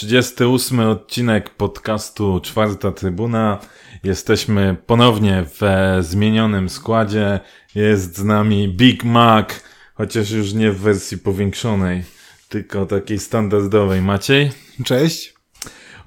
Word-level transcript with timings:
Trzydziesty 0.00 0.48
ósmy 0.48 0.88
odcinek 0.88 1.50
podcastu 1.50 2.40
Czwarta 2.40 2.92
Trybuna. 2.92 3.58
Jesteśmy 4.04 4.76
ponownie 4.86 5.44
w 5.46 5.60
zmienionym 6.00 6.68
składzie. 6.68 7.40
Jest 7.74 8.16
z 8.16 8.24
nami 8.24 8.68
Big 8.68 9.04
Mac, 9.04 9.48
chociaż 9.94 10.30
już 10.30 10.52
nie 10.52 10.70
w 10.70 10.80
wersji 10.80 11.18
powiększonej, 11.18 12.04
tylko 12.48 12.86
takiej 12.86 13.18
standardowej. 13.18 14.02
Maciej? 14.02 14.50
Cześć. 14.84 15.34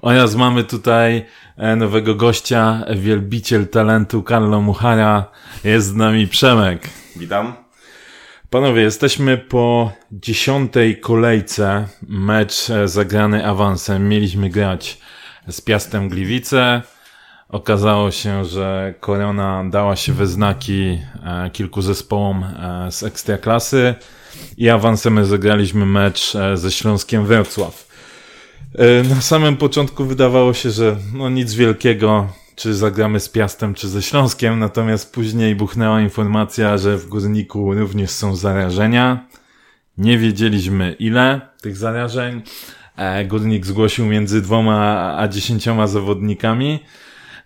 Oraz 0.00 0.34
mamy 0.34 0.64
tutaj 0.64 1.26
e, 1.56 1.76
nowego 1.76 2.14
gościa, 2.14 2.84
wielbiciel 2.96 3.68
talentu 3.68 4.22
Carlo 4.28 4.60
Muchara. 4.60 5.30
Jest 5.64 5.86
z 5.86 5.94
nami 5.94 6.28
Przemek. 6.28 6.88
Witam. 7.16 7.63
Panowie, 8.54 8.82
jesteśmy 8.82 9.38
po 9.38 9.92
dziesiątej 10.12 11.00
kolejce. 11.00 11.88
Mecz 12.08 12.70
e, 12.70 12.88
zagrany 12.88 13.46
awansem. 13.46 14.08
Mieliśmy 14.08 14.50
grać 14.50 14.98
z 15.48 15.60
Piastem 15.60 16.08
Gliwice. 16.08 16.82
Okazało 17.48 18.10
się, 18.10 18.44
że 18.44 18.94
korona 19.00 19.64
dała 19.70 19.96
się 19.96 20.12
we 20.12 20.26
znaki 20.26 20.98
e, 21.24 21.50
kilku 21.50 21.82
zespołom 21.82 22.44
e, 22.44 22.92
z 22.92 23.02
ekstraklasy 23.02 23.94
i 24.56 24.68
awansem 24.68 25.12
my 25.12 25.24
zagraliśmy 25.24 25.86
mecz 25.86 26.32
ze 26.54 26.70
Śląskiem 26.70 27.26
Wrocław. 27.26 27.88
Na 29.08 29.20
samym 29.20 29.56
początku 29.56 30.04
wydawało 30.04 30.54
się, 30.54 30.70
że 30.70 30.96
no 31.14 31.28
nic 31.28 31.54
wielkiego, 31.54 32.28
czy 32.56 32.74
zagramy 32.74 33.20
z 33.20 33.28
Piastem, 33.28 33.74
czy 33.74 33.88
ze 33.88 34.02
Śląskiem, 34.02 34.58
natomiast 34.58 35.14
później 35.14 35.54
buchnęła 35.54 36.00
informacja, 36.00 36.78
że 36.78 36.98
w 36.98 37.08
Górniku 37.08 37.74
również 37.74 38.10
są 38.10 38.36
zarażenia. 38.36 39.26
Nie 39.98 40.18
wiedzieliśmy 40.18 40.96
ile 40.98 41.40
tych 41.62 41.76
zarażeń. 41.76 42.42
E, 42.96 43.24
Górnik 43.24 43.66
zgłosił 43.66 44.06
między 44.06 44.42
dwoma 44.42 45.14
a 45.18 45.28
dziesięcioma 45.28 45.86
zawodnikami. 45.86 46.80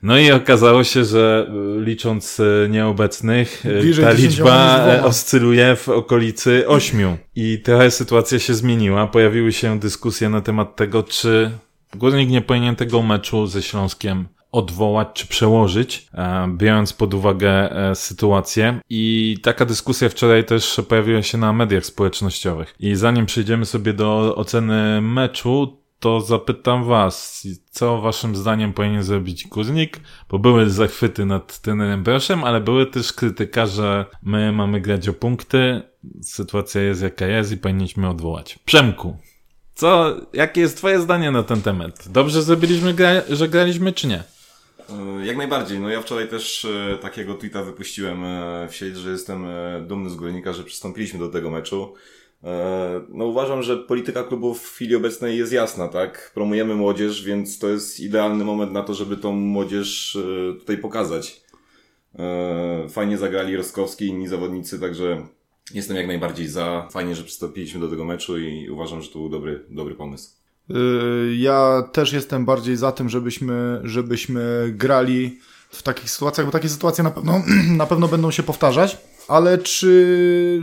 No 0.03 0.19
i 0.19 0.33
okazało 0.33 0.85
się, 0.85 1.05
że 1.05 1.51
y, 1.79 1.85
licząc 1.85 2.41
y, 2.41 2.69
nieobecnych, 2.71 3.63
Bliżej 3.81 4.05
ta 4.05 4.15
10 4.15 4.31
liczba 4.31 4.87
e, 4.87 5.05
oscyluje 5.05 5.77
w 5.77 5.89
okolicy 5.89 6.69
ośmiu. 6.69 7.17
I 7.37 7.59
trochę 7.65 7.91
sytuacja 7.91 8.39
się 8.39 8.55
zmieniła. 8.55 9.07
Pojawiły 9.07 9.53
się 9.53 9.79
dyskusje 9.79 10.29
na 10.29 10.41
temat 10.41 10.77
tego, 10.77 11.03
czy 11.03 11.51
Górnik 11.95 12.31
nie 12.31 12.41
powinien 12.41 12.77
tego 12.77 13.03
meczu 13.03 13.47
ze 13.47 13.63
Śląskiem 13.63 14.29
odwołać 14.53 15.09
czy 15.15 15.27
przełożyć, 15.27 16.09
e, 16.15 16.49
biorąc 16.57 16.93
pod 16.93 17.15
uwagę 17.15 17.51
e, 17.51 17.95
sytuację. 17.95 18.81
I 18.91 19.37
taka 19.43 19.65
dyskusja 19.65 20.09
wczoraj 20.09 20.45
też 20.45 20.81
pojawiła 20.89 21.23
się 21.23 21.39
na 21.39 21.53
mediach 21.53 21.85
społecznościowych. 21.85 22.75
I 22.81 22.95
zanim 22.95 23.27
przejdziemy 23.27 23.67
sobie 23.67 23.93
do 23.93 24.37
oceny 24.37 25.01
meczu, 25.01 25.79
to 26.01 26.21
zapytam 26.21 26.85
was, 26.85 27.47
co 27.71 28.01
waszym 28.01 28.37
zdaniem 28.37 28.73
powinien 28.73 29.03
zrobić 29.03 29.47
Górnik? 29.47 30.01
Bo 30.29 30.39
były 30.39 30.71
zachwyty 30.71 31.27
nad 31.27 31.61
trenerem 31.61 32.03
Broszem, 32.03 32.45
ale 32.45 32.61
były 32.61 32.87
też 32.87 33.13
krytyka, 33.13 33.67
że 33.67 34.05
my 34.23 34.53
mamy 34.53 34.81
grać 34.81 35.09
o 35.09 35.13
punkty, 35.13 35.83
sytuacja 36.23 36.83
jest 36.83 37.03
jaka 37.03 37.27
jest 37.27 37.53
i 37.53 37.57
powinniśmy 37.57 38.09
odwołać. 38.09 38.59
Przemku, 38.65 39.17
co, 39.75 40.17
jakie 40.33 40.61
jest 40.61 40.77
twoje 40.77 41.01
zdanie 41.01 41.31
na 41.31 41.43
ten 41.43 41.63
temat? 41.63 42.09
Dobrze 42.09 42.43
zrobiliśmy, 42.43 42.95
gra, 42.95 43.11
że 43.31 43.49
graliśmy, 43.49 43.93
czy 43.93 44.07
nie? 44.07 44.25
E, 44.89 45.27
Jak 45.27 45.37
najbardziej. 45.37 45.81
No 45.81 45.89
ja 45.89 46.01
wczoraj 46.01 46.29
też 46.29 46.65
e, 46.65 46.99
takiego 46.99 47.35
tweeta 47.35 47.63
wypuściłem 47.63 48.25
e, 48.25 48.69
w 48.71 48.75
sieć, 48.75 48.97
że 48.97 49.11
jestem 49.11 49.47
dumny 49.87 50.11
z 50.11 50.15
Górnika, 50.15 50.53
że 50.53 50.65
przystąpiliśmy 50.65 51.19
do 51.19 51.29
tego 51.29 51.51
meczu. 51.51 51.95
No 53.09 53.25
uważam, 53.25 53.63
że 53.63 53.77
polityka 53.77 54.23
klubu 54.25 54.55
w 54.55 54.69
chwili 54.69 54.97
obecnej 54.97 55.39
jest 55.39 55.53
jasna, 55.53 55.89
tak? 55.89 56.31
Promujemy 56.35 56.75
młodzież, 56.75 57.25
więc 57.25 57.59
to 57.59 57.69
jest 57.69 58.01
idealny 58.01 58.45
moment 58.45 58.73
na 58.73 58.83
to, 58.83 58.95
żeby 58.95 59.17
tą 59.17 59.33
młodzież 59.33 60.19
tutaj 60.59 60.79
pokazać. 60.79 61.41
Fajnie 62.89 63.19
zagrali 63.19 63.57
Roskowski 63.57 64.05
i 64.05 64.09
inni 64.09 64.29
zawodnicy, 64.29 64.81
także 64.81 65.27
jestem 65.75 65.97
jak 65.97 66.07
najbardziej 66.07 66.49
za. 66.49 66.89
Fajnie, 66.93 67.15
że 67.15 67.25
przystąpiliśmy 67.25 67.81
do 67.81 67.89
tego 67.89 68.05
meczu 68.05 68.39
i 68.39 68.71
uważam, 68.71 69.03
że 69.03 69.09
to 69.09 69.19
był 69.19 69.29
dobry, 69.29 69.65
dobry 69.69 69.95
pomysł. 69.95 70.38
Y, 70.71 71.37
Ja 71.37 71.83
też 71.93 72.13
jestem 72.13 72.45
bardziej 72.45 72.77
za 72.77 72.93
tym, 72.93 73.09
żebyśmy, 73.09 73.81
żebyśmy 73.85 74.73
grali 74.77 75.39
w 75.71 75.83
takich 75.83 76.11
sytuacjach, 76.11 76.47
bo 76.47 76.53
takie 76.53 76.69
sytuacje 76.69 77.05
na 77.05 77.11
pewno, 77.11 77.43
na 77.77 77.87
pewno 77.87 78.09
będą 78.09 78.31
się 78.31 78.43
powtarzać. 78.43 78.99
Ale 79.29 79.59
czy 79.59 80.63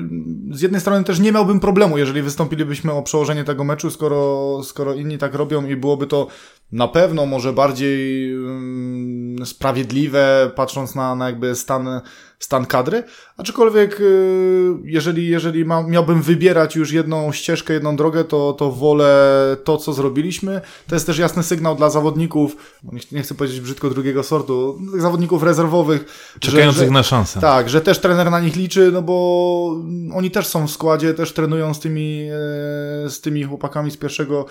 z 0.52 0.62
jednej 0.62 0.82
strony 0.82 1.04
też 1.04 1.20
nie 1.20 1.32
miałbym 1.32 1.60
problemu, 1.60 1.98
jeżeli 1.98 2.22
wystąpilibyśmy 2.22 2.92
o 2.92 3.02
przełożenie 3.02 3.44
tego 3.44 3.64
meczu, 3.64 3.92
skoro, 3.92 4.64
skoro 4.64 4.94
inni 4.94 5.18
tak 5.18 5.36
robią 5.36 5.66
i 5.66 5.76
byłoby 5.76 6.08
to 6.08 6.28
na 6.72 6.88
pewno 6.88 7.26
może 7.26 7.54
bardziej 7.54 8.32
mm, 8.34 9.46
sprawiedliwe, 9.46 10.52
patrząc 10.56 10.96
na, 10.96 11.16
na 11.16 11.26
jakby 11.26 11.56
stan, 11.56 12.02
stan 12.40 12.66
kadry. 12.66 13.04
Aczkolwiek, 13.38 14.02
y, 14.02 14.74
jeżeli, 14.84 15.28
jeżeli 15.28 15.66
ma, 15.66 15.84
miałbym 15.84 16.22
wybierać 16.22 16.76
już 16.76 16.92
jedną 16.92 17.32
ścieżkę, 17.32 17.74
jedną 17.74 17.96
drogę, 17.96 18.24
to, 18.24 18.54
to 18.54 18.72
wolę 18.72 19.58
to, 19.64 19.78
co 19.78 19.94
zrobiliśmy. 19.94 20.62
To 20.88 20.96
jest 20.96 21.06
też 21.06 21.18
jasny 21.18 21.44
sygnał 21.44 21.76
dla 21.76 21.90
zawodników, 21.90 22.56
nie, 22.84 23.00
nie 23.12 23.22
chcę 23.22 23.36
powiedzieć 23.36 23.62
brzydko 23.62 23.90
drugiego 23.90 24.24
sortu, 24.24 24.80
zawodników 24.98 25.44
rezerwowych. 25.44 26.06
Czekających 26.40 26.80
że, 26.80 26.86
że, 26.86 26.92
na 26.92 27.04
szansę. 27.04 27.40
tak, 27.40 27.70
że 27.70 27.82
też 27.82 28.00
trener 28.00 28.32
na 28.32 28.40
nich 28.40 28.56
liczy, 28.56 28.90
no 28.94 29.02
bo 29.02 29.84
oni 30.14 30.32
też 30.32 30.48
są 30.48 30.68
w 30.68 30.72
składzie, 30.72 31.14
też 31.14 31.34
trenują 31.34 31.74
z 31.74 31.80
tymi, 31.80 32.22
e, 32.24 33.10
z 33.10 33.22
tymi 33.22 33.44
chłopakami 33.44 33.92
z 33.92 33.98
pierwszego 33.98 34.46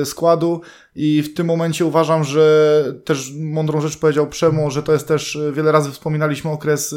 e, 0.00 0.04
składu 0.04 0.60
i 0.96 1.22
w 1.22 1.34
tym 1.34 1.46
momencie 1.46 1.84
uważam, 1.86 2.24
że 2.24 2.84
też 3.04 3.32
mądrą 3.40 3.80
rzecz 3.80 3.98
powiedział 3.98 4.26
Przemo, 4.26 4.70
że 4.70 4.82
to 4.82 4.92
jest 4.92 5.08
też, 5.08 5.36
e, 5.36 5.52
wiele 5.52 5.72
razy 5.72 5.90
wspominaliśmy 5.90 6.50
okres 6.50 6.92
e, 6.92 6.96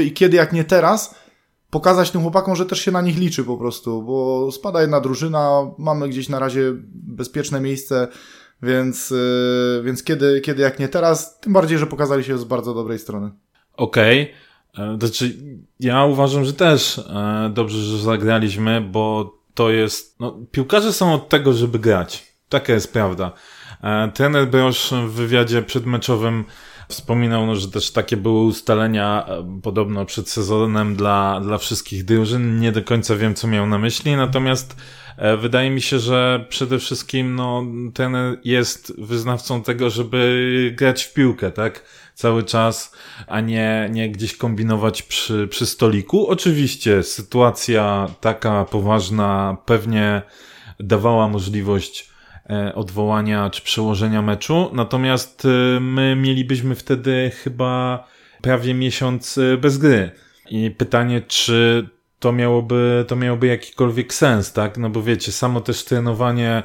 i 0.00 0.12
kiedy 0.12 0.36
jak 0.36 0.52
nie 0.52 0.64
teraz, 0.64 1.14
pokazać 1.70 2.10
tym 2.10 2.20
chłopakom, 2.20 2.56
że 2.56 2.66
też 2.66 2.80
się 2.80 2.90
na 2.90 3.00
nich 3.00 3.18
liczy 3.18 3.44
po 3.44 3.56
prostu, 3.56 4.02
bo 4.02 4.52
spada 4.52 4.80
jedna 4.80 5.00
drużyna, 5.00 5.70
mamy 5.78 6.08
gdzieś 6.08 6.28
na 6.28 6.38
razie 6.38 6.72
bezpieczne 6.94 7.60
miejsce, 7.60 8.08
więc, 8.62 9.12
e, 9.12 9.82
więc 9.82 10.04
kiedy, 10.04 10.40
kiedy 10.40 10.62
jak 10.62 10.78
nie 10.78 10.88
teraz, 10.88 11.40
tym 11.40 11.52
bardziej, 11.52 11.78
że 11.78 11.86
pokazali 11.86 12.24
się 12.24 12.38
z 12.38 12.44
bardzo 12.44 12.74
dobrej 12.74 12.98
strony. 12.98 13.30
Okej. 13.76 14.32
E, 14.78 14.96
Znaczy, 15.00 15.36
ja 15.80 16.04
uważam, 16.04 16.44
że 16.44 16.52
też 16.52 16.98
e, 16.98 17.50
dobrze, 17.54 17.78
że 17.78 17.98
zagraliśmy, 17.98 18.80
bo 18.80 19.34
to 19.54 19.70
jest. 19.70 20.20
No, 20.20 20.38
piłkarze 20.50 20.92
są 20.92 21.14
od 21.14 21.28
tego, 21.28 21.52
żeby 21.52 21.78
grać. 21.78 22.32
Taka 22.48 22.72
jest 22.72 22.92
prawda. 22.92 23.32
E, 23.82 24.10
Trener 24.14 24.48
Brosz 24.48 24.92
w 25.06 25.10
wywiadzie 25.10 25.62
przedmeczowym 25.62 26.44
wspominał, 26.88 27.46
no, 27.46 27.56
że 27.56 27.68
też 27.68 27.90
takie 27.90 28.16
były 28.16 28.42
ustalenia 28.42 29.26
e, 29.26 29.60
podobno 29.62 30.04
przed 30.04 30.30
sezonem 30.30 30.96
dla, 30.96 31.40
dla 31.40 31.58
wszystkich 31.58 32.04
drużyn. 32.04 32.60
Nie 32.60 32.72
do 32.72 32.82
końca 32.82 33.16
wiem, 33.16 33.34
co 33.34 33.48
miał 33.48 33.66
na 33.66 33.78
myśli, 33.78 34.16
natomiast 34.16 34.76
e, 35.16 35.36
wydaje 35.36 35.70
mi 35.70 35.80
się, 35.80 35.98
że 35.98 36.46
przede 36.48 36.78
wszystkim 36.78 37.34
no, 37.34 37.64
trener 37.94 38.38
jest 38.44 39.00
wyznawcą 39.00 39.62
tego, 39.62 39.90
żeby 39.90 40.74
grać 40.76 41.04
w 41.04 41.12
piłkę, 41.12 41.50
tak? 41.50 41.84
Cały 42.14 42.42
czas, 42.42 42.92
a 43.26 43.40
nie, 43.40 43.88
nie 43.92 44.10
gdzieś 44.10 44.36
kombinować 44.36 45.02
przy, 45.02 45.48
przy 45.48 45.66
stoliku. 45.66 46.26
Oczywiście 46.26 47.02
sytuacja 47.02 48.08
taka 48.20 48.64
poważna 48.64 49.56
pewnie 49.66 50.22
dawała 50.80 51.28
możliwość 51.28 52.11
odwołania 52.74 53.50
czy 53.50 53.62
przełożenia 53.62 54.22
meczu, 54.22 54.70
natomiast 54.72 55.44
e, 55.44 55.80
my 55.80 56.16
mielibyśmy 56.16 56.74
wtedy 56.74 57.30
chyba 57.44 58.04
prawie 58.40 58.74
miesiąc 58.74 59.38
e, 59.38 59.56
bez 59.56 59.78
gry. 59.78 60.10
I 60.50 60.70
pytanie, 60.70 61.20
czy 61.20 61.88
to 62.18 62.32
miałoby, 62.32 63.04
to 63.08 63.16
miałoby 63.16 63.46
jakikolwiek 63.46 64.14
sens, 64.14 64.52
tak? 64.52 64.78
No 64.78 64.90
bo 64.90 65.02
wiecie, 65.02 65.32
samo 65.32 65.60
też 65.60 65.84
trenowanie, 65.84 66.62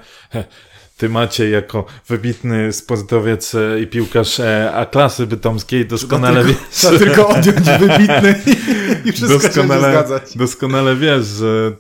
ty 0.98 1.10
macie 1.10 1.50
jako 1.50 1.86
wybitny 2.08 2.74
sportowiec 2.74 3.56
e, 3.56 3.80
i 3.80 3.88
piłkarz 3.88 4.40
e, 4.40 4.72
A-klasy 4.74 5.28
bytomskiej 5.28 5.86
doskonale 5.86 6.44
wiesz, 6.44 6.58
trzeba 6.72 6.98
tylko 6.98 7.28
odjąć 7.30 7.66
wybitny 7.80 8.36
i, 8.46 9.10
i 9.10 9.12
wszystko 9.12 9.40
się 9.40 9.48
doskonale, 9.48 9.92
zgadzać. 9.92 10.38
doskonale 10.38 10.96
wiesz, 10.96 11.26
że 11.26 11.72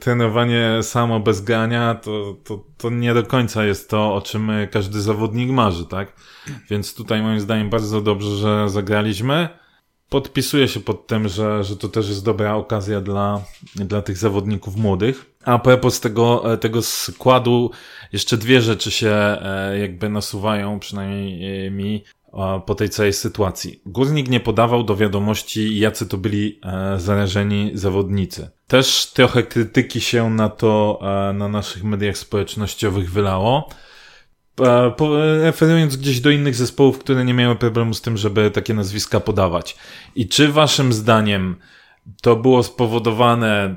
trenowanie 0.00 0.78
samo 0.82 1.20
bez 1.20 1.40
grania 1.40 1.94
to, 1.94 2.36
to, 2.44 2.64
to 2.78 2.90
nie 2.90 3.14
do 3.14 3.22
końca 3.22 3.64
jest 3.64 3.90
to, 3.90 4.14
o 4.14 4.20
czym 4.20 4.50
e, 4.50 4.66
każdy 4.66 5.00
zawodnik 5.00 5.50
marzy, 5.50 5.86
tak? 5.86 6.12
Więc 6.70 6.94
tutaj 6.94 7.22
moim 7.22 7.40
zdaniem 7.40 7.70
bardzo 7.70 8.00
dobrze, 8.00 8.36
że 8.36 8.68
zagraliśmy. 8.68 9.61
Podpisuję 10.12 10.68
się 10.68 10.80
pod 10.80 11.06
tym, 11.06 11.28
że, 11.28 11.64
że 11.64 11.76
to 11.76 11.88
też 11.88 12.08
jest 12.08 12.24
dobra 12.24 12.54
okazja 12.54 13.00
dla, 13.00 13.44
dla 13.74 14.02
tych 14.02 14.16
zawodników 14.16 14.76
młodych. 14.76 15.26
A 15.44 15.58
propos 15.58 16.00
tego, 16.00 16.52
e, 16.52 16.58
tego 16.58 16.82
składu, 16.82 17.70
jeszcze 18.12 18.36
dwie 18.36 18.60
rzeczy 18.60 18.90
się 18.90 19.10
e, 19.10 19.78
jakby 19.78 20.08
nasuwają, 20.08 20.78
przynajmniej 20.78 21.66
e, 21.66 21.70
mi. 21.70 22.04
po 22.66 22.74
tej 22.74 22.88
całej 22.88 23.12
sytuacji. 23.12 23.80
Górnik 23.86 24.28
nie 24.28 24.40
podawał 24.40 24.84
do 24.84 24.96
wiadomości, 24.96 25.78
jacy 25.78 26.06
to 26.06 26.18
byli 26.18 26.60
zarażeni 26.96 27.70
zawodnicy. 27.74 28.50
Też 28.66 29.12
trochę 29.14 29.42
krytyki 29.42 30.00
się 30.00 30.30
na 30.30 30.48
to 30.48 31.00
na 31.34 31.48
naszych 31.48 31.84
mediach 31.84 32.18
społecznościowych 32.18 33.12
wylało. 33.12 33.68
Referując 35.42 35.96
gdzieś 35.96 36.20
do 36.20 36.30
innych 36.30 36.54
zespołów, 36.54 36.98
które 36.98 37.24
nie 37.24 37.34
miały 37.34 37.56
problemu 37.56 37.94
z 37.94 38.00
tym, 38.00 38.16
żeby 38.16 38.50
takie 38.50 38.74
nazwiska 38.74 39.20
podawać. 39.20 39.76
I 40.14 40.28
czy 40.28 40.52
waszym 40.52 40.92
zdaniem 40.92 41.56
to 42.22 42.36
było 42.36 42.62
spowodowane 42.62 43.76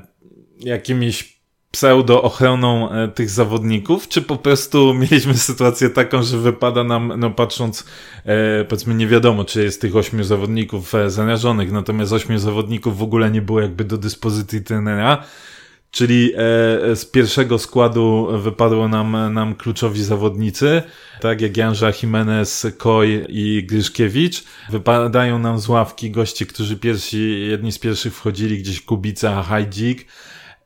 jakimiś 0.60 1.36
pseudo-ochroną 1.76 2.90
e, 2.90 3.08
tych 3.08 3.30
zawodników, 3.30 4.08
czy 4.08 4.22
po 4.22 4.36
prostu 4.36 4.94
mieliśmy 4.94 5.34
sytuację 5.34 5.90
taką, 5.90 6.22
że 6.22 6.38
wypada 6.38 6.84
nam, 6.84 7.12
no 7.16 7.30
patrząc, 7.30 7.84
e, 8.24 8.64
powiedzmy 8.64 8.94
nie 8.94 9.06
wiadomo, 9.06 9.44
czy 9.44 9.62
jest 9.62 9.80
tych 9.80 9.96
ośmiu 9.96 10.24
zawodników 10.24 10.94
e, 10.94 11.10
zarażonych, 11.10 11.72
natomiast 11.72 12.12
ośmiu 12.12 12.38
zawodników 12.38 12.98
w 12.98 13.02
ogóle 13.02 13.30
nie 13.30 13.42
było 13.42 13.60
jakby 13.60 13.84
do 13.84 13.98
dyspozycji 13.98 14.62
trenera, 14.62 15.24
czyli 15.96 16.32
e, 16.34 16.36
z 16.96 17.04
pierwszego 17.04 17.58
składu 17.58 18.28
wypadło 18.38 18.88
nam, 18.88 19.34
nam 19.34 19.54
kluczowi 19.54 20.04
zawodnicy, 20.04 20.82
tak 21.20 21.40
jak 21.40 21.56
Janża 21.56 21.92
Jimenez, 22.02 22.66
Koj 22.78 23.26
i 23.28 23.64
Gryszkiewicz. 23.66 24.44
Wypadają 24.70 25.38
nam 25.38 25.58
z 25.58 25.68
ławki 25.68 26.10
goście, 26.10 26.46
którzy 26.46 26.76
pierwsi, 26.76 27.46
jedni 27.48 27.72
z 27.72 27.78
pierwszych 27.78 28.14
wchodzili 28.14 28.58
gdzieś 28.58 28.82
Kubica, 28.82 29.42
Hajdzik 29.42 30.06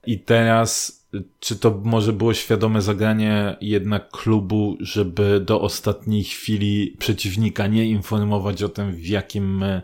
i 0.06 0.18
teraz 0.18 1.00
czy 1.40 1.56
to 1.56 1.80
może 1.84 2.12
było 2.12 2.34
świadome 2.34 2.82
zagranie 2.82 3.56
jednak 3.60 4.10
klubu, 4.10 4.76
żeby 4.80 5.40
do 5.40 5.60
ostatniej 5.60 6.24
chwili 6.24 6.96
przeciwnika 6.98 7.66
nie 7.66 7.84
informować 7.84 8.62
o 8.62 8.68
tym, 8.68 8.92
w 8.92 9.06
jakim 9.06 9.58
my 9.58 9.82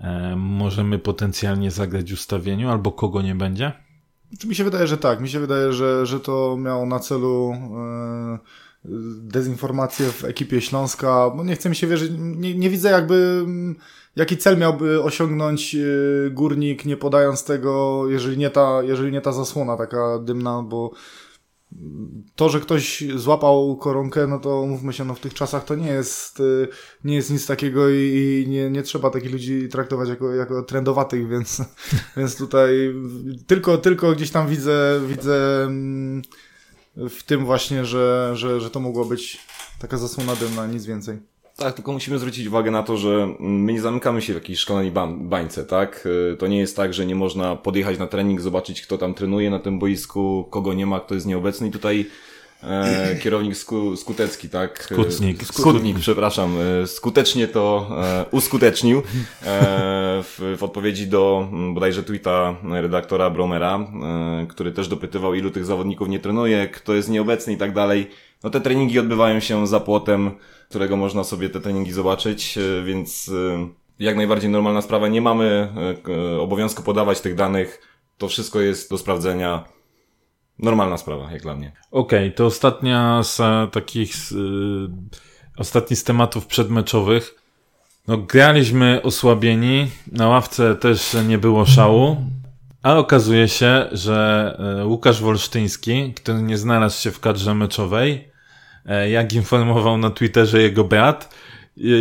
e, 0.00 0.36
możemy 0.36 0.98
potencjalnie 0.98 1.70
zagrać 1.70 2.12
ustawieniu, 2.12 2.70
albo 2.70 2.92
kogo 2.92 3.22
nie 3.22 3.34
będzie? 3.34 3.83
Czy 4.38 4.48
mi 4.48 4.54
się 4.54 4.64
wydaje, 4.64 4.86
że 4.86 4.98
tak. 4.98 5.20
Mi 5.20 5.28
się 5.28 5.40
wydaje, 5.40 5.72
że, 5.72 6.06
że 6.06 6.20
to 6.20 6.56
miało 6.56 6.86
na 6.86 7.00
celu 7.00 7.52
e, 7.52 8.38
dezinformację 9.18 10.06
w 10.06 10.24
ekipie 10.24 10.60
Śląska. 10.60 11.30
Bo 11.36 11.44
nie 11.44 11.56
chcę 11.56 11.68
mi 11.68 11.76
się 11.76 11.86
wierzyć, 11.86 12.12
nie, 12.18 12.54
nie 12.54 12.70
widzę 12.70 12.90
jakby 12.90 13.46
jaki 14.16 14.36
cel 14.36 14.58
miałby 14.58 15.02
osiągnąć 15.02 15.74
e, 15.74 15.78
górnik, 16.30 16.84
nie 16.84 16.96
podając 16.96 17.44
tego, 17.44 18.04
jeżeli 18.08 18.38
nie 18.38 18.50
ta, 18.50 18.82
jeżeli 18.82 19.12
nie 19.12 19.20
ta 19.20 19.32
zasłona 19.32 19.76
taka 19.76 20.18
dymna, 20.18 20.62
bo 20.62 20.90
to, 22.36 22.48
że 22.48 22.60
ktoś 22.60 23.04
złapał 23.16 23.76
koronkę, 23.76 24.26
no 24.26 24.38
to 24.38 24.66
mówmy 24.66 24.92
się, 24.92 25.04
no 25.04 25.14
w 25.14 25.20
tych 25.20 25.34
czasach 25.34 25.64
to 25.64 25.74
nie 25.74 25.88
jest, 25.88 26.40
e, 26.40 26.68
nie 27.04 27.14
jest 27.14 27.30
nic 27.30 27.46
takiego 27.46 27.90
i, 27.90 28.44
i 28.46 28.50
nie, 28.50 28.70
nie 28.70 28.82
trzeba 28.82 29.10
takich 29.10 29.32
ludzi 29.32 29.68
traktować 29.68 30.08
jako, 30.08 30.34
jako 30.34 30.62
trendowatych, 30.62 31.28
więc, 31.28 31.62
więc 32.16 32.36
tutaj 32.36 32.94
tylko, 33.46 33.78
tylko 33.78 34.12
gdzieś 34.12 34.30
tam 34.30 34.48
widzę, 34.48 35.00
widzę 35.08 35.64
mm, 35.64 36.22
w 36.96 37.22
tym 37.22 37.44
właśnie, 37.44 37.84
że, 37.84 38.30
że, 38.34 38.60
że 38.60 38.70
to 38.70 38.80
mogło 38.80 39.04
być 39.04 39.40
taka 39.78 39.98
zasłona 39.98 40.36
dymna, 40.36 40.66
nic 40.66 40.86
więcej. 40.86 41.33
Tak, 41.56 41.74
tylko 41.74 41.92
musimy 41.92 42.18
zwrócić 42.18 42.46
uwagę 42.46 42.70
na 42.70 42.82
to, 42.82 42.96
że 42.96 43.28
my 43.40 43.72
nie 43.72 43.80
zamykamy 43.80 44.22
się 44.22 44.32
w 44.32 44.36
jakiejś 44.36 44.58
szklanej 44.58 44.92
bańce, 45.18 45.64
tak? 45.64 46.08
Y, 46.32 46.36
to 46.36 46.46
nie 46.46 46.58
jest 46.58 46.76
tak, 46.76 46.94
że 46.94 47.06
nie 47.06 47.14
można 47.14 47.56
podjechać 47.56 47.98
na 47.98 48.06
trening, 48.06 48.40
zobaczyć 48.40 48.82
kto 48.82 48.98
tam 48.98 49.14
trenuje 49.14 49.50
na 49.50 49.58
tym 49.58 49.78
boisku, 49.78 50.48
kogo 50.50 50.74
nie 50.74 50.86
ma, 50.86 51.00
kto 51.00 51.14
jest 51.14 51.26
nieobecny 51.26 51.68
i 51.68 51.70
tutaj 51.70 52.06
e, 52.62 53.16
kierownik 53.22 53.56
sku, 53.56 53.96
Skutecki, 53.96 54.48
tak? 54.48 54.84
Skutnik. 54.84 55.44
Skutnik, 55.44 55.98
przepraszam. 55.98 56.56
E, 56.82 56.86
skutecznie 56.86 57.48
to 57.48 57.90
e, 58.02 58.24
uskutecznił 58.30 58.98
e, 58.98 59.02
w, 60.22 60.56
w 60.58 60.62
odpowiedzi 60.62 61.06
do 61.06 61.48
bodajże 61.74 62.02
tweeta 62.02 62.56
redaktora 62.72 63.30
Bromera, 63.30 63.78
e, 64.42 64.46
który 64.48 64.72
też 64.72 64.88
dopytywał, 64.88 65.34
ilu 65.34 65.50
tych 65.50 65.64
zawodników 65.64 66.08
nie 66.08 66.20
trenuje, 66.20 66.68
kto 66.68 66.94
jest 66.94 67.08
nieobecny 67.08 67.52
i 67.52 67.56
tak 67.56 67.74
dalej. 67.74 68.10
No 68.44 68.50
te 68.50 68.60
treningi 68.60 68.98
odbywają 68.98 69.40
się 69.40 69.66
za 69.66 69.80
płotem, 69.80 70.30
którego 70.68 70.96
można 70.96 71.24
sobie 71.24 71.48
te 71.48 71.60
treningi 71.60 71.92
zobaczyć, 71.92 72.58
e, 72.58 72.82
więc 72.82 73.28
e, 73.28 73.68
jak 73.98 74.16
najbardziej 74.16 74.50
normalna 74.50 74.82
sprawa. 74.82 75.08
Nie 75.08 75.20
mamy 75.20 75.72
e, 76.08 76.40
obowiązku 76.40 76.82
podawać 76.82 77.20
tych 77.20 77.34
danych. 77.34 77.80
To 78.18 78.28
wszystko 78.28 78.60
jest 78.60 78.90
do 78.90 78.98
sprawdzenia. 78.98 79.64
Normalna 80.58 80.96
sprawa, 80.96 81.32
jak 81.32 81.42
dla 81.42 81.54
mnie. 81.54 81.72
Okej, 81.90 82.26
okay, 82.26 82.30
to 82.30 82.46
ostatnia 82.46 83.22
z 83.22 83.40
takich, 83.72 84.16
z, 84.16 84.34
ostatni 85.56 85.96
z 85.96 86.04
tematów 86.04 86.46
przedmeczowych. 86.46 87.34
No, 88.08 88.18
graliśmy 88.18 89.02
osłabieni, 89.02 89.90
na 90.12 90.28
ławce 90.28 90.74
też 90.74 91.16
nie 91.28 91.38
było 91.38 91.66
szału, 91.66 92.16
a 92.82 92.96
okazuje 92.96 93.48
się, 93.48 93.88
że 93.92 94.58
Łukasz 94.86 95.22
Wolsztyński, 95.22 96.14
który 96.14 96.42
nie 96.42 96.58
znalazł 96.58 97.02
się 97.02 97.10
w 97.10 97.20
kadrze 97.20 97.54
meczowej, 97.54 98.33
jak 99.10 99.32
informował 99.32 99.98
na 99.98 100.10
Twitterze 100.10 100.62
jego 100.62 100.84
brat, 100.84 101.34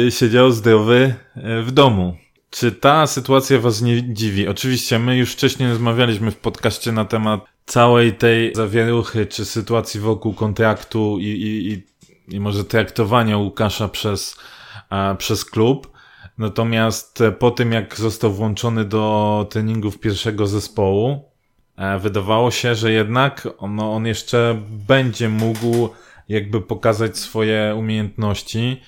e, 0.08 0.12
siedział 0.12 0.52
zdrowy 0.52 1.16
e, 1.36 1.62
w 1.62 1.72
domu. 1.72 2.18
Czy 2.50 2.72
ta 2.72 3.08
sytuacja 3.08 3.60
was 3.60 3.82
nie 3.82 4.14
dziwi? 4.14 4.48
Oczywiście 4.48 5.00
my 5.00 5.18
już 5.18 5.34
wcześniej 5.34 5.70
rozmawialiśmy 5.70 6.32
w 6.32 6.38
podcaście 6.38 6.92
na 6.92 7.06
temat 7.06 7.42
całej 7.66 8.14
tej 8.14 8.56
zawieruchy, 8.56 9.26
czy 9.26 9.46
sytuacji 9.46 10.00
wokół 10.00 10.34
kontraktu 10.34 11.18
i, 11.20 11.26
i, 11.26 11.74
i, 11.74 11.84
i 12.36 12.40
może 12.40 12.64
traktowania 12.64 13.38
Łukasza 13.38 13.88
przez, 13.88 14.38
a, 14.90 15.16
przez 15.18 15.46
klub. 15.46 15.94
Natomiast 16.38 17.24
po 17.40 17.52
tym, 17.52 17.72
jak 17.72 17.96
został 17.96 18.34
włączony 18.34 18.86
do 18.86 19.48
treningów 19.50 20.00
pierwszego 20.00 20.48
zespołu, 20.48 21.30
wydawało 22.00 22.52
się, 22.52 22.76
że 22.76 22.92
jednak 22.92 23.48
on, 23.58 23.80
on 23.80 24.06
jeszcze 24.06 24.62
będzie 24.88 25.30
mógł 25.30 25.90
jakby 26.30 26.62
pokazać 26.62 27.18
swoje 27.18 27.76
umiejętności, 27.80 28.82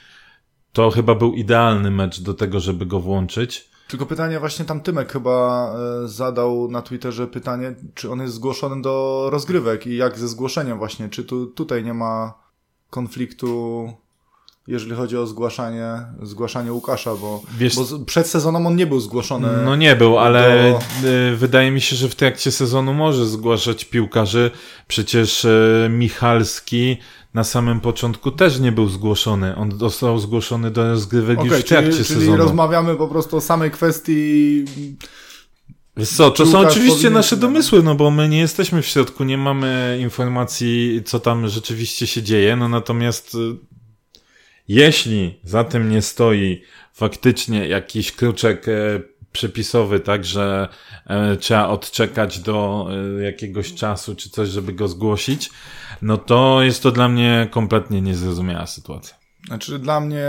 to 0.73 0.91
chyba 0.91 1.15
był 1.15 1.33
idealny 1.33 1.91
mecz 1.91 2.21
do 2.21 2.33
tego, 2.33 2.59
żeby 2.59 2.85
go 2.85 2.99
włączyć. 2.99 3.69
Tylko 3.87 4.05
pytanie 4.05 4.39
właśnie 4.39 4.65
tam 4.65 4.81
Tymek 4.81 5.11
chyba 5.11 5.69
e, 6.03 6.07
zadał 6.07 6.71
na 6.71 6.81
Twitterze 6.81 7.27
pytanie, 7.27 7.75
czy 7.93 8.11
on 8.11 8.21
jest 8.21 8.33
zgłoszony 8.33 8.81
do 8.81 9.27
rozgrywek 9.31 9.87
i 9.87 9.95
jak 9.97 10.19
ze 10.19 10.27
zgłoszeniem 10.27 10.77
właśnie, 10.77 11.09
czy 11.09 11.23
tu, 11.23 11.45
tutaj 11.45 11.83
nie 11.83 11.93
ma 11.93 12.33
konfliktu 12.89 13.89
jeżeli 14.67 14.95
chodzi 14.95 15.17
o 15.17 15.27
zgłaszanie, 15.27 15.87
zgłaszanie 16.21 16.73
Łukasza, 16.73 17.15
bo, 17.15 17.41
Wiesz, 17.57 17.75
bo 17.75 17.99
przed 18.05 18.27
sezonem 18.27 18.67
on 18.67 18.75
nie 18.75 18.87
był 18.87 18.99
zgłoszony. 18.99 19.47
No 19.65 19.75
nie 19.75 19.95
był, 19.95 20.19
ale 20.19 20.71
do... 21.01 21.07
Y, 21.07 21.35
wydaje 21.35 21.71
mi 21.71 21.81
się, 21.81 21.95
że 21.95 22.09
w 22.09 22.15
trakcie 22.15 22.51
sezonu 22.51 22.93
może 22.93 23.25
zgłaszać 23.25 23.85
piłkarzy. 23.85 24.51
Przecież 24.87 25.45
y, 25.45 25.87
Michalski 25.89 26.97
na 27.35 27.43
samym 27.43 27.79
początku 27.79 28.31
też 28.31 28.59
nie 28.59 28.71
był 28.71 28.89
zgłoszony. 28.89 29.55
On 29.55 29.79
został 29.79 30.19
zgłoszony 30.19 30.71
do 30.71 30.89
rozgrywek 30.89 31.39
okay, 31.39 31.51
już 31.51 31.59
w 31.59 31.63
trakcie 31.63 31.91
czyli, 31.91 32.03
sezonu. 32.03 32.25
Czyli 32.25 32.37
rozmawiamy 32.37 32.95
po 32.95 33.07
prostu 33.07 33.37
o 33.37 33.41
samej 33.41 33.71
kwestii 33.71 34.65
Wiesz 35.97 36.09
co, 36.09 36.31
to 36.31 36.45
są 36.45 36.59
oczywiście 36.59 37.09
nasze 37.09 37.37
domysły, 37.37 37.83
no 37.83 37.95
bo 37.95 38.11
my 38.11 38.29
nie 38.29 38.39
jesteśmy 38.39 38.81
w 38.81 38.85
środku, 38.85 39.23
nie 39.23 39.37
mamy 39.37 39.99
informacji, 40.01 41.01
co 41.05 41.19
tam 41.19 41.47
rzeczywiście 41.47 42.07
się 42.07 42.23
dzieje, 42.23 42.55
no 42.55 42.69
natomiast 42.69 43.35
y, 43.35 43.37
jeśli 44.67 45.39
za 45.43 45.63
tym 45.63 45.89
nie 45.89 46.01
stoi 46.01 46.61
faktycznie 46.93 47.67
jakiś 47.67 48.11
kruczek 48.11 48.67
e, 48.67 49.01
przepisowy, 49.35 49.99
tak, 49.99 50.25
że 50.25 50.67
e, 51.07 51.35
trzeba 51.35 51.67
odczekać 51.67 52.39
do 52.39 52.87
e, 53.19 53.23
jakiegoś 53.23 53.73
czasu 53.73 54.15
czy 54.15 54.29
coś, 54.29 54.49
żeby 54.49 54.73
go 54.73 54.87
zgłosić, 54.87 55.49
no 56.01 56.17
to 56.17 56.61
jest 56.61 56.83
to 56.83 56.91
dla 56.91 57.07
mnie 57.07 57.47
kompletnie 57.51 58.01
niezrozumiała 58.01 58.67
sytuacja. 58.67 59.15
Znaczy 59.47 59.79
dla 59.79 59.99
mnie, 59.99 60.27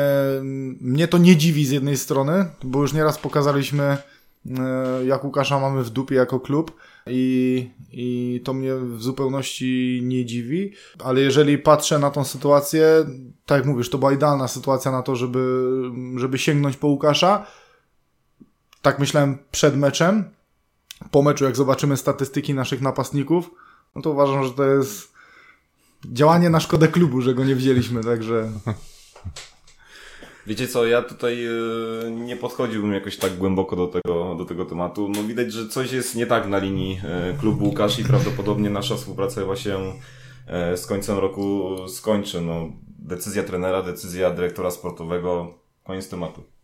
mnie 0.81 1.09
to 1.09 1.19
nie 1.19 1.37
dziwi 1.37 1.67
z 1.67 1.71
jednej 1.71 1.97
strony, 1.97 2.47
bo 2.63 2.83
już 2.83 2.93
nieraz 2.93 3.19
pokazaliśmy, 3.19 3.97
jak 5.07 5.25
Łukasza 5.25 5.61
mamy 5.61 5.85
w 5.85 5.91
dupie 5.91 6.15
jako 6.15 6.41
klub, 6.41 6.73
i, 7.07 7.71
i 7.93 8.41
to 8.45 8.55
mnie 8.55 8.75
w 8.75 9.03
zupełności 9.03 10.01
nie 10.05 10.25
dziwi, 10.25 10.73
ale 11.05 11.21
jeżeli 11.21 11.59
patrzę 11.59 11.99
na 11.99 12.11
tą 12.11 12.25
sytuację, 12.25 13.05
tak 13.47 13.59
jak 13.59 13.67
mówisz, 13.67 13.91
to 13.91 13.99
była 13.99 14.13
idealna 14.13 14.49
sytuacja 14.49 14.93
na 14.93 15.03
to, 15.03 15.17
żeby, 15.17 15.73
żeby 16.17 16.39
sięgnąć 16.39 16.77
po 16.77 16.87
Łukasza. 16.87 17.47
Tak 18.87 18.99
myślałem 18.99 19.39
przed 19.51 19.77
meczem. 19.77 20.25
Po 21.11 21.23
meczu, 21.23 21.45
jak 21.45 21.57
zobaczymy 21.57 21.97
statystyki 21.97 22.55
naszych 22.55 22.81
napastników, 22.81 23.51
no 23.95 24.03
to 24.03 24.11
uważam, 24.11 24.45
że 24.45 24.51
to 24.51 24.65
jest 24.65 25.13
działanie 26.13 26.51
na 26.51 26.61
szkodę 26.61 26.89
klubu, 26.89 27.21
że 27.21 27.35
go 27.35 27.45
nie 27.45 27.57
wzięliśmy, 27.57 28.05
także... 28.05 28.51
Wiecie 30.47 30.69
co, 30.69 30.87
ja 30.87 31.03
tutaj 31.03 31.47
y, 31.47 32.11
nie 32.11 32.37
podchodziłbym 32.37 32.93
jakoś 32.93 33.17
tak 33.17 33.37
głęboko 33.37 33.77
do 33.77 33.87
tego, 33.87 34.35
do 34.35 34.45
tego 34.45 34.65
tematu. 34.65 35.09
No 35.09 35.23
widać, 35.23 35.53
że 35.53 35.69
coś 35.69 35.93
jest 35.93 36.15
nie 36.15 36.27
tak 36.27 36.49
na 36.49 36.59
linii 36.59 37.01
y, 37.35 37.39
klubu 37.39 37.65
Łukasz 37.65 37.99
i 37.99 38.05
prawdopodobnie 38.05 38.71
nasza 38.71 38.97
współpraca 38.97 39.57
się 39.57 39.93
y, 40.73 40.77
z 40.77 40.87
końcem 40.87 41.19
roku 41.19 41.77
skończy. 41.89 42.41
No, 42.41 42.69
decyzja 42.99 43.43
trenera, 43.43 43.83
decyzja 43.83 44.31
dyrektora 44.31 44.71
sportowego 44.71 45.55
Koniec 45.85 46.09
tematu. 46.09 46.56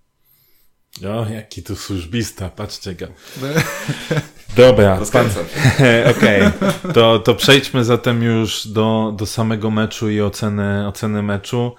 O, 1.00 1.26
jaki 1.30 1.62
tu 1.62 1.76
służbista, 1.76 2.48
patrzcie 2.48 2.94
go. 2.94 3.06
Dobra, 4.56 4.98
pan... 5.12 5.26
Okej, 6.16 6.42
okay. 6.42 6.92
to, 6.94 7.18
to 7.18 7.34
przejdźmy 7.34 7.84
zatem 7.84 8.22
już 8.22 8.66
do, 8.66 9.14
do 9.16 9.26
samego 9.26 9.70
meczu 9.70 10.10
i 10.10 10.20
oceny, 10.20 10.88
oceny 10.88 11.22
meczu. 11.22 11.74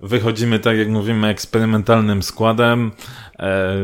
Wychodzimy, 0.00 0.58
tak 0.58 0.76
jak 0.76 0.88
mówimy, 0.88 1.28
eksperymentalnym 1.28 2.22
składem. 2.22 2.92
E, 3.38 3.74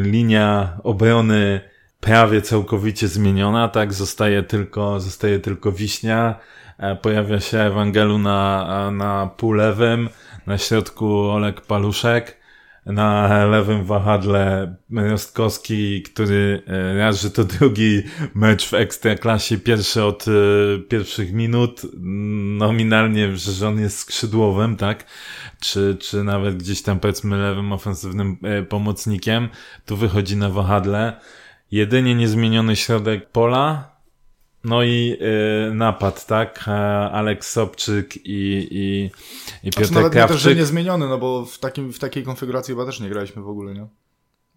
linia 0.00 0.78
obrony 0.84 1.60
prawie 2.00 2.42
całkowicie 2.42 3.08
zmieniona, 3.08 3.68
tak? 3.68 3.94
Zostaje 3.94 4.42
tylko, 4.42 5.00
zostaje 5.00 5.38
tylko 5.38 5.72
Wiśnia. 5.72 6.34
E, 6.78 6.96
pojawia 6.96 7.40
się 7.40 7.58
Ewangelu 7.58 8.18
na, 8.18 8.90
na 8.90 9.30
pół 9.36 9.52
lewym. 9.52 10.08
Na 10.46 10.58
środku 10.58 11.06
Olek 11.30 11.60
Paluszek 11.60 12.37
na 12.88 13.44
lewym 13.46 13.84
wahadle 13.84 14.74
Rostkowski, 14.90 16.02
który 16.02 16.62
e, 16.66 16.98
raz, 16.98 17.22
że 17.22 17.30
to 17.30 17.44
drugi 17.44 18.02
mecz 18.34 18.68
w 18.68 18.74
Ekstraklasie, 18.74 19.58
pierwszy 19.58 20.04
od 20.04 20.24
e, 20.28 20.32
pierwszych 20.78 21.32
minut, 21.32 21.82
nominalnie, 22.58 23.36
że 23.36 23.68
on 23.68 23.80
jest 23.80 23.98
skrzydłowym, 23.98 24.76
tak? 24.76 25.04
Czy, 25.60 25.96
czy 26.00 26.24
nawet 26.24 26.56
gdzieś 26.56 26.82
tam 26.82 27.00
powiedzmy 27.00 27.36
lewym 27.36 27.72
ofensywnym 27.72 28.36
e, 28.42 28.62
pomocnikiem, 28.62 29.48
tu 29.86 29.96
wychodzi 29.96 30.36
na 30.36 30.48
wahadle. 30.48 31.20
Jedynie 31.70 32.14
niezmieniony 32.14 32.76
środek 32.76 33.30
pola, 33.30 33.97
no 34.68 34.82
i 34.82 35.16
y, 35.70 35.74
napad, 35.74 36.26
tak? 36.26 36.64
E, 36.68 36.70
Aleks 37.10 37.50
Sobczyk 37.50 38.16
i, 38.16 38.68
i, 38.70 39.10
i 39.68 39.70
Piotr 39.70 39.86
znaczy, 39.86 40.10
Krawczyk. 40.10 40.36
też, 40.36 40.42
że 40.42 40.54
niezmieniony, 40.54 41.08
no 41.08 41.18
bo 41.18 41.44
w, 41.44 41.58
takim, 41.58 41.92
w 41.92 41.98
takiej 41.98 42.24
konfiguracji 42.24 42.74
chyba 42.74 42.86
też 42.86 43.00
nie 43.00 43.08
graliśmy 43.08 43.42
w 43.42 43.48
ogóle, 43.48 43.74
nie? 43.74 43.86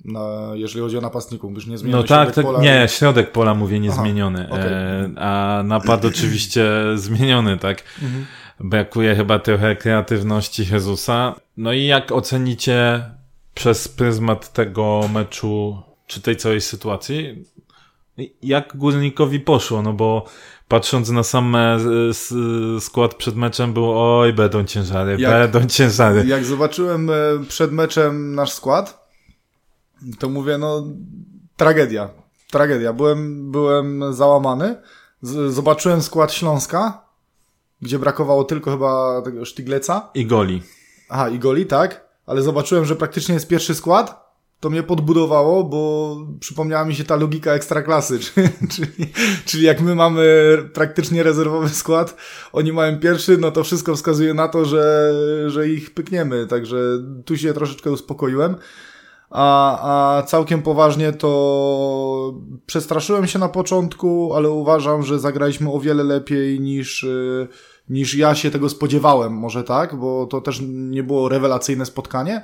Na, 0.06 0.52
jeżeli 0.54 0.82
chodzi 0.82 0.98
o 0.98 1.02
napastników, 1.02 1.54
już 1.54 1.68
nie 1.68 1.78
zmieniony 1.78 2.04
No 2.04 2.08
tak, 2.08 2.32
tak 2.32 2.46
pola... 2.46 2.62
nie, 2.62 2.88
środek 2.88 3.32
pola 3.32 3.54
mówię 3.54 3.80
niezmieniony, 3.80 4.48
Aha, 4.52 4.60
okay. 4.60 4.72
e, 4.72 5.12
a 5.18 5.64
napad 5.64 6.06
oczywiście 6.06 6.66
zmieniony, 6.96 7.58
tak? 7.58 7.84
Mhm. 8.02 8.26
Brakuje 8.60 9.16
chyba 9.16 9.40
trochę 9.40 9.76
kreatywności 9.76 10.66
Jezusa. 10.72 11.36
No 11.58 11.74
i 11.74 11.86
jak 11.86 12.12
ocenicie 12.12 13.06
przez 13.54 13.88
pryzmat 13.88 14.54
tego 14.54 15.10
meczu, 15.14 15.82
czy 16.08 16.22
tej 16.22 16.36
całej 16.36 16.62
sytuacji? 16.62 17.46
Jak 18.44 18.78
górnikowi 18.78 19.40
poszło, 19.40 19.82
no 19.82 19.94
bo 19.94 20.26
patrząc 20.68 21.10
na 21.10 21.24
sam 21.24 21.56
e, 21.56 21.80
skład 22.80 23.16
przed 23.16 23.36
meczem 23.36 23.74
było 23.74 24.20
oj, 24.20 24.34
będą 24.34 24.64
ciężary, 24.64 25.18
jak, 25.20 25.52
będą 25.52 25.68
ciężary. 25.68 26.26
Jak 26.28 26.46
zobaczyłem 26.46 27.10
e, 27.10 27.14
przed 27.48 27.72
meczem 27.72 28.36
nasz 28.36 28.52
skład, 28.52 29.08
to 30.20 30.30
mówię, 30.30 30.58
no 30.58 30.88
tragedia, 31.56 32.10
tragedia. 32.52 32.94
Byłem, 32.94 33.52
byłem 33.52 34.14
załamany. 34.14 34.76
zobaczyłem 35.50 36.02
skład 36.02 36.34
Śląska, 36.34 37.06
gdzie 37.82 38.00
brakowało 38.00 38.44
tylko 38.44 38.72
chyba 38.72 39.22
tego 39.22 39.46
Sztygleca. 39.46 40.10
I 40.14 40.26
goli. 40.26 40.64
Aha, 41.10 41.30
i 41.30 41.40
goli, 41.40 41.66
tak. 41.66 42.06
Ale 42.26 42.42
zobaczyłem, 42.42 42.86
że 42.86 42.96
praktycznie 42.96 43.34
jest 43.34 43.48
pierwszy 43.48 43.76
skład 43.76 44.21
to 44.62 44.70
mnie 44.70 44.84
podbudowało, 44.84 45.64
bo 45.64 46.18
przypomniała 46.40 46.86
mi 46.86 46.96
się 46.96 47.04
ta 47.04 47.16
logika 47.16 47.52
ekstraklasy, 47.52 48.20
czyli, 48.74 49.14
czyli 49.46 49.64
jak 49.64 49.82
my 49.82 49.96
mamy 49.96 50.58
praktycznie 50.74 51.24
rezerwowy 51.24 51.70
skład, 51.70 52.16
oni 52.54 52.74
mają 52.74 53.00
pierwszy, 53.00 53.38
no 53.38 53.52
to 53.52 53.64
wszystko 53.64 53.96
wskazuje 53.96 54.34
na 54.34 54.48
to, 54.48 54.66
że, 54.66 55.14
że 55.48 55.68
ich 55.68 55.94
pykniemy, 55.94 56.48
także 56.48 56.78
tu 57.26 57.38
się 57.38 57.54
troszeczkę 57.54 57.92
uspokoiłem. 57.92 58.56
A, 59.30 60.18
a 60.18 60.24
całkiem 60.24 60.62
poważnie 60.62 61.14
to 61.14 62.34
przestraszyłem 62.66 63.28
się 63.28 63.40
na 63.40 63.50
początku, 63.50 64.34
ale 64.36 64.50
uważam, 64.50 65.04
że 65.04 65.20
zagraliśmy 65.20 65.72
o 65.72 65.80
wiele 65.80 66.04
lepiej 66.04 66.60
niż, 66.60 67.06
niż 67.90 68.16
ja 68.16 68.36
się 68.36 68.52
tego 68.52 68.70
spodziewałem, 68.70 69.34
może 69.34 69.64
tak, 69.64 69.96
bo 69.96 70.26
to 70.26 70.42
też 70.42 70.62
nie 70.68 71.04
było 71.04 71.30
rewelacyjne 71.30 71.86
spotkanie 71.86 72.44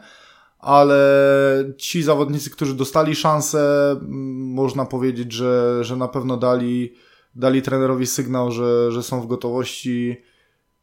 ale 0.60 1.74
ci 1.78 2.04
zawodnicy, 2.04 2.50
którzy 2.50 2.76
dostali 2.76 3.16
szansę, 3.16 3.96
można 4.38 4.86
powiedzieć, 4.86 5.32
że, 5.32 5.84
że 5.84 5.96
na 5.96 6.08
pewno 6.08 6.38
dali, 6.38 6.94
dali 7.36 7.62
trenerowi 7.62 8.08
sygnał, 8.08 8.52
że, 8.52 8.92
że 8.92 9.04
są 9.04 9.22
w 9.22 9.28
gotowości 9.28 10.18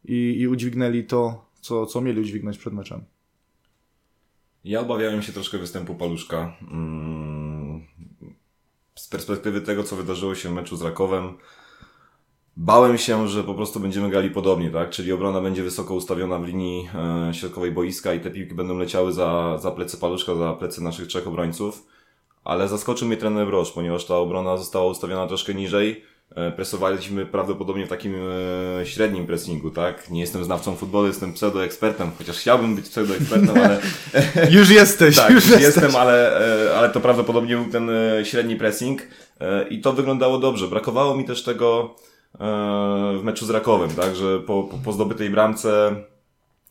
i, 0.05 0.37
i 0.39 0.49
udźwignęli 0.49 1.05
to, 1.05 1.51
co, 1.61 1.87
co 1.87 2.01
mieli 2.01 2.21
udźwignąć 2.21 2.59
przed 2.59 2.75
meczem. 2.75 3.05
Ja 4.65 4.81
obawiałem 4.81 5.23
się 5.23 5.33
troszkę 5.33 5.59
występu 5.59 5.95
Paluszka. 5.95 6.57
Mm, 6.71 7.87
z 8.95 9.09
perspektywy 9.09 9.61
tego, 9.61 9.85
co 9.85 9.97
wydarzyło 9.97 10.35
się 10.35 10.49
w 10.49 10.53
meczu 10.53 10.77
z 10.77 10.83
Rakowem, 10.83 11.37
Bałem 12.57 12.99
się, 12.99 13.29
że 13.29 13.45
po 13.45 13.55
prostu 13.55 13.81
będziemy 13.81 14.11
grali 14.11 14.31
podobnie, 14.31 14.71
tak? 14.71 14.91
Czyli 14.91 15.13
obrona 15.13 15.41
będzie 15.41 15.63
wysoko 15.63 15.95
ustawiona 15.95 16.39
w 16.39 16.47
linii 16.47 16.89
e, 16.95 17.35
środkowej 17.35 17.73
boiska 17.73 18.15
i 18.15 18.21
te 18.21 18.31
piłki 18.31 18.55
będą 18.55 18.79
leciały 18.79 19.13
za, 19.13 19.59
za 19.59 19.71
plecy 19.71 19.97
paluszka, 19.97 20.35
za 20.35 20.53
plecy 20.53 20.83
naszych 20.83 21.07
trzech 21.07 21.29
obrońców. 21.29 21.87
Ale 22.45 22.69
zaskoczył 22.69 23.09
mnie 23.09 23.17
trener 23.17 23.47
Brosz, 23.47 23.71
ponieważ 23.71 24.05
ta 24.05 24.17
obrona 24.17 24.57
została 24.57 24.87
ustawiona 24.87 25.27
troszkę 25.27 25.55
niżej. 25.55 26.05
E, 26.37 26.53
presowaliśmy 26.53 27.27
prawdopodobnie 27.27 27.87
w 27.87 27.89
takim 27.89 28.15
e, 28.81 28.87
średnim 28.87 29.27
pressingu, 29.27 29.71
tak? 29.71 30.11
Nie 30.11 30.21
jestem 30.21 30.45
znawcą 30.45 30.77
futbolu, 30.77 31.07
jestem 31.07 31.33
pseudoekspertem, 31.33 32.11
chociaż 32.19 32.39
chciałbym 32.39 32.77
być 32.77 32.89
pseudoekspertem, 32.89 33.57
ale... 33.65 33.81
już 34.59 34.71
jesteś, 34.71 35.17
tak, 35.27 35.31
już 35.31 35.49
jestem, 35.49 35.63
jesteś. 35.63 35.95
ale, 35.95 36.41
e, 36.67 36.77
ale 36.79 36.91
to 36.91 37.01
prawdopodobnie 37.01 37.57
był 37.57 37.73
ten 37.73 37.91
średni 38.25 38.57
pressing 38.57 39.03
i 39.71 39.81
to 39.81 39.93
wyglądało 39.93 40.39
dobrze. 40.39 40.69
Brakowało 40.69 41.17
mi 41.17 41.25
też 41.25 41.43
tego 41.43 41.95
w 42.39 43.21
meczu 43.23 43.47
z 43.47 43.51
Rakowem, 43.51 43.91
tak, 43.91 44.17
że 44.17 44.41
po, 44.41 44.63
po, 44.63 44.79
po 44.79 44.93
zdobytej 44.93 45.31
bramce 45.31 45.97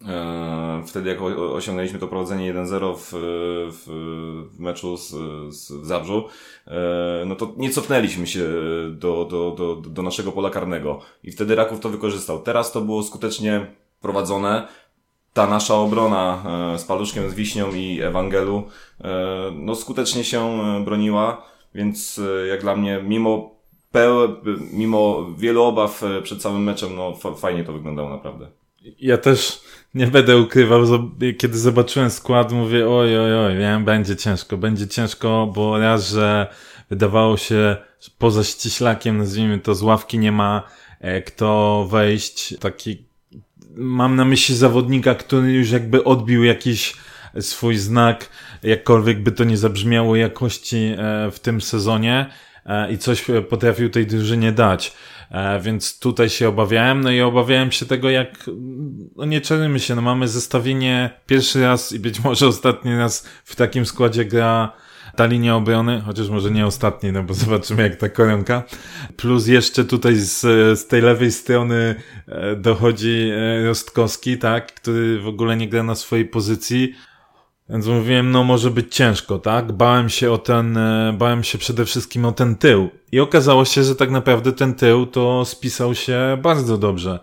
e, 0.08 0.84
wtedy 0.88 1.10
jak 1.10 1.22
osiągnęliśmy 1.22 2.00
to 2.00 2.08
prowadzenie 2.08 2.54
1-0 2.54 2.96
w, 2.98 3.10
w, 3.72 3.86
w, 4.56 4.60
meczu 4.60 4.98
z, 4.98 5.10
z 5.56 5.88
Zabrzu, 5.88 6.28
e, 6.68 6.72
no 7.26 7.36
to 7.36 7.54
nie 7.58 7.70
cofnęliśmy 7.70 8.28
się 8.28 8.44
do, 8.92 9.26
do, 9.26 9.52
do, 9.52 9.76
do 9.76 10.02
naszego 10.02 10.32
pola 10.32 10.50
karnego 10.50 11.00
i 11.24 11.32
wtedy 11.32 11.56
Raków 11.56 11.80
to 11.80 11.90
wykorzystał. 11.90 12.42
Teraz 12.42 12.72
to 12.72 12.82
było 12.82 13.04
skutecznie 13.04 13.76
prowadzone. 14.02 14.68
Ta 15.34 15.48
nasza 15.48 15.76
obrona 15.76 16.44
e, 16.74 16.80
z 16.80 16.84
Paluszkiem, 16.84 17.30
z 17.30 17.34
Wiśnią 17.34 17.74
i 17.74 18.02
Ewangelu 18.02 18.64
no 19.52 19.76
skutecznie 19.76 20.24
się 20.24 20.64
broniła, 20.86 21.46
więc 21.76 22.22
jak 22.50 22.62
dla 22.62 22.76
mnie, 22.76 23.04
mimo 23.04 23.53
mimo 24.74 25.28
wielu 25.38 25.64
obaw 25.64 26.04
e, 26.04 26.22
przed 26.22 26.42
całym 26.42 26.64
meczem, 26.64 26.96
no 26.96 27.16
fajnie 27.36 27.64
to 27.64 27.74
wyglądało 27.74 28.10
naprawdę. 28.10 28.48
Ja 29.00 29.18
też 29.18 29.62
nie 29.94 30.08
będę 30.08 30.38
ukrywał, 30.38 30.82
kiedy 31.38 31.58
zobaczyłem 31.58 32.10
skład, 32.10 32.52
mówię 32.52 32.90
oj, 32.90 33.20
oj, 33.20 33.36
oj, 33.36 33.58
wiem, 33.58 33.86
będzie 33.86 34.16
ciężko, 34.16 34.58
będzie 34.58 34.88
ciężko, 34.88 35.52
bo 35.56 35.78
raz, 35.78 36.10
że 36.10 36.48
wydawało 36.90 37.38
się 37.38 37.78
poza 38.18 38.44
ściślakiem, 38.44 39.18
nazwijmy 39.18 39.60
to, 39.60 39.76
z 39.76 39.82
ławki 39.82 40.20
nie 40.20 40.32
ma 40.32 40.64
e, 41.00 41.22
kto 41.22 41.88
wejść, 41.92 42.58
taki 42.60 43.06
mam 43.76 44.16
na 44.16 44.26
myśli 44.26 44.56
zawodnika, 44.56 45.16
który 45.16 45.54
już 45.54 45.72
jakby 45.72 46.04
odbił 46.04 46.44
jakiś 46.44 46.94
swój 47.40 47.78
znak, 47.78 48.30
jakkolwiek 48.64 49.24
by 49.24 49.32
to 49.32 49.44
nie 49.44 49.58
zabrzmiało 49.58 50.16
jakości 50.16 50.96
e, 50.98 51.32
w 51.32 51.40
tym 51.40 51.62
sezonie. 51.62 52.30
E, 52.66 52.92
i 52.92 52.98
coś 52.98 53.26
potrafił 53.50 53.90
tej 53.90 54.08
drużynie 54.08 54.52
dać. 54.52 54.94
E, 55.32 55.60
więc 55.60 56.00
tutaj 56.00 56.30
się 56.30 56.48
obawiałem, 56.50 57.02
no 57.02 57.12
i 57.12 57.22
obawiałem 57.22 57.72
się 57.72 57.86
tego, 57.86 58.10
jak, 58.10 58.50
no 59.16 59.26
nie 59.26 59.42
czernymy 59.42 59.80
się, 59.80 59.96
no 59.96 60.02
mamy 60.02 60.28
zestawienie 60.28 61.10
pierwszy 61.26 61.62
raz 61.62 61.92
i 61.92 62.00
być 62.00 62.24
może 62.24 62.48
ostatni 62.48 62.98
raz 62.98 63.28
w 63.44 63.56
takim 63.56 63.86
składzie 63.86 64.26
gra 64.26 64.72
ta 65.16 65.26
linia 65.26 65.56
obrony, 65.56 66.02
chociaż 66.06 66.30
może 66.30 66.52
nie 66.52 66.66
ostatni, 66.66 67.12
no 67.12 67.24
bo 67.24 67.34
zobaczymy 67.44 67.84
jak 67.84 67.96
ta 67.96 68.10
koronka. 68.10 68.64
Plus 69.18 69.48
jeszcze 69.48 69.86
tutaj 69.86 70.16
z, 70.16 70.40
z 70.80 70.88
tej 70.88 71.02
lewej 71.02 71.32
strony 71.32 71.96
e, 72.28 72.56
dochodzi 72.56 73.32
Rostkowski, 73.66 74.38
tak, 74.38 74.74
który 74.74 75.20
w 75.20 75.28
ogóle 75.28 75.58
nie 75.58 75.70
gra 75.70 75.84
na 75.84 75.96
swojej 75.96 76.26
pozycji. 76.26 76.96
Więc 77.74 77.88
mówiłem, 77.88 78.32
no 78.32 78.44
może 78.44 78.72
być 78.72 78.96
ciężko, 78.96 79.40
tak? 79.40 79.72
Bałem 79.72 80.10
się 80.10 80.32
o 80.32 80.38
ten, 80.38 80.78
e, 80.78 81.14
bałem 81.18 81.44
się 81.44 81.58
przede 81.58 81.86
wszystkim 81.86 82.26
o 82.26 82.32
ten 82.32 82.56
tył. 82.56 82.90
I 83.12 83.20
okazało 83.20 83.66
się, 83.66 83.84
że 83.84 83.96
tak 83.96 84.12
naprawdę 84.12 84.52
ten 84.52 84.74
tył 84.74 85.06
to 85.06 85.46
spisał 85.46 85.96
się 85.96 86.38
bardzo 86.42 86.78
dobrze. 86.78 87.20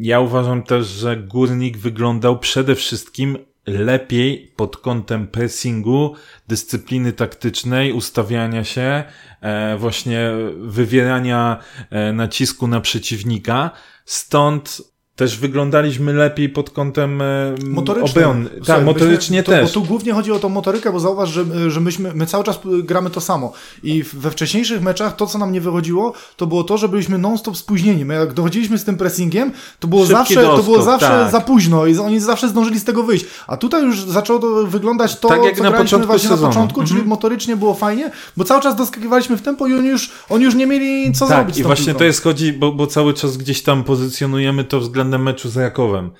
Ja 0.00 0.20
uważam 0.20 0.62
też, 0.62 0.86
że 0.86 1.16
Górnik 1.16 1.78
wyglądał 1.78 2.38
przede 2.38 2.74
wszystkim 2.74 3.38
lepiej 3.66 4.52
pod 4.56 4.76
kątem 4.76 5.26
pressingu, 5.26 6.14
dyscypliny 6.48 7.12
taktycznej, 7.12 7.92
ustawiania 7.92 8.64
się, 8.64 9.04
e, 9.40 9.76
właśnie 9.78 10.30
wywierania 10.58 11.58
e, 11.90 12.12
nacisku 12.12 12.68
na 12.68 12.80
przeciwnika. 12.80 13.70
Stąd 14.04 14.82
też 15.18 15.38
wyglądaliśmy 15.38 16.12
lepiej 16.12 16.48
pod 16.48 16.70
kątem 16.70 17.22
e, 17.22 17.24
motorycznym. 17.64 18.24
obrony. 18.24 18.50
Tak, 18.66 18.84
motorycznie 18.84 19.42
to, 19.42 19.52
też. 19.52 19.64
Bo 19.68 19.74
tu 19.80 19.82
głównie 19.86 20.12
chodzi 20.12 20.32
o 20.32 20.38
tą 20.38 20.48
motorykę, 20.48 20.92
bo 20.92 21.00
zauważ, 21.00 21.30
że, 21.30 21.70
że 21.70 21.80
myśmy, 21.80 22.14
my 22.14 22.26
cały 22.26 22.44
czas 22.44 22.58
gramy 22.82 23.10
to 23.10 23.20
samo. 23.20 23.52
I 23.82 24.02
we 24.12 24.30
wcześniejszych 24.30 24.82
meczach 24.82 25.16
to, 25.16 25.26
co 25.26 25.38
nam 25.38 25.52
nie 25.52 25.60
wychodziło, 25.60 26.12
to 26.36 26.46
było 26.46 26.64
to, 26.64 26.78
że 26.78 26.88
byliśmy 26.88 27.18
non-stop 27.18 27.56
spóźnieni. 27.56 28.04
My 28.04 28.14
jak 28.14 28.32
dochodziliśmy 28.32 28.78
z 28.78 28.84
tym 28.84 28.96
pressingiem, 28.96 29.52
to 29.80 29.88
było 29.88 30.02
Szybki 30.06 30.14
zawsze, 30.34 30.34
to 30.42 30.62
było 30.62 30.82
zawsze 30.82 31.06
tak. 31.08 31.32
za 31.32 31.40
późno 31.40 31.86
i 31.86 31.98
oni 31.98 32.20
zawsze 32.20 32.48
zdążyli 32.48 32.80
z 32.80 32.84
tego 32.84 33.02
wyjść. 33.02 33.24
A 33.46 33.56
tutaj 33.56 33.82
już 33.84 34.00
zaczęło 34.04 34.38
to 34.38 34.66
wyglądać 34.66 35.18
to, 35.18 35.28
Tak 35.28 35.44
jak 35.44 35.56
co 35.56 35.62
na 35.62 35.70
graliśmy 35.70 35.84
początku 35.84 36.06
właśnie 36.06 36.28
sezonu. 36.28 36.42
na 36.48 36.54
początku, 36.54 36.80
czyli 36.80 36.90
Mhm. 36.92 37.08
motorycznie 37.08 37.56
było 37.56 37.74
fajnie, 37.74 38.10
bo 38.36 38.44
cały 38.44 38.60
czas 38.62 38.76
doskakiwaliśmy 38.76 39.36
w 39.36 39.42
tempo 39.42 39.66
i 39.66 39.74
oni 39.74 39.88
już, 39.88 40.10
oni 40.28 40.44
już 40.44 40.54
nie 40.54 40.66
mieli 40.66 41.12
co 41.12 41.26
zrobić 41.26 41.46
Tak, 41.46 41.54
z 41.54 41.58
i 41.58 41.62
właśnie 41.62 41.84
piłką. 41.86 41.98
to 41.98 42.04
jest 42.04 42.22
chodzi, 42.22 42.52
bo, 42.52 42.72
bo 42.72 42.86
cały 42.86 43.14
czas 43.14 43.36
gdzieś 43.36 43.62
tam 43.62 43.84
pozycjonujemy 43.84 44.64
to 44.64 44.80
względem 44.80 45.07
meczu 45.16 45.48
z 45.48 45.56
Rakowem. 45.56 46.10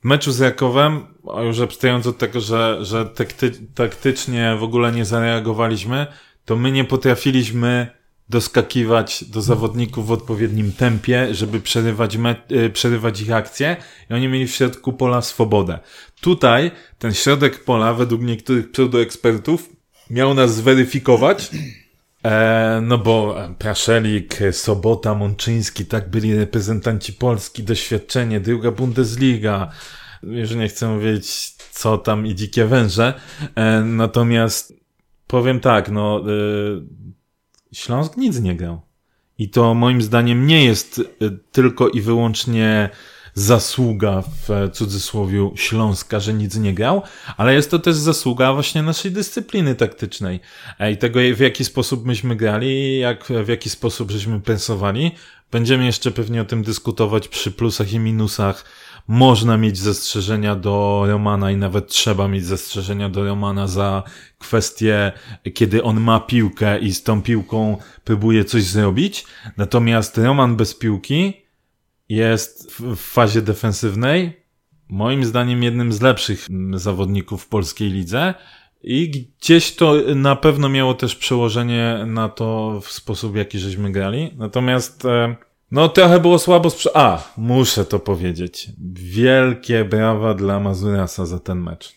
W 0.00 0.04
meczu 0.04 0.32
z 0.32 0.40
Rakowem, 0.40 1.06
a 1.34 1.42
już 1.42 1.60
abstrahując 1.60 2.06
od 2.06 2.18
tego, 2.18 2.40
że, 2.40 2.78
że 2.80 3.06
takty, 3.06 3.50
taktycznie 3.74 4.56
w 4.58 4.62
ogóle 4.62 4.92
nie 4.92 5.04
zareagowaliśmy, 5.04 6.06
to 6.44 6.56
my 6.56 6.72
nie 6.72 6.84
potrafiliśmy 6.84 7.98
doskakiwać 8.28 9.24
do 9.24 9.42
zawodników 9.42 10.06
w 10.06 10.12
odpowiednim 10.12 10.72
tempie, 10.72 11.34
żeby 11.34 11.60
przerywać, 11.60 12.16
me, 12.16 12.36
y, 12.52 12.70
przerywać 12.70 13.20
ich 13.20 13.32
akcje 13.32 13.76
i 14.10 14.14
oni 14.14 14.28
mieli 14.28 14.46
w 14.46 14.54
środku 14.54 14.92
pola 14.92 15.22
swobodę. 15.22 15.78
Tutaj 16.20 16.70
ten 16.98 17.14
środek 17.14 17.64
pola, 17.64 17.94
według 17.94 18.22
niektórych 18.22 18.70
pseudoekspertów, 18.70 19.68
miał 20.10 20.34
nas 20.34 20.54
zweryfikować, 20.54 21.50
E, 22.28 22.80
no 22.82 22.98
bo 22.98 23.44
e, 23.44 23.54
Praszelik, 23.58 24.42
e, 24.42 24.52
Sobota, 24.52 25.14
Mączyński, 25.14 25.86
tak 25.86 26.10
byli 26.10 26.36
reprezentanci 26.36 27.12
Polski, 27.12 27.62
doświadczenie, 27.62 28.40
druga 28.40 28.70
Bundesliga. 28.70 29.70
Już 30.22 30.54
nie 30.54 30.68
chcę 30.68 30.88
mówić, 30.88 31.50
co 31.70 31.98
tam 31.98 32.26
i 32.26 32.34
dzikie 32.34 32.64
węże. 32.64 33.14
E, 33.54 33.80
natomiast 33.80 34.72
powiem 35.26 35.60
tak, 35.60 35.90
no, 35.90 36.20
e, 36.20 36.24
Śląsk 37.72 38.16
nic 38.16 38.40
nie 38.40 38.56
grał. 38.56 38.80
I 39.38 39.50
to 39.50 39.74
moim 39.74 40.02
zdaniem 40.02 40.46
nie 40.46 40.64
jest 40.64 41.02
tylko 41.52 41.88
i 41.88 42.00
wyłącznie 42.00 42.90
zasługa 43.38 44.22
w 44.22 44.50
e, 44.50 44.70
cudzysłowie 44.70 45.50
Śląska, 45.54 46.20
że 46.20 46.34
nic 46.34 46.56
nie 46.56 46.74
grał, 46.74 47.02
ale 47.36 47.54
jest 47.54 47.70
to 47.70 47.78
też 47.78 47.96
zasługa 47.96 48.52
właśnie 48.52 48.82
naszej 48.82 49.12
dyscypliny 49.12 49.74
taktycznej 49.74 50.40
e, 50.78 50.92
i 50.92 50.96
tego 50.96 51.20
w 51.34 51.40
jaki 51.40 51.64
sposób 51.64 52.06
myśmy 52.06 52.36
grali, 52.36 52.98
jak, 52.98 53.24
w 53.44 53.48
jaki 53.48 53.70
sposób 53.70 54.10
żeśmy 54.10 54.40
pensowali. 54.40 55.10
Będziemy 55.50 55.86
jeszcze 55.86 56.10
pewnie 56.10 56.42
o 56.42 56.44
tym 56.44 56.62
dyskutować 56.62 57.28
przy 57.28 57.50
plusach 57.52 57.92
i 57.92 57.98
minusach. 57.98 58.64
Można 59.08 59.56
mieć 59.56 59.78
zastrzeżenia 59.78 60.56
do 60.56 61.04
Romana 61.06 61.50
i 61.50 61.56
nawet 61.56 61.88
trzeba 61.88 62.28
mieć 62.28 62.44
zastrzeżenia 62.44 63.08
do 63.08 63.24
Romana 63.24 63.66
za 63.66 64.02
kwestię, 64.38 65.12
kiedy 65.54 65.82
on 65.82 66.00
ma 66.00 66.20
piłkę 66.20 66.78
i 66.78 66.92
z 66.92 67.02
tą 67.02 67.22
piłką 67.22 67.76
próbuje 68.04 68.44
coś 68.44 68.62
zrobić. 68.62 69.24
Natomiast 69.56 70.18
Roman 70.18 70.56
bez 70.56 70.74
piłki 70.74 71.47
jest 72.08 72.72
w 72.80 72.96
fazie 72.96 73.42
defensywnej 73.42 74.42
moim 74.88 75.24
zdaniem 75.24 75.62
jednym 75.62 75.92
z 75.92 76.00
lepszych 76.00 76.46
mm, 76.50 76.78
zawodników 76.78 77.42
w 77.42 77.48
polskiej 77.48 77.90
lidze 77.90 78.34
i 78.82 79.10
gdzieś 79.40 79.74
to 79.74 79.94
na 80.14 80.36
pewno 80.36 80.68
miało 80.68 80.94
też 80.94 81.16
przełożenie 81.16 82.04
na 82.06 82.28
to 82.28 82.80
w 82.84 82.92
sposób, 82.92 83.32
w 83.32 83.36
jaki 83.36 83.58
żeśmy 83.58 83.92
grali. 83.92 84.34
Natomiast 84.36 85.04
e, 85.04 85.36
no 85.70 85.88
trochę 85.88 86.20
było 86.20 86.38
słabo 86.38 86.68
sprze- 86.68 86.90
A, 86.94 87.22
muszę 87.36 87.84
to 87.84 87.98
powiedzieć. 87.98 88.68
Wielkie 88.94 89.84
brawa 89.84 90.34
dla 90.34 90.60
Mazurasa 90.60 91.26
za 91.26 91.38
ten 91.38 91.62
mecz. 91.62 91.92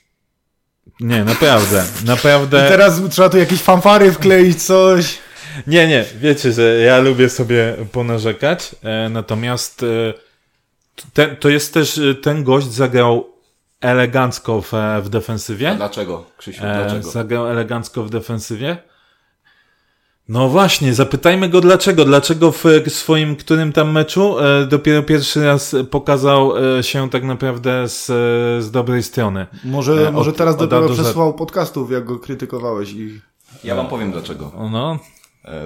Nie, 1.00 1.24
naprawdę, 1.24 1.84
naprawdę. 2.06 2.66
I 2.66 2.70
teraz 2.70 3.02
trzeba 3.10 3.30
tu 3.30 3.38
jakieś 3.38 3.60
fanfary 3.62 4.12
wkleić, 4.12 4.64
coś. 4.64 5.18
Nie, 5.68 5.88
nie, 5.88 6.06
wiecie, 6.20 6.52
że 6.52 6.78
ja 6.78 7.00
lubię 7.00 7.30
sobie 7.30 7.76
ponarzekać, 7.92 8.76
e, 8.84 9.10
natomiast 9.10 9.84
e, 9.84 10.14
te, 11.14 11.28
to 11.36 11.50
jest 11.50 11.74
też, 11.74 11.98
e, 11.98 12.16
ten 12.16 12.44
gość 12.44 12.68
zagrał 12.68 13.28
elegancko 13.82 14.62
w, 14.62 14.72
w 15.04 15.10
defensywie. 15.10 15.74
Dlaczego, 15.78 16.26
Krzysiu, 16.38 16.66
E, 16.66 16.76
dlaczego? 16.84 17.12
zagrał 17.12 17.48
elegancko 17.48 18.04
w 18.04 18.10
defensywie. 18.10 18.78
No 20.30 20.50
właśnie, 20.50 20.94
zapytajmy 20.94 21.50
go 21.50 21.62
dlaczego. 21.62 22.06
Dlaczego 22.06 22.52
w 22.52 22.64
swoim 22.88 23.36
którym 23.36 23.74
tam 23.74 23.92
meczu 23.92 24.40
e, 24.40 24.66
dopiero 24.66 25.04
pierwszy 25.04 25.46
raz 25.46 25.76
pokazał 25.92 26.54
e, 26.78 26.84
się 26.84 27.10
tak 27.10 27.24
naprawdę 27.24 27.88
z, 27.88 28.06
z 28.64 28.72
dobrej 28.72 29.04
strony. 29.04 29.48
Może, 29.64 30.08
E, 30.08 30.12
może 30.12 30.30
od- 30.30 30.38
teraz 30.38 30.54
od 30.56 30.60
dopiero 30.60 30.86
A 30.86 30.88
do 30.88 30.94
przesłał 30.94 31.34
podcastów, 31.34 31.92
jak 31.92 32.06
go 32.06 32.20
krytykowałeś 32.20 32.92
i 32.92 33.22
Ja 33.64 33.76
wam 33.76 33.88
powiem 33.88 34.12
dlaczego. 34.12 34.52
No, 34.72 35.00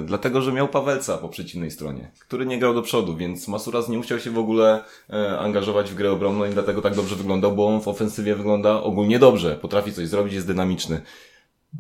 Dlatego, 0.06 0.42
że 0.42 0.52
miał 0.52 0.68
Pawelca 0.68 1.18
po 1.18 1.30
przeciwnej 1.30 1.72
stronie, 1.72 2.12
który 2.20 2.46
nie 2.46 2.60
grał 2.60 2.74
do 2.74 2.82
przodu, 2.82 3.16
więc 3.16 3.48
Masuras 3.48 3.90
nie 3.90 3.98
musiał 3.98 4.20
się 4.20 4.32
w 4.32 4.38
ogóle 4.38 4.84
e, 5.10 5.40
angażować 5.40 5.92
w 5.92 5.96
grę 5.96 6.12
obronną 6.12 6.46
i 6.46 6.50
dlatego 6.50 6.82
tak 6.82 6.96
dobrze 6.96 7.16
wyglądał, 7.16 7.56
bo 7.56 7.68
on 7.68 7.82
w 7.82 7.88
ofensywie 7.88 8.36
wygląda 8.36 8.84
ogólnie 8.84 9.20
dobrze, 9.20 9.56
potrafi 9.56 9.94
coś 9.94 10.08
zrobić, 10.08 10.34
jest 10.34 10.48
dynamiczny. 10.48 11.02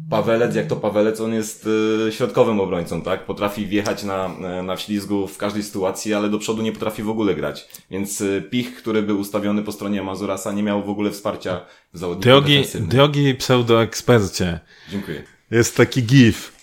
Pawelec, 0.10 0.55
jak 0.55 0.67
to 0.67 0.75
Pawelec, 0.75 1.21
on 1.21 1.34
jest 1.34 1.67
e, 2.08 2.12
środkowym 2.12 2.60
obrońcą, 2.60 3.01
tak? 3.01 3.25
Potrafi 3.25 3.65
wjechać 3.65 4.03
na, 4.03 4.25
e, 4.25 4.63
na 4.63 4.75
wślizgu 4.75 5.27
w 5.27 5.38
każdej 5.38 5.63
sytuacji, 5.63 6.13
ale 6.13 6.29
do 6.29 6.39
przodu 6.39 6.62
nie 6.62 6.71
potrafi 6.71 7.03
w 7.03 7.10
ogóle 7.10 7.36
grać. 7.36 7.67
Więc 7.91 8.21
e, 8.21 8.41
Pich, 8.41 8.75
który 8.75 9.01
był 9.01 9.19
ustawiony 9.19 9.63
po 9.63 9.71
stronie 9.71 10.03
Mazurasa, 10.03 10.51
nie 10.51 10.63
miał 10.63 10.84
w 10.84 10.89
ogóle 10.89 11.12
wsparcia 11.12 11.65
w 11.93 11.97
zawodniku 11.97 12.29
drogi, 12.29 12.63
drogi 12.79 13.36
pseudoekspercie, 13.36 14.60
Dziękuję. 14.91 15.23
jest 15.51 15.77
taki 15.77 16.03
gif. 16.03 16.55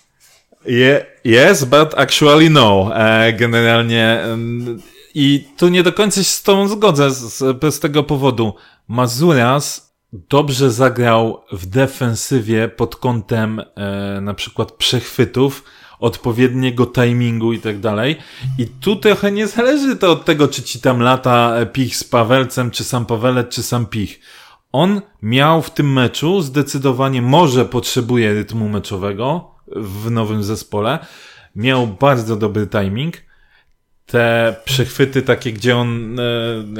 Je, 0.65 1.05
yes, 1.25 1.63
but 1.63 1.93
actually 1.97 2.49
no. 2.49 2.91
E, 2.95 3.33
generalnie. 3.33 4.19
I 5.15 5.47
tu 5.57 5.69
nie 5.69 5.83
do 5.83 5.93
końca 5.93 6.23
się 6.23 6.29
z 6.29 6.43
tą 6.43 6.67
zgodzę 6.67 7.11
z, 7.11 7.37
z, 7.37 7.75
z 7.75 7.79
tego 7.79 8.03
powodu. 8.03 8.53
Mazuras 8.87 9.93
dobrze 10.13 10.71
zagrał 10.71 11.43
w 11.51 11.65
defensywie 11.65 12.67
pod 12.67 12.95
kątem 12.95 13.59
e, 13.59 14.21
na 14.21 14.33
przykład 14.33 14.71
przechwytów, 14.71 15.63
odpowiedniego 15.99 16.85
timingu 16.85 17.53
i 17.53 17.59
tak 17.59 17.79
dalej. 17.79 18.15
I 18.57 18.67
tu 18.67 18.95
trochę 18.95 19.31
nie 19.31 19.47
zależy 19.47 19.95
to 19.95 20.11
od 20.11 20.25
tego, 20.25 20.47
czy 20.47 20.63
ci 20.63 20.79
tam 20.79 20.99
lata 20.99 21.55
e, 21.55 21.65
Pich 21.65 21.95
z 21.95 22.03
Pawelcem, 22.03 22.71
czy 22.71 22.83
sam 22.83 23.05
Pawelec, 23.05 23.49
czy 23.49 23.63
sam 23.63 23.85
Pich. 23.85 24.19
On 24.71 25.01
miał 25.21 25.61
w 25.61 25.69
tym 25.69 25.93
meczu 25.93 26.41
zdecydowanie, 26.41 27.21
może 27.21 27.65
potrzebuje 27.65 28.33
rytmu 28.33 28.69
meczowego 28.69 29.52
w 29.75 30.11
nowym 30.11 30.43
zespole. 30.43 30.99
Miał 31.55 31.87
bardzo 31.87 32.35
dobry 32.35 32.67
timing. 32.67 33.17
Te 34.05 34.55
przechwyty 34.65 35.21
takie, 35.21 35.53
gdzie 35.53 35.77
on, 35.77 36.19
e, 36.19 36.23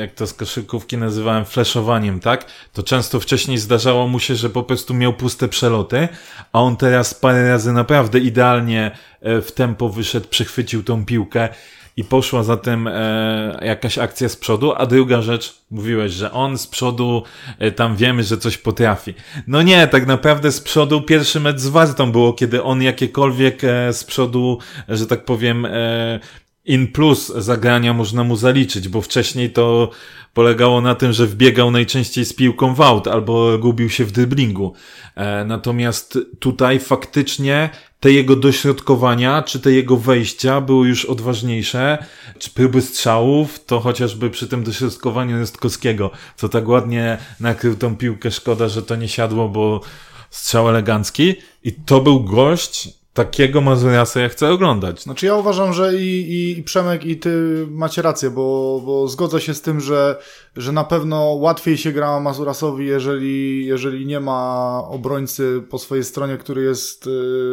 jak 0.01 0.13
to 0.13 0.27
z 0.27 0.33
koszykówki 0.33 0.97
nazywałem, 0.97 1.45
flashowaniem, 1.45 2.19
tak? 2.19 2.45
To 2.73 2.83
często 2.83 3.19
wcześniej 3.19 3.57
zdarzało 3.57 4.07
mu 4.07 4.19
się, 4.19 4.35
że 4.35 4.49
po 4.49 4.63
prostu 4.63 4.93
miał 4.93 5.13
puste 5.13 5.47
przeloty, 5.47 6.07
a 6.53 6.61
on 6.61 6.77
teraz 6.77 7.13
parę 7.13 7.49
razy 7.49 7.73
naprawdę 7.73 8.19
idealnie 8.19 8.91
e, 9.21 9.41
w 9.41 9.51
tempo 9.51 9.89
wyszedł, 9.89 10.27
przechwycił 10.27 10.83
tą 10.83 11.05
piłkę 11.05 11.49
i 11.97 12.03
poszła 12.03 12.43
zatem 12.43 12.87
e, 12.87 13.59
jakaś 13.61 13.97
akcja 13.97 14.29
z 14.29 14.35
przodu, 14.35 14.73
a 14.77 14.85
druga 14.85 15.21
rzecz, 15.21 15.55
mówiłeś, 15.71 16.11
że 16.11 16.31
on 16.31 16.57
z 16.57 16.67
przodu, 16.67 17.23
e, 17.59 17.71
tam 17.71 17.95
wiemy, 17.95 18.23
że 18.23 18.37
coś 18.37 18.57
potrafi. 18.57 19.13
No 19.47 19.61
nie, 19.61 19.87
tak 19.87 20.07
naprawdę 20.07 20.51
z 20.51 20.61
przodu 20.61 21.01
pierwszy 21.01 21.39
mecz 21.39 21.59
z 21.59 21.67
Wartą 21.67 22.11
było, 22.11 22.33
kiedy 22.33 22.63
on 22.63 22.81
jakiekolwiek 22.81 23.63
e, 23.63 23.93
z 23.93 24.03
przodu, 24.03 24.57
że 24.89 25.07
tak 25.07 25.25
powiem, 25.25 25.65
e, 25.65 26.19
in 26.65 26.87
plus 26.87 27.27
zagrania 27.27 27.93
można 27.93 28.23
mu 28.23 28.35
zaliczyć, 28.35 28.87
bo 28.89 29.01
wcześniej 29.01 29.49
to 29.49 29.89
polegało 30.33 30.81
na 30.81 30.95
tym, 30.95 31.13
że 31.13 31.27
wbiegał 31.27 31.71
najczęściej 31.71 32.25
z 32.25 32.33
piłką 32.33 32.75
w 32.75 32.81
aut 32.81 33.07
albo 33.07 33.57
gubił 33.57 33.89
się 33.89 34.05
w 34.05 34.11
driblingu. 34.11 34.73
E, 35.15 35.45
natomiast 35.45 36.17
tutaj 36.39 36.79
faktycznie 36.79 37.69
te 37.99 38.11
jego 38.11 38.35
dośrodkowania, 38.35 39.41
czy 39.41 39.59
te 39.59 39.71
jego 39.71 39.97
wejścia 39.97 40.61
były 40.61 40.87
już 40.87 41.05
odważniejsze, 41.05 42.05
czy 42.39 42.49
próby 42.49 42.81
strzałów, 42.81 43.65
to 43.65 43.79
chociażby 43.79 44.29
przy 44.29 44.47
tym 44.47 44.63
dośrodkowaniu 44.63 45.39
Rostkowskiego, 45.39 46.11
co 46.35 46.49
tak 46.49 46.67
ładnie 46.67 47.17
nakrył 47.39 47.75
tą 47.75 47.97
piłkę, 47.97 48.31
szkoda, 48.31 48.69
że 48.69 48.81
to 48.81 48.95
nie 48.95 49.07
siadło, 49.07 49.49
bo 49.49 49.81
strzał 50.29 50.69
elegancki. 50.69 51.35
I 51.63 51.73
to 51.73 52.01
był 52.01 52.23
gość, 52.23 52.89
takiego 53.13 53.61
Mazuriasa 53.61 54.19
ja 54.19 54.29
chcę 54.29 54.49
oglądać. 54.49 55.03
Znaczy 55.03 55.25
ja 55.25 55.35
uważam, 55.35 55.73
że 55.73 55.95
i, 55.95 56.31
i, 56.31 56.59
i 56.59 56.63
Przemek 56.63 57.05
i 57.05 57.17
ty 57.17 57.65
macie 57.69 58.01
rację, 58.01 58.29
bo, 58.29 58.81
bo 58.85 59.07
zgodzę 59.07 59.41
się 59.41 59.53
z 59.53 59.61
tym, 59.61 59.81
że, 59.81 60.19
że 60.55 60.71
na 60.71 60.83
pewno 60.83 61.25
łatwiej 61.25 61.77
się 61.77 61.91
gra 61.91 62.19
Mazurasowi, 62.19 62.85
jeżeli, 62.85 63.65
jeżeli 63.65 64.05
nie 64.05 64.19
ma 64.19 64.81
obrońcy 64.87 65.63
po 65.69 65.79
swojej 65.79 66.03
stronie, 66.03 66.37
który 66.37 66.63
jest 66.63 67.07
y, 67.07 67.09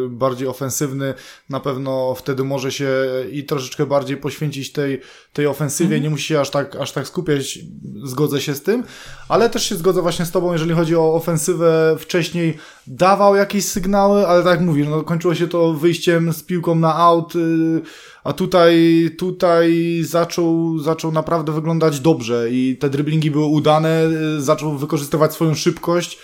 bardziej 0.09 0.49
ofensywny. 0.49 1.14
Na 1.51 1.61
pewno 1.61 2.14
wtedy 2.14 2.44
może 2.44 2.73
się 2.73 2.90
i 3.33 3.44
troszeczkę 3.44 3.87
bardziej 3.87 4.16
poświęcić 4.16 4.73
tej, 4.73 5.01
tej 5.33 5.47
ofensywie, 5.47 5.97
mhm. 5.97 6.03
nie 6.03 6.11
musi 6.11 6.25
się 6.25 6.40
aż 6.40 6.51
tak, 6.51 6.77
aż 6.77 6.93
tak 6.93 7.09
skupiać, 7.09 7.59
zgodzę 8.05 8.40
się 8.40 8.55
z 8.55 8.62
tym, 8.62 8.85
ale 9.29 9.51
też 9.51 9.69
się 9.69 9.75
zgodzę 9.75 10.03
właśnie 10.03 10.25
z 10.25 10.31
tobą, 10.31 10.53
jeżeli 10.53 10.73
chodzi 10.73 10.97
o 10.97 11.14
ofensywę. 11.14 11.97
Wcześniej 11.99 12.57
dawał 12.87 13.37
jakieś 13.37 13.64
sygnały, 13.64 14.27
ale 14.27 14.43
tak 14.43 14.53
jak 14.53 14.61
mówisz, 14.61 14.87
no 14.90 15.03
kończyło 15.03 15.35
się 15.35 15.49
to 15.49 15.75
wyjściem 15.75 16.33
z 16.33 16.43
piłką 16.43 16.75
na 16.75 16.95
aut, 16.95 17.37
y, 17.37 17.81
a 18.25 18.33
tutaj, 18.33 19.11
tutaj 19.19 20.01
zaczął, 20.05 20.79
zaczął 20.79 21.12
naprawdę 21.12 21.53
wyglądać 21.53 22.01
dobrze 22.01 22.51
i 22.51 22.77
te 22.81 22.90
driblingi 22.90 23.31
były 23.31 23.47
udane, 23.47 24.07
y, 24.37 24.43
zaczął 24.43 24.79
wykorzystywać 24.79 25.33
swoją 25.33 25.55
szybkość, 25.55 26.19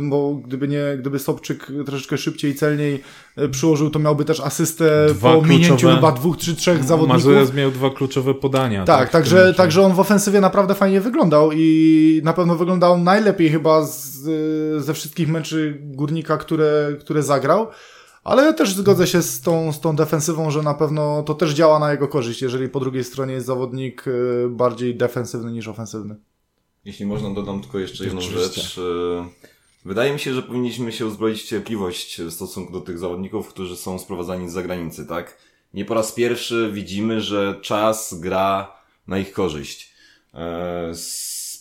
bo 0.00 0.34
gdyby 0.34 0.68
nie, 0.68 0.96
gdyby 0.98 1.18
Sobczyk 1.18 1.72
troszeczkę 1.86 2.18
szybciej 2.18 2.50
i 2.50 2.54
celniej 2.54 3.02
przyłożył, 3.50 3.90
to 3.90 3.98
miałby 3.98 4.24
też 4.24 4.40
asystę 4.40 5.06
dwa 5.08 5.34
po 5.34 5.42
minięciu 5.42 5.88
chyba 5.88 6.12
dwóch, 6.12 6.36
trzy, 6.36 6.56
trzech 6.56 6.84
zawodników. 6.84 7.24
Mazurek 7.24 7.54
miał 7.54 7.70
dwa 7.70 7.90
kluczowe 7.90 8.34
podania. 8.34 8.84
Tak, 8.84 8.98
tak 8.98 9.10
także, 9.10 9.54
także 9.54 9.82
on 9.82 9.94
w 9.94 10.00
ofensywie 10.00 10.40
naprawdę 10.40 10.74
fajnie 10.74 11.00
wyglądał 11.00 11.50
i 11.52 12.20
na 12.24 12.32
pewno 12.32 12.56
wyglądał 12.56 12.98
najlepiej 12.98 13.50
chyba 13.50 13.82
z, 13.84 14.84
ze 14.84 14.94
wszystkich 14.94 15.28
meczy 15.28 15.78
Górnika, 15.80 16.36
które, 16.36 16.96
które 17.00 17.22
zagrał. 17.22 17.66
Ale 18.24 18.54
też 18.54 18.74
zgodzę 18.74 19.06
się 19.06 19.22
z 19.22 19.40
tą, 19.40 19.72
z 19.72 19.80
tą 19.80 19.96
defensywą, 19.96 20.50
że 20.50 20.62
na 20.62 20.74
pewno 20.74 21.22
to 21.22 21.34
też 21.34 21.52
działa 21.52 21.78
na 21.78 21.92
jego 21.92 22.08
korzyść, 22.08 22.42
jeżeli 22.42 22.68
po 22.68 22.80
drugiej 22.80 23.04
stronie 23.04 23.34
jest 23.34 23.46
zawodnik 23.46 24.04
bardziej 24.50 24.96
defensywny 24.96 25.52
niż 25.52 25.68
ofensywny. 25.68 26.16
Jeśli 26.86 27.06
można, 27.06 27.30
dodam 27.30 27.60
tylko 27.60 27.78
jeszcze 27.78 28.04
jedną 28.04 28.20
Oczywiście. 28.20 28.60
rzecz. 28.60 28.78
Y, 28.78 28.80
wydaje 29.84 30.12
mi 30.12 30.18
się, 30.18 30.34
że 30.34 30.42
powinniśmy 30.42 30.92
się 30.92 31.06
uzbroić 31.06 31.42
w 31.42 31.46
cierpliwość 31.46 32.20
w 32.20 32.30
stosunku 32.30 32.72
do 32.72 32.80
tych 32.80 32.98
zawodników, 32.98 33.48
którzy 33.48 33.76
są 33.76 33.98
sprowadzani 33.98 34.50
z 34.50 34.52
zagranicy, 34.52 35.06
tak? 35.06 35.38
Nie 35.74 35.84
po 35.84 35.94
raz 35.94 36.12
pierwszy 36.12 36.70
widzimy, 36.72 37.20
że 37.20 37.58
czas 37.62 38.20
gra 38.20 38.72
na 39.06 39.18
ich 39.18 39.32
korzyść. 39.32 39.92
E, 40.34 40.92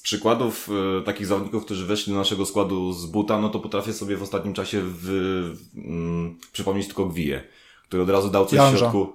przykładów 0.03 0.69
e, 0.99 1.03
takich 1.03 1.27
zawodników, 1.27 1.65
którzy 1.65 1.85
weszli 1.85 2.13
do 2.13 2.19
naszego 2.19 2.45
składu 2.45 2.93
z 2.93 3.05
buta, 3.05 3.41
no 3.41 3.49
to 3.49 3.59
potrafię 3.59 3.93
sobie 3.93 4.17
w 4.17 4.23
ostatnim 4.23 4.53
czasie 4.53 4.81
w, 4.83 5.09
mm, 5.75 6.39
przypomnieć 6.51 6.85
tylko 6.85 7.05
Gwiję, 7.05 7.43
który 7.87 8.03
od 8.03 8.09
razu 8.09 8.29
dał 8.29 8.45
coś 8.45 8.57
Janża. 8.57 8.75
w 8.75 8.79
środku, 8.79 9.13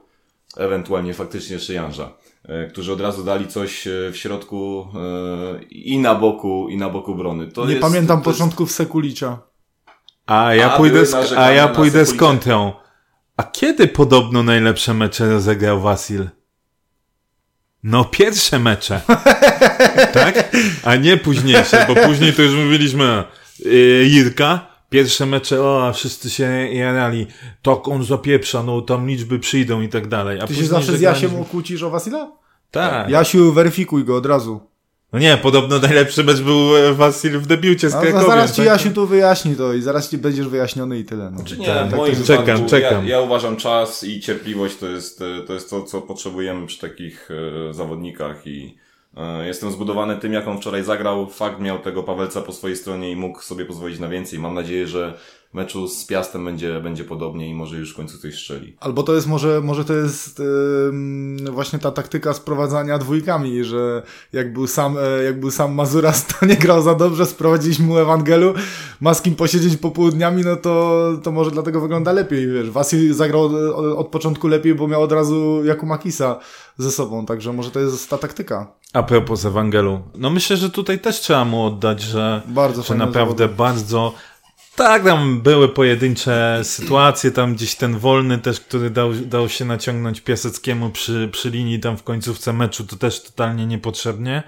ewentualnie 0.57 1.15
faktycznie 1.15 1.55
jeszcze 1.55 1.75
Janża, 1.75 2.05
e, 2.05 2.30
którzy 2.71 2.93
od 2.93 3.01
razu 3.01 3.25
dali 3.25 3.49
coś 3.49 3.87
e, 3.87 3.91
w 4.13 4.17
środku 4.17 4.89
e, 4.95 5.63
i 5.63 5.99
na 5.99 6.15
boku, 6.15 6.69
i 6.69 6.77
na 6.77 6.91
boku 6.91 7.15
brony. 7.15 7.47
To 7.49 7.65
Nie 7.65 7.71
jest, 7.71 7.83
pamiętam 7.83 8.19
to 8.19 8.25
początków 8.25 8.69
jest... 8.69 8.77
Sekulicza. 8.77 9.39
A 10.27 10.55
ja 10.55 10.73
a, 10.73 10.77
pójdę, 10.77 11.07
z, 11.07 11.15
a 11.33 11.53
ja 11.53 11.69
pójdę 11.69 12.07
z 12.07 12.15
kontrą. 12.15 12.73
A 13.37 13.43
kiedy 13.43 13.89
podobno 13.89 14.43
najlepsze 14.43 14.95
mecze 14.95 15.31
rozegrał 15.31 15.81
Wasil? 15.81 16.29
No, 17.83 18.05
pierwsze 18.05 18.59
mecze. 18.59 19.01
tak? 20.13 20.57
A 20.85 20.97
nie 20.97 21.17
późniejsze, 21.17 21.87
bo 21.89 21.95
później 21.95 22.33
to 22.33 22.43
już 22.43 22.55
mówiliśmy. 22.55 23.25
Yy, 23.65 24.05
Jirka, 24.05 24.70
pierwsze 24.91 25.27
mecze, 25.27 25.63
o, 25.63 25.93
wszyscy 25.95 26.31
się 26.31 26.69
jarali. 26.73 27.27
Tak 27.63 27.89
on 27.89 28.05
zapieprza, 28.05 28.63
no 28.63 28.81
tam 28.81 29.09
liczby 29.09 29.39
przyjdą 29.39 29.81
i 29.81 29.89
tak 29.89 30.09
dalej. 30.09 30.41
A 30.41 30.47
Ty 30.47 30.55
się 30.55 30.67
zawsze 30.67 30.97
z 30.97 31.01
Jasiem 31.01 31.41
okłócisz 31.41 31.83
o 31.83 31.91
Wasila? 31.91 32.33
Tak. 32.71 33.11
Jasiu, 33.11 33.53
weryfikuj 33.53 34.05
go 34.05 34.17
od 34.17 34.27
razu. 34.27 34.61
No 35.13 35.19
nie, 35.19 35.37
podobno 35.37 35.79
najlepszy 35.79 36.25
mecz 36.25 36.41
był 36.41 36.77
e, 36.77 36.95
Wasil 36.95 37.41
w 37.41 37.47
debiucie 37.47 37.91
z 37.91 37.95
no, 37.95 38.01
No 38.13 38.27
zaraz 38.27 38.51
ci 38.51 38.57
tak? 38.57 38.67
Jasiu 38.67 38.91
tu 38.91 39.07
wyjaśni 39.07 39.57
to 39.57 39.73
i 39.73 39.83
zaraz 39.83 40.11
ci 40.11 40.19
będziesz 40.19 40.49
wyjaśniony 40.49 40.99
i 40.99 41.05
tyle. 41.05 41.31
No. 41.31 41.45
Czy 41.45 41.55
znaczy 41.55 41.61
nie, 41.61 41.67
tak, 41.67 41.97
moim 41.97 42.17
tak, 42.17 42.25
czekam, 42.25 42.67
czekam. 42.67 43.07
Ja, 43.07 43.11
ja, 43.11 43.21
uważam 43.21 43.57
czas 43.57 44.05
i 44.05 44.21
cierpliwość 44.21 44.77
to 44.77 44.89
jest, 44.89 45.23
e, 45.23 45.43
to 45.47 45.55
jest 45.55 45.71
to, 45.71 45.83
co 45.83 46.03
potrzebujemy 46.03 46.67
przy 46.67 46.81
takich 46.81 47.29
e, 47.71 47.75
zawodnikach 47.75 48.47
i 48.47 48.77
jestem 49.47 49.73
zbudowany 49.73 50.17
tym, 50.17 50.33
jak 50.33 50.49
on 50.49 50.59
wczoraj 50.59 50.85
zagrał. 50.85 51.27
Fakt 51.27 51.61
miał 51.61 51.79
tego 51.79 52.03
Pawelca 52.03 52.43
po 52.43 52.53
swojej 52.53 52.77
stronie 52.77 53.11
i 53.11 53.17
mógł 53.17 53.43
sobie 53.43 53.65
pozwolić 53.65 53.99
na 53.99 54.09
więcej. 54.09 54.39
Mam 54.39 54.55
nadzieję, 54.55 54.87
że 54.87 55.19
meczu 55.53 55.89
z 55.89 56.07
Piastem 56.07 56.45
będzie, 56.45 56.81
będzie 56.81 57.05
podobnie 57.05 57.49
i 57.49 57.55
może 57.55 57.77
już 57.77 57.93
w 57.93 57.97
końcu 57.97 58.19
coś 58.19 58.35
strzeli. 58.35 58.77
Albo 58.81 59.03
to 59.03 59.15
jest 59.15 59.27
może, 59.27 59.61
może 59.61 59.85
to 59.85 59.95
jest 59.95 60.39
yy, 60.39 61.51
właśnie 61.51 61.79
ta 61.79 61.91
taktyka 61.91 62.33
sprowadzania 62.33 62.99
dwójkami, 62.99 63.65
że 63.65 64.03
jak 64.33 64.53
był 64.53 64.67
sam, 64.67 64.97
e, 64.99 65.23
jak 65.25 65.41
był 65.41 65.51
sam 65.51 65.75
Mazuras, 65.75 66.27
to 66.31 66.47
nie 66.47 66.57
grał 66.57 66.83
za 66.83 66.95
dobrze, 66.95 67.27
sprowadziliśmy 67.27 67.87
mu 67.87 67.99
Ewangelu, 67.99 68.55
ma 69.01 69.15
z 69.15 69.23
kim 69.23 69.35
posiedzieć 69.35 69.77
popołudniami, 69.77 70.43
no 70.43 70.57
to, 70.57 71.09
to 71.23 71.33
może 71.33 71.51
dlatego 71.51 71.81
wygląda 71.81 72.13
lepiej, 72.13 72.49
wiesz. 72.49 72.71
Wasil 72.71 73.15
zagrał 73.15 73.45
od, 73.45 73.53
od 73.99 74.09
początku 74.09 74.49
lepiej, 74.49 74.75
bo 74.75 74.89
miał 74.89 75.03
od 75.03 75.13
razu 75.13 75.65
Jakumakisa 75.65 76.39
ze 76.79 76.91
sobą, 76.91 77.27
także 77.27 77.53
może 77.53 77.71
to 77.71 77.81
jest 77.81 78.11
ta 78.11 78.19
taktyka. 78.19 78.73
A 78.93 79.03
propos 79.03 79.45
Ewangelu, 79.45 80.01
no 80.15 80.31
myślę, 80.31 80.57
że 80.57 80.71
tutaj 80.71 80.99
też 80.99 81.21
trzeba 81.21 81.45
mu 81.45 81.65
oddać, 81.65 82.03
że, 82.03 82.43
bardzo 82.47 82.83
że 82.83 82.95
naprawdę 82.95 83.45
zawody. 83.45 83.57
bardzo 83.57 84.13
tak, 84.77 85.05
tam 85.05 85.41
były 85.41 85.69
pojedyncze 85.69 86.61
sytuacje, 86.63 87.31
tam 87.31 87.55
gdzieś 87.55 87.75
ten 87.75 87.99
wolny 87.99 88.39
też, 88.39 88.61
który 88.61 88.91
dał, 88.91 89.13
dał 89.13 89.49
się 89.49 89.65
naciągnąć 89.65 90.21
Piaseckiemu 90.21 90.91
przy, 90.91 91.29
przy 91.33 91.51
linii 91.51 91.81
tam 91.81 91.97
w 91.97 92.03
końcówce 92.03 92.53
meczu, 92.53 92.87
to 92.87 92.97
też 92.97 93.23
totalnie 93.23 93.67
niepotrzebnie. 93.67 94.43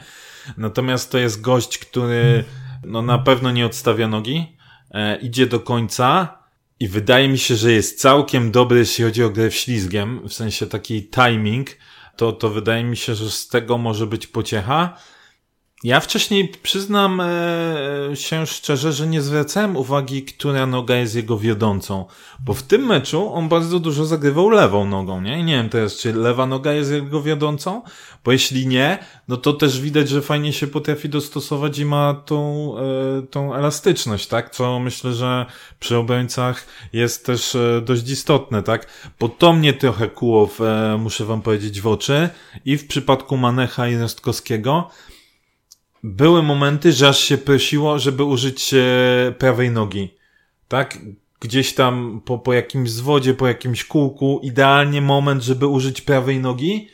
Natomiast 0.56 1.12
to 1.12 1.18
jest 1.18 1.40
gość, 1.40 1.78
który 1.78 2.44
no 2.84 3.02
na 3.02 3.18
pewno 3.18 3.50
nie 3.50 3.66
odstawia 3.66 4.08
nogi, 4.08 4.56
e, 4.90 5.16
idzie 5.16 5.46
do 5.46 5.60
końca 5.60 6.38
i 6.80 6.88
wydaje 6.88 7.28
mi 7.28 7.38
się, 7.38 7.56
że 7.56 7.72
jest 7.72 8.00
całkiem 8.00 8.50
dobry, 8.50 8.78
jeśli 8.78 9.04
chodzi 9.04 9.24
o 9.24 9.30
grę 9.30 9.50
w 9.50 9.54
ślizgiem, 9.54 10.28
w 10.28 10.32
sensie 10.32 10.66
taki 10.66 11.08
timing, 11.08 11.68
to, 12.16 12.32
to 12.32 12.50
wydaje 12.50 12.84
mi 12.84 12.96
się, 12.96 13.14
że 13.14 13.30
z 13.30 13.48
tego 13.48 13.78
może 13.78 14.06
być 14.06 14.26
pociecha. 14.26 14.96
Ja 15.84 16.00
wcześniej 16.00 16.48
przyznam 16.48 17.20
e, 17.20 17.26
się 18.14 18.46
szczerze, 18.46 18.92
że 18.92 19.06
nie 19.06 19.22
zwracałem 19.22 19.76
uwagi, 19.76 20.22
która 20.22 20.66
noga 20.66 20.96
jest 20.96 21.14
jego 21.14 21.38
wiodącą, 21.38 22.04
bo 22.44 22.54
w 22.54 22.62
tym 22.62 22.86
meczu 22.86 23.34
on 23.34 23.48
bardzo 23.48 23.80
dużo 23.80 24.04
zagrywał 24.04 24.50
lewą 24.50 24.84
nogą, 24.84 25.20
nie? 25.20 25.40
I 25.40 25.44
nie 25.44 25.56
wiem 25.56 25.68
teraz, 25.68 25.96
czy 25.96 26.12
lewa 26.12 26.46
noga 26.46 26.72
jest 26.72 26.90
jego 26.90 27.22
wiodącą, 27.22 27.82
bo 28.24 28.32
jeśli 28.32 28.66
nie, 28.66 28.98
no 29.28 29.36
to 29.36 29.52
też 29.52 29.80
widać, 29.80 30.08
że 30.08 30.22
fajnie 30.22 30.52
się 30.52 30.66
potrafi 30.66 31.08
dostosować 31.08 31.78
i 31.78 31.84
ma 31.84 32.14
tą, 32.14 32.72
e, 32.78 33.22
tą 33.22 33.54
elastyczność, 33.54 34.26
tak? 34.26 34.50
Co 34.50 34.78
myślę, 34.78 35.12
że 35.12 35.46
przy 35.80 35.96
obrońcach 35.96 36.66
jest 36.92 37.26
też 37.26 37.54
e, 37.54 37.82
dość 37.84 38.10
istotne, 38.10 38.62
tak? 38.62 38.86
Bo 39.20 39.28
to 39.28 39.52
mnie 39.52 39.72
trochę 39.72 40.08
kuło, 40.08 40.50
muszę 40.98 41.24
wam 41.24 41.42
powiedzieć, 41.42 41.80
w 41.80 41.86
oczy 41.86 42.28
i 42.64 42.76
w 42.76 42.86
przypadku 42.86 43.36
Manecha 43.36 43.88
i 43.88 43.96
Rostkowskiego, 43.96 44.90
były 46.02 46.42
momenty, 46.42 46.92
że 46.92 47.08
aż 47.08 47.18
się 47.18 47.38
prosiło, 47.38 47.98
żeby 47.98 48.24
użyć 48.24 48.74
e, 48.74 49.34
prawej 49.38 49.70
nogi. 49.70 50.14
Tak? 50.68 50.98
Gdzieś 51.40 51.74
tam 51.74 52.20
po, 52.24 52.38
po 52.38 52.52
jakimś 52.52 52.90
zwodzie, 52.90 53.34
po 53.34 53.48
jakimś 53.48 53.84
kółku, 53.84 54.40
idealnie 54.42 55.00
moment, 55.00 55.42
żeby 55.42 55.66
użyć 55.66 56.00
prawej 56.00 56.40
nogi. 56.40 56.88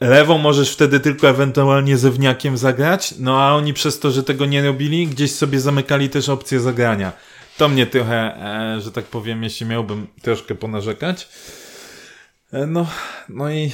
Lewą 0.00 0.38
możesz 0.38 0.72
wtedy 0.72 1.00
tylko 1.00 1.28
ewentualnie 1.28 1.98
zewniakiem 1.98 2.56
zagrać, 2.56 3.14
no 3.18 3.42
a 3.42 3.54
oni 3.54 3.74
przez 3.74 4.00
to, 4.00 4.10
że 4.10 4.22
tego 4.22 4.46
nie 4.46 4.62
robili, 4.62 5.06
gdzieś 5.06 5.32
sobie 5.32 5.60
zamykali 5.60 6.08
też 6.08 6.28
opcję 6.28 6.60
zagrania. 6.60 7.12
To 7.56 7.68
mnie 7.68 7.86
trochę, 7.86 8.36
e, 8.76 8.80
że 8.80 8.92
tak 8.92 9.04
powiem, 9.04 9.42
jeśli 9.42 9.66
miałbym 9.66 10.06
troszkę 10.22 10.54
ponarzekać. 10.54 11.28
E, 12.52 12.66
no, 12.66 12.86
no 13.28 13.50
i 13.50 13.72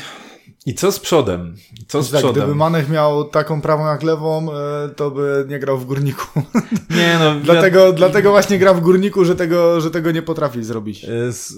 i 0.66 0.74
co 0.74 0.92
z 0.92 1.00
przodem? 1.00 1.56
Co 1.88 2.02
z 2.02 2.10
tak, 2.10 2.18
przodem? 2.18 2.42
Gdyby 2.42 2.54
Manech 2.54 2.88
miał 2.88 3.24
taką 3.24 3.60
prawą 3.60 3.86
jak 3.86 4.02
lewą, 4.02 4.52
e, 4.52 4.88
to 4.88 5.10
by 5.10 5.44
nie 5.48 5.58
grał 5.58 5.78
w 5.78 5.86
górniku. 5.86 6.42
Nie 6.90 7.16
no. 7.18 7.34
dlatego, 7.34 7.92
dlatego 7.92 8.30
właśnie 8.30 8.58
gra 8.58 8.74
w 8.74 8.80
górniku, 8.80 9.24
że 9.24 9.36
tego, 9.36 9.80
że 9.80 9.90
tego 9.90 10.10
nie 10.10 10.22
potrafi 10.22 10.64
zrobić. 10.64 11.06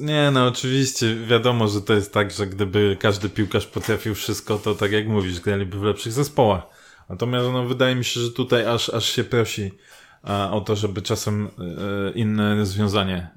Nie 0.00 0.30
no, 0.30 0.46
oczywiście 0.46 1.16
wiadomo, 1.16 1.68
że 1.68 1.80
to 1.80 1.92
jest 1.92 2.12
tak, 2.12 2.30
że 2.30 2.46
gdyby 2.46 2.96
każdy 3.00 3.28
piłkarz 3.28 3.66
potrafił 3.66 4.14
wszystko, 4.14 4.58
to 4.58 4.74
tak 4.74 4.92
jak 4.92 5.08
mówisz, 5.08 5.40
graliby 5.40 5.78
w 5.78 5.82
lepszych 5.82 6.12
zespołach. 6.12 6.62
Natomiast 7.08 7.46
no, 7.52 7.64
wydaje 7.64 7.94
mi 7.94 8.04
się, 8.04 8.20
że 8.20 8.30
tutaj 8.30 8.66
aż, 8.66 8.88
aż 8.88 9.04
się 9.04 9.24
prosi 9.24 9.72
a, 10.22 10.50
o 10.50 10.60
to, 10.60 10.76
żeby 10.76 11.02
czasem 11.02 11.48
e, 11.58 12.10
inne 12.10 12.56
rozwiązanie 12.56 13.28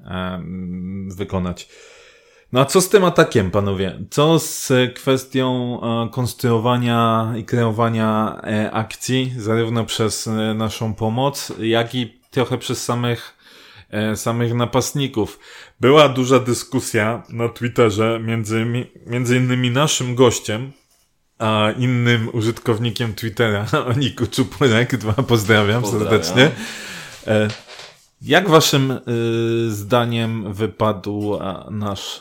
wykonać. 1.08 1.68
No 2.52 2.60
a 2.60 2.64
co 2.64 2.80
z 2.80 2.88
tym 2.88 3.04
atakiem, 3.04 3.50
panowie? 3.50 3.98
Co 4.10 4.38
z 4.38 4.72
kwestią 4.94 5.80
e, 5.82 6.10
konstruowania 6.10 7.32
i 7.36 7.44
kreowania 7.44 8.40
e, 8.42 8.70
akcji, 8.70 9.32
zarówno 9.36 9.84
przez 9.84 10.26
e, 10.26 10.54
naszą 10.54 10.94
pomoc, 10.94 11.52
jak 11.58 11.94
i 11.94 12.20
trochę 12.30 12.58
przez 12.58 12.84
samych 12.84 13.40
samych 14.14 14.54
napastników. 14.54 15.38
Była 15.80 16.08
duża 16.08 16.38
dyskusja 16.38 17.22
na 17.28 17.48
Twitterze 17.48 18.20
między, 18.22 18.66
między 19.06 19.36
innymi 19.36 19.70
naszym 19.70 20.14
gościem, 20.14 20.72
a 21.38 21.68
innym 21.78 22.28
użytkownikiem 22.32 23.14
Twittera, 23.14 23.66
Niku 24.00 24.26
Czupurek, 24.26 24.96
dwa 24.96 25.12
pozdrawiam, 25.12 25.82
pozdrawiam. 25.82 26.24
serdecznie. 26.24 26.50
Jak 28.22 28.48
waszym 28.48 28.90
y, 28.90 29.00
zdaniem 29.70 30.52
wypadł 30.52 31.38
nasz, 31.70 32.20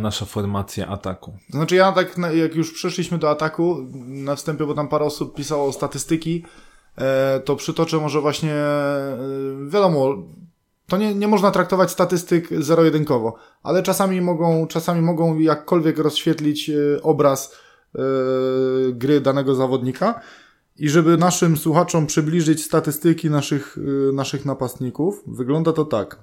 nasza 0.00 0.26
formacja 0.26 0.88
ataku? 0.88 1.36
Znaczy 1.50 1.74
ja 1.74 1.92
tak, 1.92 2.16
jak 2.34 2.54
już 2.54 2.72
przeszliśmy 2.72 3.18
do 3.18 3.30
ataku, 3.30 3.76
na 4.06 4.36
wstępie, 4.36 4.66
bo 4.66 4.74
tam 4.74 4.88
parę 4.88 5.04
osób 5.04 5.34
pisało 5.34 5.72
statystyki, 5.72 6.44
e, 6.98 7.40
to 7.40 7.56
przytoczę 7.56 7.98
może 7.98 8.20
właśnie, 8.20 8.52
e, 8.52 9.18
wiadomo, 9.68 10.16
to 10.88 10.96
nie, 10.96 11.14
nie 11.14 11.28
można 11.28 11.50
traktować 11.50 11.90
statystyk 11.90 12.48
zero-jedynkowo, 12.62 13.34
ale 13.62 13.82
czasami 13.82 14.20
mogą, 14.20 14.66
czasami 14.66 15.00
mogą 15.00 15.38
jakkolwiek 15.38 15.98
rozświetlić 15.98 16.70
obraz 17.02 17.56
gry 18.92 19.20
danego 19.20 19.54
zawodnika. 19.54 20.20
I 20.78 20.88
żeby 20.88 21.16
naszym 21.16 21.56
słuchaczom 21.56 22.06
przybliżyć 22.06 22.64
statystyki 22.64 23.30
naszych, 23.30 23.76
naszych 24.12 24.44
napastników, 24.44 25.22
wygląda 25.26 25.72
to 25.72 25.84
tak. 25.84 26.18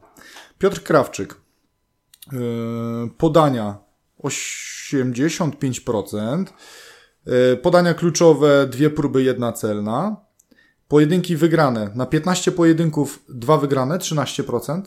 Piotr 0.60 0.84
Krawczyk. 0.84 1.36
Y, 2.34 2.38
podania 3.18 3.78
85%. 4.24 6.46
Y, 7.54 7.58
podania 7.58 7.94
kluczowe, 7.94 8.68
dwie 8.68 8.90
próby, 8.90 9.24
jedna 9.24 9.52
celna. 9.52 10.16
Pojedynki 10.88 11.36
wygrane. 11.36 11.92
Na 11.96 12.06
15 12.06 12.52
pojedynków, 12.52 13.26
dwa 13.30 13.58
wygrane, 13.58 13.98
13%. 13.98 14.82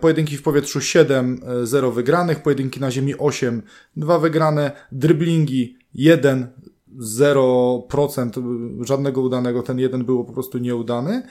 Pojedynki 0.00 0.36
w 0.36 0.42
powietrzu 0.42 0.80
7, 0.80 1.40
0 1.64 1.92
wygranych. 1.92 2.42
Pojedynki 2.42 2.80
na 2.80 2.90
ziemi 2.90 3.18
8, 3.18 3.62
2 3.96 4.18
wygrane. 4.18 4.72
Driblingi 4.92 5.78
1, 5.94 6.52
0% 6.98 8.84
żadnego 8.84 9.20
udanego, 9.20 9.62
ten 9.62 9.78
jeden 9.78 10.04
był 10.04 10.24
po 10.24 10.32
prostu 10.32 10.58
nieudany. 10.58 11.22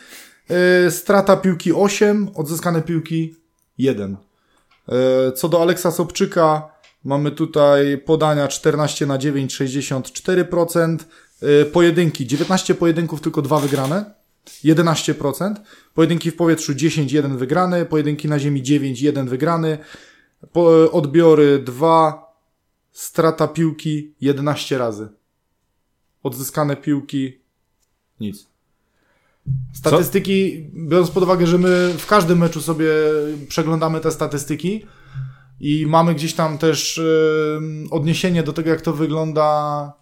E, 0.50 0.92
strata 0.92 1.38
piłki 1.38 1.74
8, 1.74 2.30
odzyskane 2.36 2.82
piłki 2.82 3.36
1. 3.78 4.18
E, 4.90 5.32
co 5.32 5.50
do 5.50 5.62
Aleksa 5.62 5.92
Sobczyka, 5.92 6.70
mamy 7.04 7.32
tutaj 7.32 7.98
podania 7.98 8.48
14 8.48 9.06
na 9.06 9.18
9, 9.18 9.56
64%. 9.56 10.98
E, 11.42 11.66
pojedynki, 11.66 12.26
19 12.26 12.76
pojedynków, 12.76 13.22
tylko 13.22 13.42
dwa 13.42 13.60
wygrane. 13.60 14.14
11%. 14.64 15.56
Pojedynki 15.94 16.32
w 16.32 16.36
powietrzu 16.36 16.74
10, 16.74 17.12
1 17.14 17.38
wygrany. 17.38 17.86
Pojedynki 17.86 18.28
na 18.28 18.40
ziemi 18.40 18.64
9, 18.64 19.02
1 19.02 19.28
wygrany. 19.28 19.78
odbiory 20.92 21.60
2. 21.60 22.26
Strata 22.92 23.48
piłki 23.48 24.14
11 24.22 24.78
razy 24.78 25.10
odzyskane 26.26 26.76
piłki, 26.76 27.42
nic. 28.20 28.48
Statystyki, 29.74 30.64
Co? 30.74 30.90
biorąc 30.90 31.12
pod 31.12 31.24
uwagę, 31.24 31.48
że 31.48 31.58
my 31.58 31.94
w 31.98 32.06
każdym 32.06 32.38
meczu 32.38 32.62
sobie 32.62 32.88
przeglądamy 33.48 34.00
te 34.00 34.12
statystyki 34.12 34.86
i 35.60 35.86
mamy 35.88 36.16
gdzieś 36.16 36.34
tam 36.34 36.58
też 36.58 36.98
yy, 36.98 37.90
odniesienie 37.92 38.44
do 38.44 38.54
tego, 38.54 38.70
jak 38.70 38.82
to 38.82 38.94
wygląda 38.94 39.94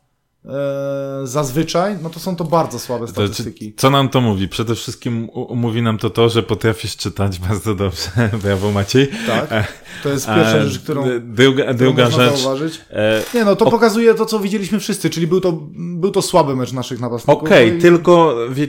E, 0.46 1.28
zazwyczaj, 1.28 1.98
no 2.02 2.10
to 2.10 2.20
są 2.20 2.36
to 2.36 2.44
bardzo 2.44 2.80
słabe 2.80 3.08
statystyki. 3.08 3.74
co 3.78 3.90
nam 3.90 4.10
to 4.10 4.22
mówi? 4.22 4.48
Przede 4.48 4.76
wszystkim 4.76 5.30
mówi 5.50 5.82
nam 5.82 5.98
to 5.98 6.10
to, 6.10 6.30
że 6.30 6.44
potrafisz 6.44 6.98
czytać 6.98 7.40
bardzo 7.50 7.76
dobrze. 7.76 8.10
Brawo 8.44 8.72
Maciej. 8.72 9.10
Tak, 9.28 9.52
e, 9.52 9.66
to 10.04 10.10
jest 10.10 10.26
pierwsza 10.26 10.58
e, 10.58 10.70
rzecz, 10.70 10.80
którą, 10.80 11.06
druga, 11.22 11.74
druga 11.74 12.08
którą 12.08 12.26
rzecz. 12.26 12.40
zauważyć. 12.40 12.82
Nie 13.34 13.46
no, 13.46 13.56
to 13.56 13.66
o... 13.66 13.72
pokazuje 13.72 14.16
to, 14.16 14.26
co 14.26 14.40
widzieliśmy 14.40 14.80
wszyscy, 14.80 15.10
czyli 15.10 15.28
był 15.28 15.42
to, 15.42 15.52
był 15.76 16.12
to 16.12 16.22
słaby 16.22 16.56
mecz 16.56 16.72
naszych 16.72 17.00
napastników. 17.00 17.44
Okej, 17.44 17.66
okay, 17.66 17.72
no 17.72 17.78
i... 17.78 17.82
tylko 17.82 18.36
wie, 18.50 18.68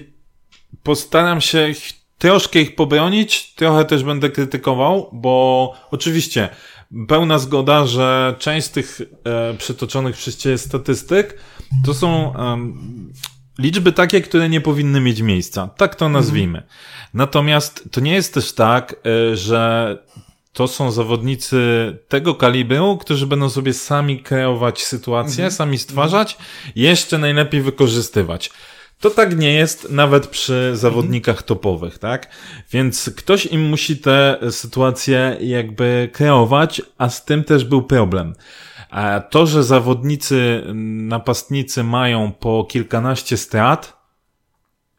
postaram 0.82 1.40
się 1.40 1.72
troszkę 2.18 2.60
ich 2.60 2.74
pobronić, 2.74 3.54
trochę 3.54 3.84
też 3.84 4.04
będę 4.04 4.30
krytykował, 4.30 5.10
bo 5.12 5.74
oczywiście 5.90 6.48
pełna 7.08 7.38
zgoda, 7.38 7.86
że 7.86 8.34
część 8.38 8.66
z 8.66 8.70
tych 8.70 9.00
e, 9.24 9.54
przytoczonych 9.54 10.16
przez 10.16 10.36
Ciebie 10.36 10.58
statystyk 10.58 11.38
to 11.84 11.94
są 11.94 12.32
um, 12.38 13.12
liczby 13.58 13.92
takie, 13.92 14.20
które 14.20 14.48
nie 14.48 14.60
powinny 14.60 15.00
mieć 15.00 15.20
miejsca. 15.20 15.68
Tak 15.68 15.94
to 15.94 16.08
nazwijmy. 16.08 16.58
Mhm. 16.58 16.76
Natomiast 17.14 17.88
to 17.90 18.00
nie 18.00 18.12
jest 18.12 18.34
też 18.34 18.52
tak, 18.52 18.96
e, 19.32 19.36
że 19.36 19.98
to 20.52 20.68
są 20.68 20.90
zawodnicy 20.90 21.58
tego 22.08 22.34
kalibru, 22.34 22.98
którzy 22.98 23.26
będą 23.26 23.50
sobie 23.50 23.72
sami 23.72 24.22
kreować 24.22 24.84
sytuację, 24.84 25.44
mhm. 25.44 25.52
sami 25.52 25.78
stwarzać, 25.78 26.36
jeszcze 26.76 27.18
najlepiej 27.18 27.62
wykorzystywać. 27.62 28.50
To 29.00 29.10
tak 29.10 29.36
nie 29.36 29.52
jest 29.52 29.90
nawet 29.90 30.26
przy 30.26 30.70
zawodnikach 30.74 31.42
topowych, 31.42 31.98
tak? 31.98 32.28
Więc 32.70 33.10
ktoś 33.16 33.46
im 33.46 33.68
musi 33.68 33.96
te 33.96 34.38
sytuacje 34.50 35.36
jakby 35.40 36.10
kreować, 36.12 36.82
a 36.98 37.08
z 37.08 37.24
tym 37.24 37.44
też 37.44 37.64
był 37.64 37.82
problem. 37.82 38.34
To, 39.30 39.46
że 39.46 39.64
zawodnicy, 39.64 40.62
napastnicy 41.08 41.84
mają 41.84 42.32
po 42.32 42.66
kilkanaście 42.70 43.36
strat 43.36 43.96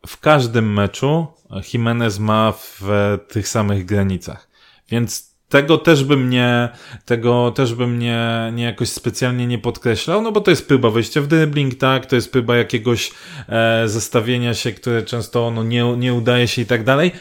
w 0.08 0.19
każdym 0.19 0.73
meczu, 0.73 1.27
Jimenez 1.73 2.19
ma 2.19 2.53
w 2.58 2.81
tych 3.27 3.47
samych 3.47 3.86
granicach. 3.86 4.49
Więc 4.89 5.35
tego 5.55 5.77
też 5.77 6.03
bym 6.03 6.29
nie, 6.29 6.69
tego 7.05 7.51
też 7.51 7.73
bym 7.73 7.99
nie, 7.99 8.51
nie 8.53 8.63
jakoś 8.63 8.89
specjalnie 8.89 9.47
nie 9.47 9.59
podkreślał, 9.59 10.21
no 10.21 10.31
bo 10.31 10.41
to 10.41 10.51
jest 10.51 10.67
próba 10.67 10.89
wejścia 10.89 11.21
w 11.21 11.27
dribbling, 11.27 11.75
tak, 11.75 12.05
to 12.05 12.15
jest 12.15 12.31
próba 12.31 12.57
jakiegoś 12.57 13.11
e, 13.49 13.83
zestawienia 13.87 14.53
się, 14.53 14.71
które 14.71 15.03
często 15.03 15.51
no, 15.51 15.63
nie, 15.63 15.97
nie 15.97 16.13
udaje 16.13 16.47
się 16.47 16.61
i 16.61 16.65
tak 16.65 16.83
dalej. 16.83 17.11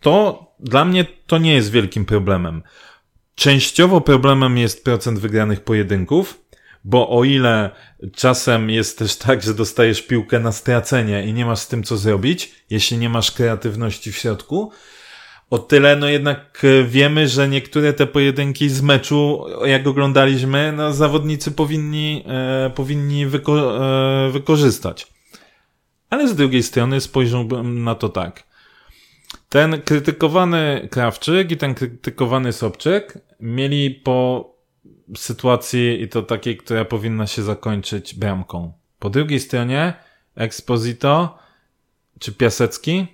To 0.00 0.46
dla 0.60 0.84
mnie 0.84 1.06
to 1.26 1.38
nie 1.38 1.54
jest 1.54 1.70
wielkim 1.70 2.04
problemem. 2.04 2.62
Częściowo 3.34 4.00
problemem 4.00 4.58
jest 4.58 4.84
procent 4.84 5.18
wygranych 5.18 5.60
pojedynków, 5.60 6.40
bo 6.84 7.10
o 7.10 7.24
ile 7.24 7.70
czasem 8.16 8.70
jest 8.70 8.98
też 8.98 9.16
tak, 9.16 9.42
że 9.42 9.54
dostajesz 9.54 10.02
piłkę 10.02 10.40
na 10.40 10.52
stracenie 10.52 11.26
i 11.26 11.32
nie 11.32 11.46
masz 11.46 11.58
z 11.58 11.68
tym 11.68 11.82
co 11.82 11.96
zrobić, 11.96 12.52
jeśli 12.70 12.98
nie 12.98 13.08
masz 13.08 13.30
kreatywności 13.30 14.12
w 14.12 14.16
środku, 14.16 14.72
o 15.50 15.58
tyle, 15.58 15.96
no 15.96 16.08
jednak 16.08 16.62
e, 16.64 16.84
wiemy, 16.84 17.28
że 17.28 17.48
niektóre 17.48 17.92
te 17.92 18.06
pojedynki 18.06 18.68
z 18.68 18.82
meczu, 18.82 19.44
jak 19.64 19.86
oglądaliśmy, 19.86 20.72
no 20.72 20.92
zawodnicy 20.92 21.50
powinni, 21.52 22.24
e, 22.26 22.70
powinni 22.70 23.26
wyko 23.26 23.54
e, 23.56 24.30
wykorzystać. 24.30 25.06
Ale 26.10 26.28
z 26.28 26.34
drugiej 26.34 26.62
strony 26.62 27.00
spojrzałbym 27.00 27.84
na 27.84 27.94
to 27.94 28.08
tak. 28.08 28.44
Ten 29.48 29.82
krytykowany 29.82 30.88
Krawczyk 30.90 31.50
i 31.50 31.56
ten 31.56 31.74
krytykowany 31.74 32.52
Sobczyk 32.52 33.18
mieli 33.40 33.90
po 33.90 34.50
sytuacji 35.16 36.02
i 36.02 36.08
to 36.08 36.22
takiej, 36.22 36.56
która 36.56 36.84
powinna 36.84 37.26
się 37.26 37.42
zakończyć 37.42 38.14
bramką. 38.14 38.72
Po 38.98 39.10
drugiej 39.10 39.40
stronie 39.40 39.94
Exposito 40.36 41.38
czy 42.18 42.32
Piasecki 42.32 43.06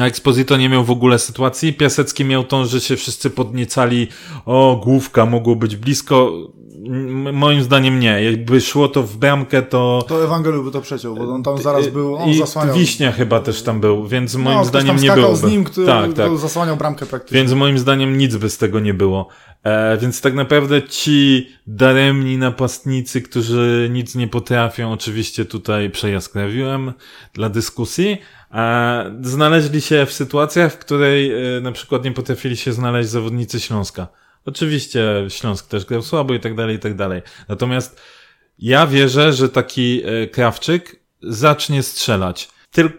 a 0.00 0.04
Exposito 0.04 0.56
nie 0.56 0.68
miał 0.68 0.84
w 0.84 0.90
ogóle 0.90 1.18
sytuacji. 1.18 1.72
Piasecki 1.72 2.24
miał 2.24 2.44
tą, 2.44 2.64
że 2.64 2.80
się 2.80 2.96
wszyscy 2.96 3.30
podniecali. 3.30 4.08
O, 4.46 4.80
główka 4.84 5.26
mogło 5.26 5.56
być 5.56 5.76
blisko. 5.76 6.32
Moim 7.32 7.62
zdaniem 7.62 8.00
nie. 8.00 8.24
Jakby 8.24 8.60
szło 8.60 8.88
to 8.88 9.02
w 9.02 9.16
bramkę, 9.16 9.62
to... 9.62 10.04
To 10.08 10.24
Ewangeliu 10.24 10.62
by 10.62 10.70
to 10.70 10.80
przeciął, 10.80 11.14
bo 11.14 11.34
on 11.34 11.42
tam 11.42 11.58
zaraz 11.58 11.88
był, 11.88 12.16
on 12.16 12.28
I 12.28 12.38
zasłaniał. 12.38 12.76
Wiśnia 12.76 13.12
chyba 13.12 13.40
też 13.40 13.62
tam 13.62 13.80
był, 13.80 14.06
więc 14.06 14.34
moim 14.34 14.58
no, 14.58 14.64
zdaniem 14.64 14.96
nie 14.96 15.12
było. 15.12 15.36
z 15.36 15.42
nim, 15.42 15.64
który 15.64 15.86
tak, 15.86 16.12
tak. 16.12 16.38
zasłaniał 16.38 16.76
bramkę 16.76 17.06
praktycznie. 17.06 17.38
Więc 17.38 17.52
moim 17.52 17.78
zdaniem 17.78 18.18
nic 18.18 18.36
by 18.36 18.50
z 18.50 18.58
tego 18.58 18.80
nie 18.80 18.94
było. 18.94 19.28
E, 19.64 19.98
więc 19.98 20.20
tak 20.20 20.34
naprawdę 20.34 20.82
ci 20.82 21.48
daremni 21.66 22.38
napastnicy, 22.38 23.22
którzy 23.22 23.88
nic 23.92 24.14
nie 24.14 24.28
potrafią, 24.28 24.92
oczywiście 24.92 25.44
tutaj 25.44 25.90
przejaskrawiłem 25.90 26.92
dla 27.34 27.48
dyskusji, 27.48 28.18
znaleźli 29.20 29.80
się 29.80 30.06
w 30.06 30.12
sytuacjach, 30.12 30.72
w 30.72 30.78
której 30.78 31.56
e, 31.56 31.60
na 31.60 31.72
przykład 31.72 32.04
nie 32.04 32.12
potrafili 32.12 32.56
się 32.56 32.72
znaleźć 32.72 33.10
zawodnicy 33.10 33.60
Śląska. 33.60 34.08
Oczywiście 34.44 35.26
Śląsk 35.28 35.68
też 35.68 35.84
grał 35.84 36.02
słabo 36.02 36.34
i 36.34 36.40
tak 36.40 36.54
dalej, 36.54 36.76
i 36.76 36.78
tak 36.78 36.96
dalej. 36.96 37.22
Natomiast 37.48 38.00
ja 38.58 38.86
wierzę, 38.86 39.32
że 39.32 39.48
taki 39.48 40.02
e, 40.04 40.26
Krawczyk 40.26 41.00
zacznie 41.22 41.82
strzelać. 41.82 42.48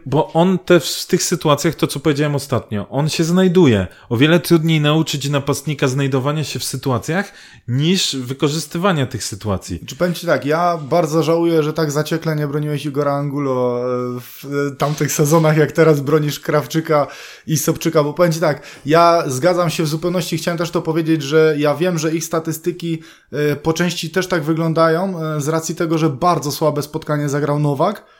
Bo 0.06 0.34
on 0.34 0.60
te, 0.60 0.80
w 0.80 1.06
tych 1.08 1.24
sytuacjach, 1.24 1.76
to 1.76 1.88
co 1.88 2.00
powiedziałem 2.00 2.36
ostatnio, 2.36 2.90
on 2.90 3.10
się 3.10 3.24
znajduje. 3.24 3.88
O 4.10 4.18
wiele 4.18 4.40
trudniej 4.40 4.82
nauczyć 4.82 5.30
napastnika 5.30 5.88
znajdowania 5.88 6.44
się 6.44 6.60
w 6.60 6.64
sytuacjach, 6.64 7.34
niż 7.68 8.16
wykorzystywania 8.16 9.06
tych 9.06 9.24
sytuacji. 9.24 9.80
Czy 9.86 9.96
powiem 9.96 10.14
Ci 10.14 10.28
tak, 10.28 10.46
ja 10.46 10.78
bardzo 10.78 11.24
żałuję, 11.24 11.64
że 11.64 11.74
tak 11.74 11.92
zaciekle 11.92 12.36
nie 12.36 12.48
broniłeś 12.48 12.86
Igora 12.86 13.14
Angulo 13.14 13.80
e, 13.80 14.20
w 14.20 14.46
e, 14.46 14.76
tamtych 14.76 15.12
sezonach, 15.12 15.58
jak 15.58 15.72
teraz 15.72 16.02
bronisz 16.02 16.40
Krawczyka 16.40 17.08
i 17.48 17.58
Sobczyka, 17.58 18.04
bo 18.04 18.14
powiem 18.14 18.32
Ci 18.32 18.40
tak, 18.40 18.62
ja 18.86 19.24
zgadzam 19.28 19.70
się 19.70 19.84
w 19.84 19.88
zupełności, 19.88 20.38
chciałem 20.38 20.58
też 20.58 20.72
to 20.72 20.82
powiedzieć, 20.82 21.24
że 21.24 21.56
ja 21.58 21.76
wiem, 21.76 21.98
że 21.98 22.16
ich 22.16 22.26
statystyki 22.26 23.02
e, 23.32 23.56
po 23.56 23.74
części 23.74 24.10
też 24.10 24.28
tak 24.28 24.44
wyglądają, 24.44 25.20
z 25.42 25.48
racji 25.48 25.76
tego, 25.76 25.98
że 25.98 26.10
bardzo 26.10 26.52
słabe 26.52 26.82
spotkanie 26.82 27.30
zagrał 27.30 27.60
Nowak, 27.60 28.19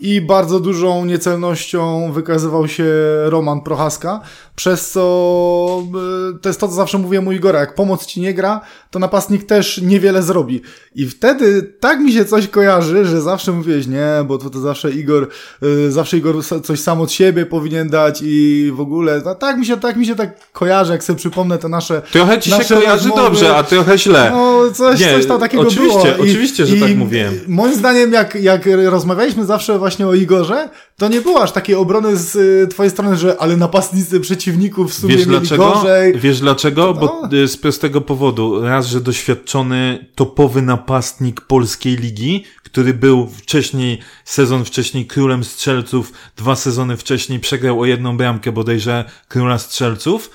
i 0.00 0.20
bardzo 0.20 0.60
dużą 0.60 1.04
niecelnością 1.04 2.12
wykazywał 2.12 2.68
się 2.68 2.84
Roman 3.24 3.60
Prochaska, 3.60 4.20
przez 4.56 4.90
co 4.90 5.82
e, 6.34 6.38
to 6.38 6.48
jest 6.48 6.60
to, 6.60 6.68
co 6.68 6.74
zawsze 6.74 6.98
mówię 6.98 7.20
mu 7.20 7.32
Igora, 7.32 7.60
jak 7.60 7.74
pomoc 7.74 8.06
ci 8.06 8.20
nie 8.20 8.34
gra, 8.34 8.60
to 8.90 8.98
napastnik 8.98 9.44
też 9.46 9.80
niewiele 9.82 10.22
zrobi. 10.22 10.62
I 10.94 11.06
wtedy 11.06 11.62
tak 11.80 12.00
mi 12.00 12.12
się 12.12 12.24
coś 12.24 12.48
kojarzy, 12.48 13.04
że 13.04 13.20
zawsze 13.20 13.52
mówiłeś, 13.52 13.86
nie, 13.86 14.08
bo 14.26 14.38
to, 14.38 14.50
to 14.50 14.60
zawsze 14.60 14.90
Igor, 14.90 15.28
e, 15.62 15.90
zawsze 15.90 16.16
Igor 16.18 16.36
coś 16.64 16.80
sam 16.80 17.00
od 17.00 17.12
siebie 17.12 17.46
powinien 17.46 17.88
dać 17.90 18.20
i 18.24 18.70
w 18.74 18.80
ogóle, 18.80 19.22
no, 19.24 19.34
tak 19.34 19.58
mi 19.58 19.66
się, 19.66 19.76
tak 19.76 19.96
mi 19.96 20.06
się 20.06 20.16
tak 20.16 20.52
kojarzy, 20.52 20.92
jak 20.92 21.04
sobie 21.04 21.16
przypomnę 21.18 21.58
te 21.58 21.68
nasze 21.68 22.02
Trochę 22.12 22.38
ci 22.38 22.50
nasze 22.50 22.64
się 22.64 22.74
kojarzy 22.74 23.08
rozmowy. 23.08 23.22
dobrze, 23.22 23.56
a 23.56 23.62
trochę 23.62 23.98
źle. 23.98 24.30
No, 24.30 24.60
coś, 24.74 25.00
Nie, 25.00 25.12
coś 25.14 25.26
tam 25.26 25.40
takiego 25.40 25.62
oczywiście, 25.62 26.12
było. 26.12 26.26
I, 26.26 26.30
oczywiście, 26.30 26.66
że 26.66 26.76
i 26.76 26.80
tak 26.80 26.96
mówiłem. 26.96 27.40
Moim 27.48 27.74
zdaniem, 27.74 28.12
jak, 28.12 28.34
jak 28.34 28.68
rozmawialiśmy 28.84 29.44
zawsze 29.44 29.78
właśnie 29.78 29.89
o 29.98 30.14
Igorze, 30.14 30.68
to 30.96 31.08
nie 31.08 31.20
było 31.20 31.42
aż 31.42 31.52
takiej 31.52 31.74
obrony 31.74 32.16
z 32.16 32.36
y, 32.36 32.68
twojej 32.70 32.90
strony, 32.90 33.16
że 33.16 33.36
ale 33.38 33.56
napastnicy 33.56 34.20
przeciwników 34.20 34.90
w 34.90 34.94
sumie 34.94 35.16
Wiesz 35.16 35.26
dlaczego? 35.26 35.70
gorzej. 35.72 36.18
Wiesz 36.18 36.40
dlaczego? 36.40 36.94
Bo 36.94 37.20
No. 37.32 37.36
y, 37.38 37.48
z 37.48 37.56
prostego 37.56 38.00
powodu. 38.00 38.62
Raz, 38.62 38.86
że 38.86 39.00
doświadczony 39.00 40.06
topowy 40.14 40.62
napastnik 40.62 41.40
polskiej 41.40 41.96
ligi, 41.96 42.44
który 42.62 42.94
był 42.94 43.26
wcześniej, 43.26 43.98
sezon 44.24 44.64
wcześniej 44.64 45.06
królem 45.06 45.44
strzelców, 45.44 46.12
dwa 46.36 46.56
sezony 46.56 46.96
wcześniej 46.96 47.40
przegrał 47.40 47.80
o 47.80 47.86
jedną 47.86 48.16
bramkę 48.16 48.52
bodajże 48.52 49.04
króla 49.28 49.58
strzelców 49.58 50.30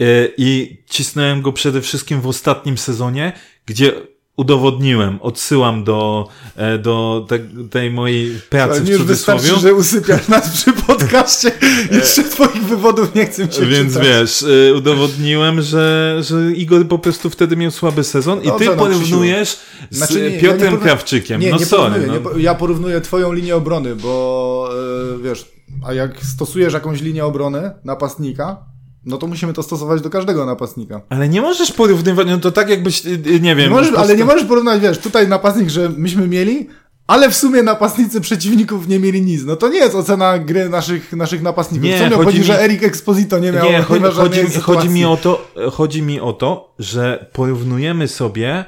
y, 0.00 0.32
i 0.36 0.78
cisnąłem 0.90 1.42
go 1.42 1.52
przede 1.52 1.80
wszystkim 1.80 2.20
w 2.20 2.26
ostatnim 2.26 2.78
sezonie, 2.78 3.32
gdzie 3.66 3.92
udowodniłem, 4.40 5.18
odsyłam 5.22 5.84
do, 5.84 6.28
e, 6.56 6.78
do 6.78 7.26
te, 7.28 7.38
tej 7.70 7.90
mojej 7.90 8.40
pracy 8.50 8.72
Ale 8.72 8.80
w 8.80 8.88
już 8.88 9.02
wystarczy, 9.02 9.56
że 9.60 9.74
usypiasz 9.74 10.28
nas 10.28 10.48
przy 10.50 10.72
podcaście 10.72 11.52
i 11.98 12.00
trzy 12.00 12.24
twoich 12.24 12.62
wywodów 12.62 13.14
nie 13.14 13.26
chcę 13.26 13.48
cię 13.48 13.66
Więc 13.66 13.92
czytać. 13.92 14.08
wiesz, 14.08 14.42
y, 14.42 14.72
udowodniłem, 14.76 15.62
że, 15.62 16.16
że 16.20 16.52
Igor 16.52 16.88
po 16.88 16.98
prostu 16.98 17.30
wtedy 17.30 17.56
miał 17.56 17.70
słaby 17.70 18.04
sezon 18.04 18.42
i 18.42 18.50
ty 18.58 18.64
no, 18.64 18.76
porównujesz 18.76 19.58
z 19.90 19.96
Znaczy, 19.96 20.14
nie, 20.14 20.30
ja 20.30 20.40
Piotrem 20.40 20.58
nie 20.60 20.78
porównuję- 20.78 20.82
Krawczykiem. 20.82 21.40
Nie, 21.40 21.50
no 21.50 21.56
nie 21.56 21.66
sorry. 21.66 21.92
porównuję. 21.94 22.20
No. 22.24 22.32
Nie, 22.36 22.42
ja 22.42 22.54
porównuję 22.54 23.00
twoją 23.00 23.32
linię 23.32 23.56
obrony, 23.56 23.96
bo 23.96 24.68
yy, 25.16 25.22
wiesz, 25.22 25.48
a 25.86 25.92
jak 25.92 26.24
stosujesz 26.24 26.72
jakąś 26.72 27.00
linię 27.00 27.24
obrony 27.24 27.70
napastnika, 27.84 28.64
no 29.04 29.18
to 29.18 29.26
musimy 29.26 29.52
to 29.52 29.62
stosować 29.62 30.02
do 30.02 30.10
każdego 30.10 30.46
napastnika. 30.46 31.00
Ale 31.08 31.28
nie 31.28 31.40
możesz 31.40 31.72
porównywać, 31.72 32.26
no 32.26 32.38
to 32.38 32.52
tak 32.52 32.68
jakbyś, 32.68 33.06
y, 33.06 33.08
y, 33.26 33.40
nie 33.40 33.56
wiem. 33.56 33.70
Nie 33.70 33.76
możesz, 33.76 33.92
po 33.92 33.98
ale 33.98 34.16
nie 34.16 34.24
możesz 34.24 34.44
porównać, 34.44 34.80
wiesz, 34.80 34.98
tutaj 34.98 35.28
napastnik, 35.28 35.68
że 35.68 35.88
myśmy 35.88 36.28
mieli, 36.28 36.68
ale 37.06 37.30
w 37.30 37.36
sumie 37.36 37.62
napastnicy 37.62 38.20
przeciwników 38.20 38.88
nie 38.88 38.98
mieli 38.98 39.22
nic. 39.22 39.44
No 39.44 39.56
to 39.56 39.68
nie 39.68 39.78
jest 39.78 39.94
ocena 39.94 40.38
gry 40.38 40.68
naszych, 40.68 41.12
naszych 41.12 41.42
napastników. 41.42 41.88
Nie, 41.88 41.98
Co 41.98 42.04
mi 42.04 42.10
chodzi 42.10 42.24
chodzi, 42.24 42.38
mi- 42.38 42.44
że 42.44 42.62
Erik 42.62 42.82
Exposito 42.82 43.38
nie 43.38 43.52
miał 43.52 43.64
Nie, 43.64 43.82
chodzi, 43.82 44.04
chodzi, 44.04 44.60
chodzi, 44.60 44.88
mi 44.88 45.04
o 45.04 45.16
to, 45.16 45.46
chodzi 45.72 46.02
mi 46.02 46.20
o 46.20 46.32
to, 46.32 46.74
że 46.78 47.26
porównujemy 47.32 48.08
sobie, 48.08 48.64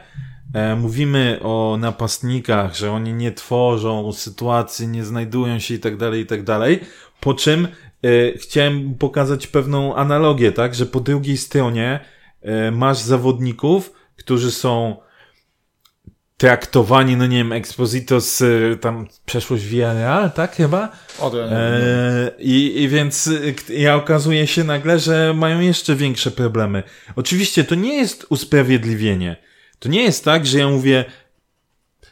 e, 0.55 0.77
mówimy 0.77 1.41
o 1.43 1.77
napastnikach, 1.81 2.77
że 2.77 2.93
oni 2.93 3.13
nie 3.13 3.33
tworzą 3.33 4.13
sytuacji, 4.13 4.89
nie 4.89 5.05
znajdują 5.05 5.59
się 5.59 5.75
i 5.75 5.79
tak 5.79 5.97
dalej, 5.97 6.23
i 6.23 6.27
tak 6.27 6.43
dalej, 6.43 6.81
po 7.21 7.35
czym 7.35 7.69
chciałem 8.37 8.95
pokazać 8.95 9.47
pewną 9.47 9.97
analogię, 9.97 10.53
tak, 10.53 10.75
że 10.75 10.87
po 10.87 11.01
drugiej 11.01 11.37
stronie 11.37 12.01
e, 12.43 12.71
masz 12.71 12.99
zawodników, 12.99 13.93
którzy 14.17 14.51
są 14.51 14.97
traktowani, 16.37 17.17
no 17.17 17.27
nie 17.27 17.37
wiem, 17.37 17.53
Exposito 17.53 18.21
z 18.21 18.43
e, 18.43 18.77
tam 18.77 19.07
przeszłość 19.27 19.65
Villarreal, 19.65 20.33
tak 20.33 20.57
chyba? 20.57 20.93
O. 21.19 21.33
E, 21.39 22.31
i, 22.39 22.83
I 22.83 22.89
więc 22.89 23.27
y, 23.27 23.55
ja 23.69 23.97
okazuje 23.97 24.47
się 24.47 24.65
nagle, 24.65 24.99
że 24.99 25.35
mają 25.35 25.61
jeszcze 25.61 25.97
większe 25.97 26.31
problemy. 26.31 26.83
Oczywiście 27.17 27.65
to 27.65 27.75
nie 27.75 27.97
jest 27.97 28.27
usprawiedliwienie. 28.29 29.37
To 29.79 29.89
nie 29.89 30.03
jest 30.03 30.25
tak, 30.25 30.47
że 30.47 30.59
ja 30.59 30.69
mówię 30.69 31.05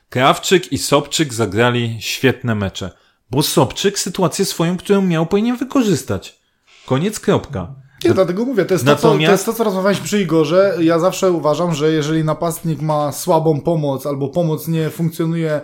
Krawczyk 0.08 0.72
i 0.72 0.78
Sobczyk 0.78 1.34
zagrali 1.34 1.96
świetne 2.00 2.54
mecze. 2.54 2.90
Bo 3.30 3.42
Sobczyk 3.42 3.98
sytuację 3.98 4.44
swoją, 4.44 4.76
którą 4.76 5.02
miał, 5.02 5.26
powinien 5.26 5.56
wykorzystać. 5.56 6.40
Koniec, 6.86 7.20
kropka. 7.20 7.74
Nie, 8.04 8.14
dlatego 8.14 8.44
mówię, 8.44 8.64
to 8.64 8.74
jest, 8.74 8.84
to, 8.84 8.96
co, 8.96 9.02
to 9.02 9.08
Natomiast- 9.08 9.32
jest 9.32 9.46
to, 9.46 9.52
co 9.52 9.64
rozmawialiśmy 9.64 10.04
przy 10.04 10.22
Igorze. 10.22 10.76
Ja 10.80 10.98
zawsze 10.98 11.32
uważam, 11.32 11.74
że 11.74 11.92
jeżeli 11.92 12.24
napastnik 12.24 12.80
ma 12.80 13.12
słabą 13.12 13.60
pomoc, 13.60 14.06
albo 14.06 14.28
pomoc 14.28 14.68
nie 14.68 14.90
funkcjonuje 14.90 15.52
e, 15.52 15.60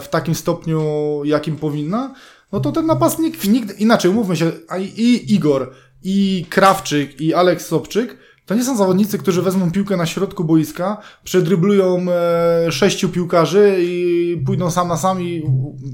w 0.00 0.08
takim 0.08 0.34
stopniu, 0.34 0.82
jakim 1.24 1.56
powinna, 1.56 2.14
no 2.52 2.60
to 2.60 2.72
ten 2.72 2.86
napastnik 2.86 3.44
nigdy, 3.44 3.74
inaczej 3.74 4.10
umówmy 4.10 4.36
się, 4.36 4.52
i 4.96 5.34
Igor, 5.34 5.72
i 6.02 6.46
Krawczyk, 6.50 7.20
i 7.20 7.34
Aleks 7.34 7.66
Sobczyk, 7.66 8.16
to 8.46 8.54
nie 8.54 8.64
są 8.64 8.76
zawodnicy, 8.76 9.18
którzy 9.18 9.42
wezmą 9.42 9.70
piłkę 9.70 9.96
na 9.96 10.06
środku 10.06 10.44
boiska, 10.44 10.98
przedryblują 11.24 12.06
e, 12.10 12.72
sześciu 12.72 13.08
piłkarzy 13.08 13.76
i 13.78 14.42
pójdą 14.46 14.70
sam 14.70 14.88
na 14.88 14.96
sam 14.96 15.22
i 15.22 15.42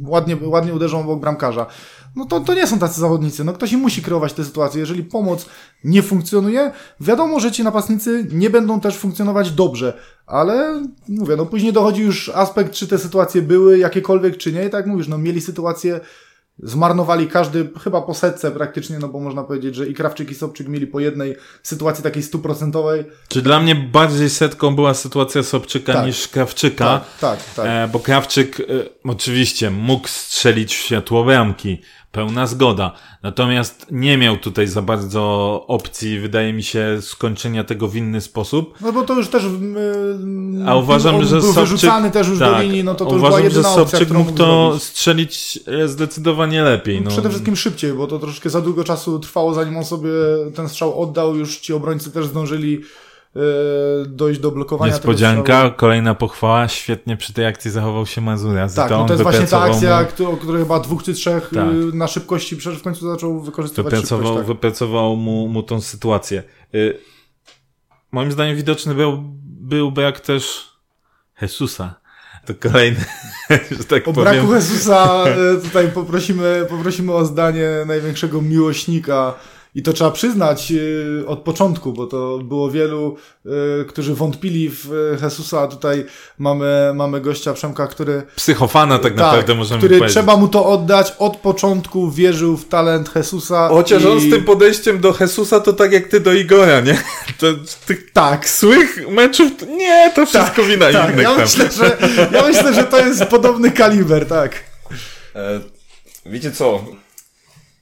ładnie, 0.06 0.36
ładnie 0.42 0.74
uderzą 0.74 1.00
obok 1.00 1.20
bramkarza. 1.20 1.66
No 2.16 2.24
to, 2.24 2.40
to 2.40 2.54
nie 2.54 2.66
są 2.66 2.78
tacy 2.78 3.00
zawodnicy. 3.00 3.44
No 3.44 3.52
ktoś 3.52 3.72
im 3.72 3.80
musi 3.80 4.02
kreować 4.02 4.32
tę 4.32 4.44
sytuację. 4.44 4.80
Jeżeli 4.80 5.04
pomoc 5.04 5.46
nie 5.84 6.02
funkcjonuje, 6.02 6.72
wiadomo, 7.00 7.40
że 7.40 7.52
ci 7.52 7.64
napastnicy 7.64 8.26
nie 8.32 8.50
będą 8.50 8.80
też 8.80 8.96
funkcjonować 8.96 9.50
dobrze. 9.52 9.98
Ale 10.26 10.82
mówię, 11.08 11.36
no 11.36 11.46
później 11.46 11.72
dochodzi 11.72 12.02
już 12.02 12.28
aspekt, 12.28 12.72
czy 12.72 12.88
te 12.88 12.98
sytuacje 12.98 13.42
były 13.42 13.78
jakiekolwiek, 13.78 14.36
czy 14.36 14.52
nie. 14.52 14.66
I 14.66 14.70
tak 14.70 14.86
mówisz, 14.86 15.08
no 15.08 15.18
mieli 15.18 15.40
sytuację, 15.40 16.00
zmarnowali 16.62 17.28
każdy, 17.28 17.68
chyba 17.84 18.02
po 18.02 18.14
setce 18.14 18.50
praktycznie, 18.50 18.98
no 18.98 19.08
bo 19.08 19.20
można 19.20 19.42
powiedzieć, 19.42 19.74
że 19.74 19.86
i 19.86 19.94
Krawczyk 19.94 20.30
i 20.30 20.34
Sobczyk 20.34 20.68
mieli 20.68 20.86
po 20.86 21.00
jednej 21.00 21.36
sytuacji 21.62 22.04
takiej 22.04 22.22
stuprocentowej. 22.22 23.04
Czy 23.28 23.42
dla 23.42 23.60
mnie 23.60 23.74
bardziej 23.74 24.30
setką 24.30 24.74
była 24.74 24.94
sytuacja 24.94 25.42
Sobczyka 25.42 25.92
Tak. 25.92 26.06
niż 26.06 26.28
Krawczyka? 26.28 26.84
Tak, 26.84 27.04
tak, 27.20 27.54
tak. 27.54 27.66
E, 27.66 27.88
bo 27.92 28.00
Krawczyk 28.00 28.60
e, 28.60 28.64
oczywiście 29.04 29.70
mógł 29.70 30.08
strzelić 30.08 30.76
w 30.76 30.78
światło 30.78 31.24
bramki, 31.24 31.82
pełna 32.12 32.46
zgoda. 32.46 32.92
Natomiast 33.22 33.86
nie 33.90 34.18
miał 34.18 34.36
tutaj 34.36 34.66
za 34.66 34.82
bardzo 34.82 35.64
opcji, 35.68 36.18
wydaje 36.18 36.52
mi 36.52 36.62
się, 36.62 36.98
skończenia 37.00 37.64
tego 37.64 37.88
w 37.88 37.96
inny 37.96 38.20
sposób. 38.20 38.74
No 38.80 38.92
bo 38.92 39.02
to 39.02 39.14
już 39.14 39.28
też... 39.28 39.42
Yy, 39.44 39.50
A 40.68 40.76
uważam, 40.76 41.24
że 41.24 41.40
był 41.40 41.52
Sobczyk... 41.52 42.12
też 42.12 42.28
już 42.28 42.38
do 42.38 42.62
linii, 42.62 42.84
no 42.84 42.94
to 42.94 43.06
to 43.06 43.12
już 43.12 43.22
była 43.22 43.38
uważam, 43.38 43.50
że 43.50 43.60
opcja, 43.60 43.74
Sobczyk 43.74 44.04
którą 44.04 44.20
mógł 44.20 44.32
to 44.32 44.66
zrobić. 44.68 44.82
strzelić 44.82 45.60
e, 45.66 45.88
zdecydowanie 45.88 46.62
lepiej. 46.62 47.02
No. 47.02 47.10
Przede 47.10 47.28
wszystkim 47.28 47.56
szybciej, 47.56 47.92
bo 47.92 48.06
to 48.06 48.18
troszkę 48.18 48.50
za 48.50 48.60
długo 48.60 48.84
czasu 48.84 49.18
trwało, 49.18 49.54
zanim 49.54 49.76
on 49.76 49.84
sobie 49.84 50.10
ten 50.54 50.68
strzał 50.68 51.02
oddał. 51.02 51.36
Już 51.36 51.58
ci 51.58 51.72
obrońcy 51.72 52.10
też 52.10 52.26
zdążyli 52.26 52.80
dojść 54.06 54.40
do 54.40 54.50
blokowania 54.50 54.92
Niespodzianka, 54.92 55.70
kolejna 55.70 56.14
pochwała, 56.14 56.68
świetnie 56.68 57.16
przy 57.16 57.32
tej 57.32 57.46
akcji 57.46 57.70
zachował 57.70 58.06
się 58.06 58.20
Mazura. 58.20 58.68
Tak, 58.68 58.88
to 58.88 58.98
no 58.98 59.04
to 59.06 59.12
jest 59.12 59.22
właśnie 59.22 59.46
ta 59.46 59.60
akcja, 59.60 60.06
mu- 60.20 60.32
o 60.32 60.36
której 60.36 60.62
chyba 60.62 60.80
dwóch 60.80 61.02
czy 61.02 61.14
trzech 61.14 61.50
Tak. 61.54 61.68
y, 61.72 61.96
na 61.96 62.08
szybkości 62.08 62.56
przecież 62.56 62.78
w 62.78 62.82
końcu 62.82 63.10
zaczął 63.12 63.40
wykorzystywać 63.40 63.92
wypracował, 63.94 64.26
szybkość. 64.26 64.46
Tak. 64.46 64.56
wypracował 64.56 65.16
mu, 65.16 65.48
mu 65.48 65.62
tą 65.62 65.80
sytuację. 65.80 66.42
Y, 66.74 66.98
moim 68.12 68.32
zdaniem 68.32 68.56
widoczny 68.56 68.94
był, 68.94 69.22
był 69.44 69.92
brak 69.92 70.20
też 70.20 70.68
Jesusa. 71.42 72.00
To 72.46 72.54
kolejny, 72.70 73.04
że 73.78 73.84
tak 73.84 74.08
O 74.08 74.12
powiem. 74.12 74.32
braku 74.34 74.54
Jezusa 74.54 75.24
e, 75.26 75.56
tutaj 75.64 75.88
poprosimy, 75.88 76.66
poprosimy 76.68 77.12
o 77.14 77.24
zdanie 77.24 77.68
największego 77.86 78.42
miłośnika 78.42 79.34
i 79.74 79.82
to 79.82 79.92
trzeba 79.92 80.10
przyznać 80.10 80.72
e, 80.72 81.26
od 81.26 81.38
początku, 81.38 81.92
bo 81.92 82.06
to 82.06 82.38
było 82.38 82.70
wielu, 82.70 83.16
e, 83.46 83.84
którzy 83.84 84.14
wątpili 84.14 84.70
w 84.70 84.92
e, 84.92 85.24
Jezusa, 85.24 85.60
a 85.60 85.66
tutaj 85.66 86.06
mamy, 86.38 86.92
mamy 86.94 87.20
gościa 87.20 87.52
Przemka, 87.52 87.86
który 87.86 88.22
Psychofana 88.36 88.98
tak, 88.98 89.16
naprawdę 89.16 89.54
możemy 89.54 89.78
który 89.78 89.98
powiedzieć. 89.98 90.16
trzeba 90.16 90.36
mu 90.36 90.48
to 90.48 90.66
oddać, 90.66 91.14
od 91.18 91.36
początku 91.36 92.10
wierzył 92.10 92.56
w 92.56 92.68
talent 92.68 93.10
Jezusa. 93.16 93.68
Chociaż 93.68 94.02
i... 94.02 94.06
on 94.06 94.20
z 94.20 94.30
tym 94.30 94.44
podejściem 94.44 95.00
do 95.00 95.14
Jesusa 95.20 95.60
to 95.60 95.72
tak 95.72 95.92
jak 95.92 96.08
ty 96.08 96.20
do 96.20 96.32
Igora, 96.32 96.80
nie? 96.80 96.98
To, 97.38 97.46
tych 97.86 98.12
Tak, 98.12 98.48
złych 98.48 99.08
meczów, 99.08 99.52
nie, 99.68 100.12
to 100.14 100.26
wszystko 100.26 100.62
wina 100.62 100.92
tak, 100.92 101.12
innych 101.12 101.22
ja 101.22 101.36
myślę, 101.38 101.70
że, 101.72 101.96
ja 102.32 102.46
myślę, 102.46 102.74
że 102.74 102.84
to 102.84 102.98
jest 103.06 103.24
podobny 103.24 103.70
kaliber, 103.70 104.26
tak. 104.26 104.64
E, 105.34 105.60
Wiecie 106.26 106.52
co? 106.52 106.84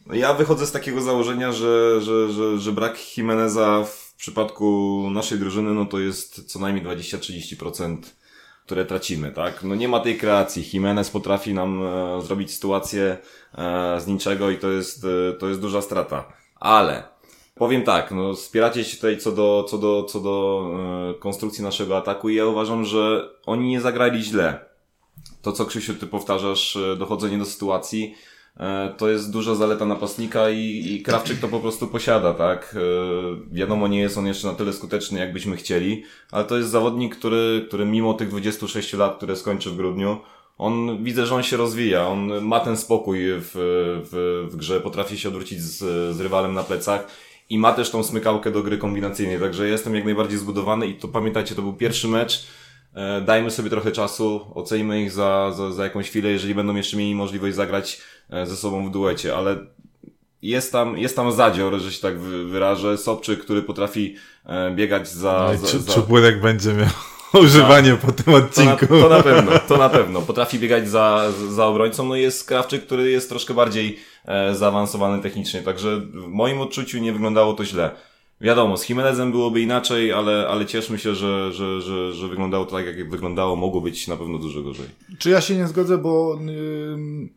No 0.09 0.15
ja 0.15 0.35
wychodzę 0.35 0.67
z 0.67 0.73
takiego 0.73 1.01
założenia, 1.01 1.53
że, 1.53 2.01
że, 2.01 2.33
że, 2.33 2.59
że 2.59 2.73
brak 2.73 3.17
Jimeneza 3.17 3.85
w 3.85 4.15
przypadku 4.17 5.09
naszej 5.11 5.39
drużyny, 5.39 5.75
no 5.75 5.87
to 5.87 5.99
jest 5.99 6.45
co 6.45 6.59
najmniej 6.59 6.85
20-30%, 6.85 7.97
które 8.67 8.85
tracimy, 8.85 9.33
tak? 9.33 9.63
No 9.63 9.75
nie 9.75 9.89
ma 9.89 10.01
tej 10.01 10.19
kreacji. 10.19 10.65
Jimenez 10.73 11.11
potrafi 11.11 11.55
nam 11.55 11.83
e, 11.83 12.23
zrobić 12.23 12.55
sytuację 12.55 13.19
e, 13.59 14.01
z 14.01 14.07
niczego 14.07 14.51
i 14.51 14.59
to 14.59 14.71
jest, 14.71 15.05
e, 15.05 15.33
to 15.33 15.49
jest 15.49 15.61
duża 15.61 15.83
strata. 15.83 16.33
Ale 16.61 17.03
powiem 17.55 17.83
tak, 17.83 18.11
no 18.11 18.35
wspieracie 18.35 18.85
się 18.85 18.97
tutaj 18.97 19.19
co 19.19 19.33
do, 19.33 19.67
co 19.69 19.79
do, 19.79 20.05
co 20.05 20.21
do 20.21 20.65
e, 21.11 21.21
konstrukcji 21.21 21.65
naszego 21.65 21.97
ataku 21.97 22.29
i 22.29 22.35
ja 22.35 22.47
uważam, 22.47 22.85
że 22.85 23.31
oni 23.47 23.69
nie 23.69 23.81
zagrali 23.81 24.23
źle. 24.23 24.69
To, 25.43 25.53
co 25.53 25.67
Krzysiu, 25.67 25.95
ty 25.95 26.07
powtarzasz, 26.07 26.77
e, 26.77 26.97
dochodzenie 26.97 27.39
do 27.39 27.45
sytuacji, 27.45 28.15
to 28.97 29.09
jest 29.09 29.33
duża 29.33 29.55
zaleta 29.55 29.85
napastnika 29.85 30.51
i, 30.51 30.85
i 30.93 31.03
Krawczyk 31.03 31.39
to 31.39 31.49
po 31.49 31.61
prostu 31.61 31.87
posiada, 31.87 32.35
tak? 32.35 32.77
E, 32.77 33.55
wiadomo, 33.55 33.89
nie 33.89 34.01
jest 34.01 34.19
on 34.19 34.27
jeszcze 34.27 34.47
na 34.47 34.55
tyle 34.55 34.73
skuteczny, 34.73 35.19
jakbyśmy 35.19 35.57
chcieli, 35.57 36.05
ale 36.31 36.45
to 36.45 36.57
jest 36.57 36.71
zawodnik, 36.71 37.17
który, 37.17 37.65
który 37.69 37.87
mimo 37.87 38.15
tych 38.15 38.29
26 38.29 38.93
lat, 38.93 39.17
które 39.17 39.37
skończy 39.37 39.71
w 39.71 39.77
grudniu, 39.77 40.21
on, 40.59 41.05
widzę, 41.05 41.27
że 41.27 41.35
on 41.35 41.43
się 41.43 41.57
rozwija, 41.57 42.09
on 42.09 42.45
ma 42.45 42.61
ten 42.61 42.77
spokój 42.77 43.19
w, 43.29 43.51
w, 44.11 44.49
w 44.53 44.57
grze, 44.57 44.81
potrafi 44.81 45.19
się 45.19 45.29
odwrócić 45.29 45.63
z, 45.63 45.79
z 46.17 46.21
rywalem 46.21 46.55
na 46.55 46.63
plecach 46.63 47.09
i 47.51 47.59
ma 47.59 47.73
też 47.73 47.91
tą 47.91 48.03
smykałkę 48.03 48.51
do 48.51 48.63
gry 48.63 48.79
kombinacyjnej, 48.79 49.41
także 49.41 49.69
jestem 49.69 49.95
jak 49.95 50.05
najbardziej 50.05 50.39
zbudowany 50.39 50.87
i 50.87 50.95
to 50.95 51.09
pamiętajcie, 51.09 51.55
to 51.55 51.63
był 51.63 51.73
pierwszy 51.73 52.09
mecz, 52.09 52.47
e, 52.95 53.21
dajmy 53.21 53.51
sobie 53.51 53.71
trochę 53.71 53.93
czasu, 53.93 54.41
ocenimy 54.55 55.03
ich 55.03 55.13
za, 55.13 55.53
za, 55.53 55.73
za 55.73 55.85
jakąś 55.85 56.09
chwilę, 56.09 56.31
jeżeli 56.31 56.55
będą 56.55 56.75
jeszcze 56.75 56.97
mieli 56.97 57.15
możliwość 57.15 57.57
zagrać 57.57 58.01
E, 58.01 58.18
ze 58.31 58.57
sobą 58.57 58.89
w 58.89 58.91
duecie, 58.91 59.37
ale 59.37 59.57
jest 60.43 60.73
tam, 60.73 60.99
jest 60.99 61.17
tam 61.17 61.33
zadzior, 61.33 61.81
że 61.81 61.93
się 61.93 62.03
tak 62.03 62.21
wyrażę, 62.21 62.99
Sobczyk, 62.99 63.41
który 63.41 63.63
potrafi 63.63 64.15
e, 64.47 64.71
biegać 64.71 65.09
za... 65.09 65.51
No 65.53 65.69
za, 65.69 65.79
za... 65.79 65.93
Czuburek 65.93 66.41
będzie 66.41 66.73
miał 66.73 66.89
używanie 67.45 67.95
po 67.95 68.13
tym 68.13 68.35
odcinku. 68.35 68.87
To 68.87 68.95
na, 68.95 69.01
to 69.01 69.09
na, 69.09 69.23
pewno, 69.23 69.53
to 69.69 69.77
na 69.77 69.89
pewno. 69.89 70.23
Potrafi 70.23 70.59
biegać 70.59 70.89
za, 70.89 71.33
za 71.51 71.67
obrońcą, 71.67 72.07
no 72.07 72.17
jest 72.17 72.49
Krawczyk, 72.49 72.87
który 72.87 73.11
jest 73.11 73.29
troszkę 73.29 73.55
bardziej 73.55 73.99
e, 74.25 74.55
zaawansowany 74.55 75.23
technicznie, 75.23 75.63
także 75.63 76.01
w 76.01 76.27
moim 76.27 76.61
odczuciu 76.61 76.99
nie 76.99 77.13
wyglądało 77.13 77.53
to 77.53 77.65
źle. 77.65 77.91
Wiadomo, 78.41 78.77
z 78.77 78.89
Jimenezem 78.89 79.33
byłoby 79.33 79.61
inaczej, 79.61 80.13
ale, 80.13 80.49
ale 80.49 80.67
cieszmy 80.67 80.99
się, 80.99 81.15
że, 81.15 81.53
że, 81.53 81.81
że, 81.81 82.13
że 82.13 82.29
wyglądało 82.29 82.65
to 82.65 82.71
tak, 82.77 82.87
jak 82.87 83.11
wyglądało. 83.11 83.57
Mogło 83.57 83.81
być 83.81 84.09
na 84.09 84.17
pewno 84.17 84.39
dużo 84.39 84.63
gorzej. 84.63 84.87
Czy 85.19 85.31
ja 85.31 85.41
się 85.41 85.57
nie 85.57 85.67
zgodzę, 85.67 85.99
bo... 85.99 86.39
Yy 86.47 87.29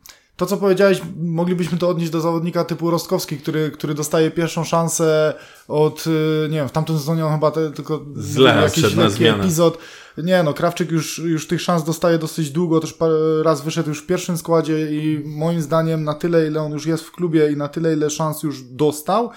to, 0.42 0.46
co 0.46 0.56
powiedziałeś, 0.56 1.00
moglibyśmy 1.22 1.78
to 1.78 1.88
odnieść 1.88 2.12
do 2.12 2.20
zawodnika 2.20 2.64
typu 2.64 2.90
Rostkowski, 2.90 3.36
który, 3.36 3.70
który 3.70 3.94
dostaje 3.94 4.30
pierwszą 4.30 4.64
szansę 4.64 5.34
od, 5.68 6.04
y, 6.06 6.48
nie 6.50 6.56
wiem, 6.56 6.68
w 6.68 6.72
tamtym 6.72 6.98
sezonie 6.98 7.26
on 7.26 7.32
chyba 7.32 7.50
te, 7.50 7.70
tylko 7.70 8.06
Źle, 8.20 8.62
jakiś 8.62 8.94
lekki 8.94 9.26
epizod. 9.26 9.78
Nie 10.18 10.42
no, 10.42 10.54
Krawczyk 10.54 10.90
już, 10.90 11.18
już 11.18 11.46
tych 11.46 11.60
szans 11.60 11.84
dostaje 11.84 12.18
dosyć 12.18 12.50
długo, 12.50 12.80
też 12.80 12.94
raz 13.42 13.60
wyszedł 13.60 13.88
już 13.88 14.02
w 14.02 14.06
pierwszym 14.06 14.38
składzie 14.38 14.92
i 14.92 15.22
moim 15.24 15.62
zdaniem 15.62 16.04
na 16.04 16.14
tyle, 16.14 16.46
ile 16.46 16.62
on 16.62 16.72
już 16.72 16.86
jest 16.86 17.04
w 17.04 17.12
klubie 17.12 17.52
i 17.52 17.56
na 17.56 17.68
tyle, 17.68 17.92
ile 17.92 18.10
szans 18.10 18.42
już 18.42 18.62
dostał, 18.62 19.30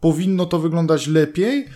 powinno 0.00 0.46
to 0.46 0.58
wyglądać 0.58 1.06
lepiej. 1.06 1.68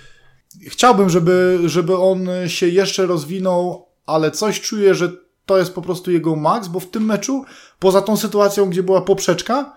Chciałbym, 0.67 1.11
żeby, 1.11 1.59
żeby 1.65 1.97
on 1.97 2.29
się 2.47 2.69
jeszcze 2.69 3.07
rozwinął, 3.07 3.89
ale 4.07 4.31
coś 4.31 4.61
czuję, 4.61 4.95
że 4.95 5.26
to 5.47 5.59
jest 5.59 5.75
po 5.75 5.83
prostu 5.83 6.11
jego 6.11 6.37
maks, 6.37 6.69
bo 6.69 6.81
w 6.81 6.91
tym 6.91 7.05
meczu, 7.05 7.45
poza 7.79 8.03
tą 8.03 8.17
sytuacją, 8.17 8.71
gdzie 8.71 8.83
była 8.83 9.01
poprzeczka, 9.01 9.77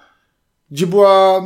gdzie 0.72 0.88
była, 0.88 1.42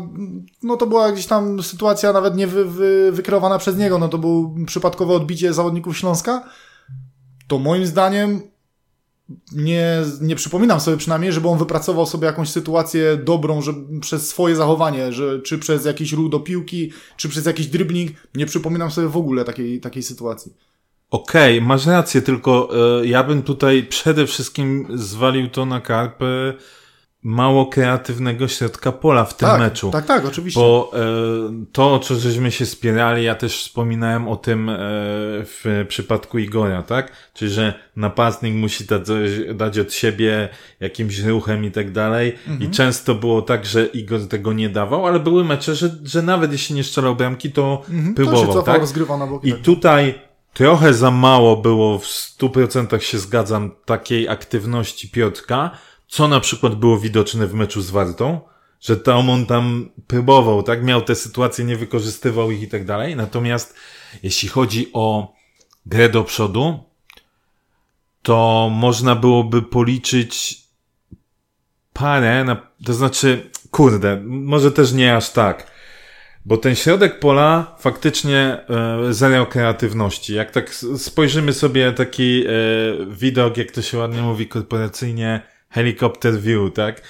no 0.64 0.78
to 0.78 0.88
była 0.88 1.12
gdzieś 1.12 1.28
tam 1.28 1.64
sytuacja 1.64 2.14
nawet 2.14 2.36
nie 2.36 2.48
wy, 2.48 2.66
wy, 2.66 3.12
wykreowana 3.12 3.58
przez 3.58 3.78
niego, 3.78 4.00
no 4.00 4.08
to 4.08 4.18
był 4.18 4.56
przypadkowe 4.66 5.14
odbicie 5.14 5.54
zawodników 5.54 5.98
Śląska, 5.98 6.50
to 7.48 7.60
moim 7.60 7.86
zdaniem 7.86 8.42
nie, 9.52 10.02
nie 10.22 10.36
przypominam 10.36 10.80
sobie 10.80 10.98
przynajmniej, 10.98 11.32
żeby 11.32 11.48
on 11.48 11.58
wypracował 11.58 12.06
sobie 12.06 12.26
jakąś 12.26 12.50
sytuację 12.50 13.18
dobrą, 13.18 13.62
że 13.62 13.74
przez 14.02 14.28
swoje 14.28 14.56
zachowanie, 14.56 15.14
że 15.14 15.42
czy 15.42 15.58
przez 15.58 15.86
jakiś 15.86 16.12
ruch 16.12 16.32
do 16.32 16.40
piłki, 16.40 16.92
czy 17.18 17.30
przez 17.30 17.46
jakiś 17.46 17.68
dribbling, 17.68 18.12
nie 18.36 18.46
przypominam 18.46 18.92
sobie 18.92 19.08
w 19.08 19.18
ogóle 19.18 19.46
takiej, 19.46 19.82
takiej 19.82 20.04
sytuacji. 20.04 20.54
Okej, 21.14 21.58
okay, 21.58 21.68
masz 21.68 21.86
rację, 21.86 22.22
tylko 22.22 22.70
y, 23.02 23.08
ja 23.08 23.24
bym 23.24 23.44
tutaj 23.44 23.84
przede 23.84 24.28
wszystkim 24.28 24.88
zwalił 24.94 25.50
to 25.50 25.66
na 25.66 25.82
karpę 25.82 26.54
mało 27.24 27.66
kreatywnego 27.66 28.48
środka 28.48 28.92
pola 28.92 29.26
w 29.26 29.38
tym 29.38 29.50
tak, 29.50 29.60
meczu. 29.60 29.92
Tak, 29.92 30.06
tak, 30.06 30.26
oczywiście. 30.26 30.60
Bo 30.60 30.92
y, 30.94 31.66
to, 31.72 31.94
o 31.94 32.00
co 32.00 32.16
żeśmy 32.16 32.52
się 32.52 32.66
spierali, 32.66 33.24
ja 33.24 33.36
też 33.36 33.64
wspominałem 33.64 34.28
o 34.28 34.36
tym 34.36 34.70
y, 34.70 34.76
w 35.46 35.86
przypadku 35.88 36.40
Igora, 36.40 36.84
tak? 36.84 37.12
Czyli, 37.34 37.52
że 37.52 37.74
napastnik 37.96 38.56
musi 38.56 38.86
dać, 38.86 39.08
dać 39.56 39.80
od 39.80 39.94
siebie 39.94 40.50
jakimś 40.80 41.20
ruchem 41.20 41.66
i 41.66 41.72
tak 41.72 41.92
dalej. 41.92 42.36
Mhm. 42.48 42.62
I 42.62 42.76
często 42.76 43.16
było 43.16 43.42
tak, 43.42 43.66
że 43.66 43.86
Igor 43.86 44.28
tego 44.28 44.54
nie 44.54 44.70
dawał, 44.70 45.08
ale 45.08 45.20
były 45.20 45.44
mecze, 45.44 45.76
że, 45.76 45.96
że 46.04 46.22
nawet 46.22 46.52
jeśli 46.52 46.76
nie 46.76 46.84
strzelał 46.84 47.16
bramki, 47.16 47.52
to 47.52 47.84
mhm, 47.90 48.16
próbował, 48.16 48.42
to 48.42 48.48
się 48.48 48.54
cofał, 48.54 48.90
tak? 48.90 49.44
I 49.44 49.52
tak. 49.52 49.62
tutaj 49.62 50.33
Trochę 50.54 50.94
za 50.94 51.12
mało 51.12 51.58
było, 51.58 52.00
w 52.00 52.06
100% 52.06 53.00
się 53.00 53.20
zgadzam, 53.20 53.72
takiej 53.86 54.30
aktywności 54.30 55.10
Piotrka, 55.10 55.72
co 56.08 56.28
na 56.28 56.40
przykład 56.40 56.76
było 56.76 57.00
widoczne 57.00 57.48
w 57.48 57.54
meczu 57.54 57.82
z 57.82 57.92
Wartą, 57.92 58.42
że 58.82 58.98
tam 58.98 59.30
on 59.30 59.46
tam 59.46 59.90
próbował, 60.08 60.64
tak? 60.64 60.84
Miał 60.84 61.02
te 61.02 61.16
sytuacje, 61.16 61.66
nie 61.66 61.78
wykorzystywał 61.78 62.52
ich 62.52 62.62
i 62.62 62.68
tak 62.68 62.86
dalej. 62.86 63.16
Natomiast 63.16 63.76
jeśli 64.24 64.50
chodzi 64.50 64.90
o 64.94 65.34
grę 65.86 66.10
do 66.10 66.24
przodu, 66.24 66.84
to 68.22 68.70
można 68.72 69.16
byłoby 69.16 69.62
policzyć 69.62 70.64
parę, 71.94 72.46
to 72.86 72.94
znaczy, 72.94 73.50
kurde, 73.72 74.22
może 74.26 74.72
też 74.72 74.92
nie 74.92 75.16
aż 75.16 75.30
tak, 75.30 75.73
bo 76.46 76.58
ten 76.58 76.76
środek 76.76 77.20
pola 77.20 77.76
faktycznie 77.80 78.38
e, 78.40 79.14
zero 79.14 79.46
kreatywności. 79.46 80.34
Jak 80.34 80.52
tak 80.52 80.74
spojrzymy 80.98 81.54
sobie 81.54 81.92
taki 81.92 82.44
e, 82.48 82.50
widok, 83.08 83.58
jak 83.58 83.72
to 83.72 83.82
się 83.82 83.98
ładnie 83.98 84.22
mówi 84.22 84.48
korporacyjnie, 84.48 85.42
helicopter 85.70 86.40
view, 86.40 86.74
tak? 86.74 87.02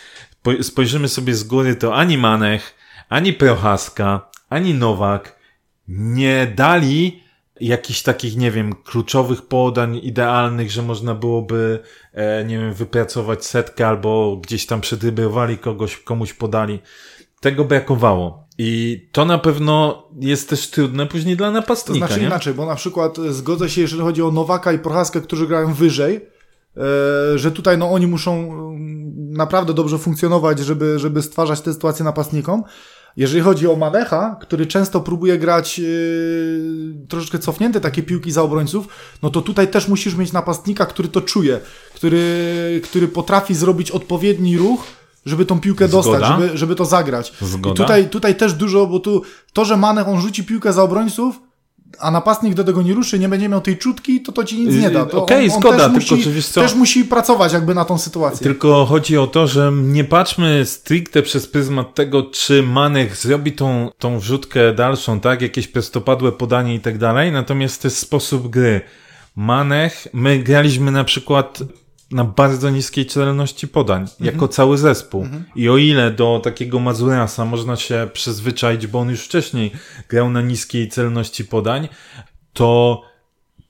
Spojrzymy 0.61 1.07
sobie 1.07 1.35
z 1.35 1.43
góry, 1.43 1.75
to 1.75 1.95
ani 1.95 2.17
Manech, 2.17 2.75
ani 3.09 3.33
Prochaska, 3.33 4.29
ani 4.49 4.73
Nowak 4.73 5.39
nie 5.87 6.47
dali 6.55 7.23
jakichś 7.61 8.01
takich, 8.01 8.37
nie 8.37 8.51
wiem, 8.51 8.75
kluczowych 8.75 9.41
podań 9.41 9.99
idealnych, 10.03 10.71
że 10.71 10.81
można 10.81 11.15
byłoby, 11.15 11.79
e, 12.13 12.45
nie 12.45 12.59
wiem, 12.59 12.73
wypracować 12.73 13.45
setkę 13.45 13.87
albo 13.87 14.37
gdzieś 14.37 14.65
tam 14.65 14.81
przedrybowali 14.81 15.57
kogoś, 15.57 15.97
komuś 15.97 16.33
podali. 16.33 16.79
Tego 17.41 17.65
brakowało. 17.65 18.42
I 18.57 19.01
to 19.11 19.25
na 19.25 19.37
pewno 19.37 20.03
jest 20.19 20.49
też 20.49 20.69
trudne 20.69 21.07
później 21.07 21.37
dla 21.37 21.51
napastnika. 21.51 21.99
To 21.99 22.07
znaczy 22.07 22.21
nie? 22.21 22.27
inaczej, 22.27 22.53
bo 22.53 22.65
na 22.65 22.75
przykład 22.75 23.17
zgodzę 23.29 23.69
się, 23.69 23.81
jeżeli 23.81 24.01
chodzi 24.01 24.21
o 24.21 24.31
Nowaka 24.31 24.73
i 24.73 24.79
Prochaskę, 24.79 25.21
którzy 25.21 25.47
grają 25.47 25.73
wyżej, 25.73 26.15
e, 26.15 27.37
że 27.37 27.51
tutaj 27.51 27.77
no, 27.77 27.91
oni 27.91 28.07
muszą 28.07 28.33
mm, 28.33 29.33
naprawdę 29.33 29.73
dobrze 29.73 29.97
funkcjonować, 29.97 30.59
żeby, 30.59 30.99
żeby 30.99 31.21
stwarzać 31.21 31.61
te 31.61 31.73
sytuacje 31.73 32.05
napastnikom. 32.05 32.63
Jeżeli 33.17 33.41
chodzi 33.41 33.67
o 33.67 33.75
Manecha, 33.75 34.37
który 34.41 34.65
często 34.65 35.01
próbuje 35.01 35.37
grać 35.37 35.79
yy, 35.79 35.85
troszeczkę 37.09 37.39
cofnięte 37.39 37.81
takie 37.81 38.03
piłki 38.03 38.31
za 38.31 38.41
obrońców, 38.41 38.87
no 39.23 39.29
to 39.29 39.41
tutaj 39.41 39.67
też 39.67 39.87
musisz 39.87 40.15
mieć 40.15 40.33
napastnika, 40.33 40.85
który 40.85 41.07
to 41.07 41.21
czuje, 41.21 41.59
który, 41.95 42.81
który 42.83 43.07
potrafi 43.07 43.55
zrobić 43.55 43.91
odpowiedni 43.91 44.57
ruch, 44.57 44.83
żeby 45.25 45.45
tą 45.45 45.59
piłkę 45.59 45.87
Zgoda. 45.87 46.09
dostać, 46.09 46.27
żeby, 46.27 46.57
żeby 46.57 46.75
to 46.75 46.85
zagrać. 46.85 47.33
Zgoda. 47.41 47.69
I 47.69 47.73
tutaj, 47.73 48.09
tutaj 48.09 48.35
też 48.35 48.53
dużo, 48.53 48.87
bo 48.87 48.99
tu 48.99 49.21
to, 49.53 49.65
że 49.65 49.77
Manech 49.77 50.07
on 50.07 50.21
rzuci 50.21 50.43
piłkę 50.43 50.73
za 50.73 50.83
obrońców, 50.83 51.39
a 51.99 52.11
napastnik 52.11 52.53
do 52.53 52.63
tego 52.63 52.81
nie 52.81 52.93
ruszy, 52.93 53.19
nie 53.19 53.29
będzie 53.29 53.49
miał 53.49 53.61
tej 53.61 53.77
czutki, 53.77 54.21
to 54.21 54.31
to 54.31 54.43
ci 54.43 54.59
nic 54.59 54.81
nie 54.81 54.89
da. 54.89 55.01
Okej, 55.01 55.17
okay, 55.17 55.49
zgoda, 55.49 55.89
też 55.89 56.07
tylko 56.07 56.29
musi, 56.29 56.43
co? 56.43 56.61
też 56.61 56.75
musi 56.75 57.05
pracować 57.05 57.53
jakby 57.53 57.75
na 57.75 57.85
tą 57.85 57.97
sytuację. 57.97 58.43
Tylko 58.43 58.85
chodzi 58.85 59.17
o 59.17 59.27
to, 59.27 59.47
że 59.47 59.71
nie 59.73 60.03
patrzmy 60.03 60.65
stricte 60.65 61.21
przez 61.21 61.47
pryzmat 61.47 61.95
tego, 61.95 62.23
czy 62.23 62.63
Manech 62.63 63.17
zrobi 63.17 63.51
tą, 63.51 63.89
tą 63.99 64.19
wrzutkę 64.19 64.73
dalszą, 64.73 65.19
tak, 65.19 65.41
jakieś 65.41 65.67
prostopadłe 65.67 66.31
podanie 66.31 66.75
i 66.75 66.79
tak 66.79 66.97
dalej, 66.97 67.31
natomiast 67.31 67.81
to 67.81 67.87
jest 67.87 67.97
sposób 67.97 68.47
gry. 68.47 68.81
Manech, 69.35 70.07
my 70.13 70.39
graliśmy 70.39 70.91
na 70.91 71.03
przykład 71.03 71.59
na 72.13 72.23
bardzo 72.23 72.69
niskiej 72.69 73.05
celności 73.05 73.67
podań, 73.67 74.01
mhm. 74.01 74.25
jako 74.25 74.47
cały 74.47 74.77
zespół. 74.77 75.23
Mhm. 75.23 75.43
I 75.55 75.69
o 75.69 75.77
ile 75.77 76.11
do 76.11 76.41
takiego 76.43 76.79
Mazurasa 76.79 77.45
można 77.45 77.75
się 77.75 78.09
przyzwyczaić, 78.13 78.87
bo 78.87 78.99
on 78.99 79.09
już 79.09 79.21
wcześniej 79.21 79.71
grał 80.09 80.29
na 80.29 80.41
niskiej 80.41 80.89
celności 80.89 81.45
podań, 81.45 81.89
to 82.53 83.01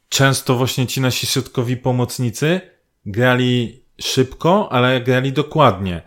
często 0.10 0.56
właśnie 0.56 0.88
ci 0.88 1.02
nasi 1.02 1.28
środkowi 1.28 1.78
pomocnicy 1.78 2.62
grali 3.06 3.84
szybko, 4.02 4.72
ale 4.72 5.02
grali 5.02 5.34
dokładnie. 5.34 6.02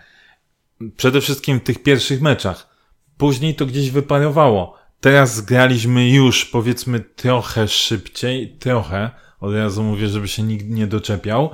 Przede 0.96 1.20
wszystkim 1.20 1.60
w 1.60 1.62
tych 1.62 1.82
pierwszych 1.82 2.20
meczach. 2.20 2.76
Później 3.16 3.54
to 3.54 3.66
gdzieś 3.66 3.90
wyparowało. 3.90 4.76
Teraz 5.00 5.40
graliśmy 5.40 6.10
już, 6.10 6.44
powiedzmy, 6.44 7.00
trochę 7.00 7.68
szybciej, 7.68 8.56
trochę. 8.58 9.10
Od 9.40 9.54
razu 9.54 9.82
mówię, 9.82 10.08
żeby 10.08 10.28
się 10.28 10.42
nikt 10.42 10.68
nie 10.68 10.86
doczepiał. 10.86 11.50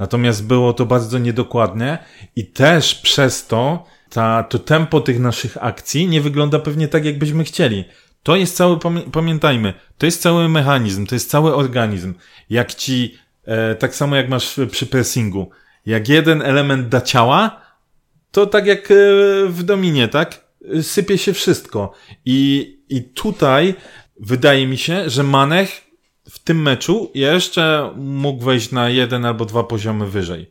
Natomiast 0.00 0.46
było 0.46 0.72
to 0.72 0.86
bardzo 0.86 1.18
niedokładne 1.18 1.98
i 2.36 2.46
też 2.46 2.94
przez 2.94 3.46
to 3.46 3.84
ta, 4.10 4.42
to 4.42 4.58
tempo 4.58 5.00
tych 5.00 5.20
naszych 5.20 5.64
akcji 5.64 6.08
nie 6.08 6.20
wygląda 6.20 6.58
pewnie 6.58 6.88
tak, 6.88 7.04
jakbyśmy 7.04 7.44
chcieli. 7.44 7.84
To 8.22 8.36
jest 8.36 8.56
cały, 8.56 8.78
pamiętajmy, 9.12 9.74
to 9.98 10.06
jest 10.06 10.22
cały 10.22 10.48
mechanizm, 10.48 11.06
to 11.06 11.14
jest 11.14 11.30
cały 11.30 11.54
organizm. 11.54 12.14
Jak 12.50 12.74
ci, 12.74 13.18
e, 13.44 13.74
tak 13.74 13.94
samo 13.94 14.16
jak 14.16 14.28
masz 14.28 14.60
przy 14.70 14.86
pressingu, 14.86 15.50
jak 15.86 16.08
jeden 16.08 16.42
element 16.42 16.88
da 16.88 17.00
ciała, 17.00 17.60
to 18.30 18.46
tak 18.46 18.66
jak 18.66 18.90
e, 18.90 18.94
w 19.48 19.62
dominie, 19.62 20.08
tak? 20.08 20.44
Sypie 20.82 21.18
się 21.18 21.32
wszystko. 21.32 21.92
I, 22.24 22.78
i 22.88 23.02
tutaj 23.02 23.74
wydaje 24.20 24.66
mi 24.66 24.78
się, 24.78 25.10
że 25.10 25.22
Manech 25.22 25.89
w 26.30 26.38
tym 26.38 26.62
meczu 26.62 27.10
jeszcze 27.14 27.92
mógł 27.96 28.44
wejść 28.44 28.72
na 28.72 28.88
jeden 28.88 29.24
albo 29.24 29.44
dwa 29.44 29.64
poziomy 29.64 30.06
wyżej. 30.06 30.50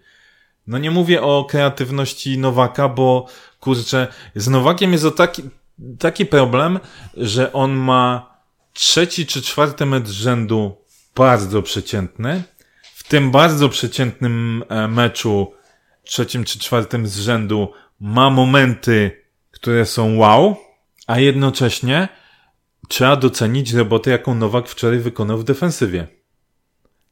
No 0.67 0.77
nie 0.77 0.91
mówię 0.91 1.21
o 1.21 1.45
kreatywności 1.49 2.37
Nowaka, 2.37 2.89
bo 2.89 3.27
kurczę, 3.59 4.07
z 4.35 4.47
Nowakiem 4.47 4.91
jest 4.91 5.05
o 5.05 5.11
taki, 5.11 5.43
taki 5.99 6.25
problem, 6.25 6.79
że 7.17 7.53
on 7.53 7.71
ma 7.71 8.33
trzeci 8.73 9.25
czy 9.25 9.41
czwarty 9.41 9.85
mecz 9.85 10.07
rzędu 10.07 10.77
bardzo 11.15 11.61
przeciętny. 11.61 12.43
W 12.95 13.07
tym 13.07 13.31
bardzo 13.31 13.69
przeciętnym 13.69 14.63
e, 14.69 14.87
meczu, 14.87 15.53
trzecim 16.03 16.43
czy 16.43 16.59
czwartym 16.59 17.07
z 17.07 17.19
rzędu, 17.19 17.71
ma 17.99 18.29
momenty, 18.29 19.23
które 19.51 19.85
są 19.85 20.17
wow, 20.17 20.57
a 21.07 21.19
jednocześnie 21.19 22.07
trzeba 22.89 23.15
docenić 23.15 23.73
robotę, 23.73 24.11
jaką 24.11 24.35
Nowak 24.35 24.67
wczoraj 24.67 24.99
wykonał 24.99 25.37
w 25.37 25.43
defensywie. 25.43 26.07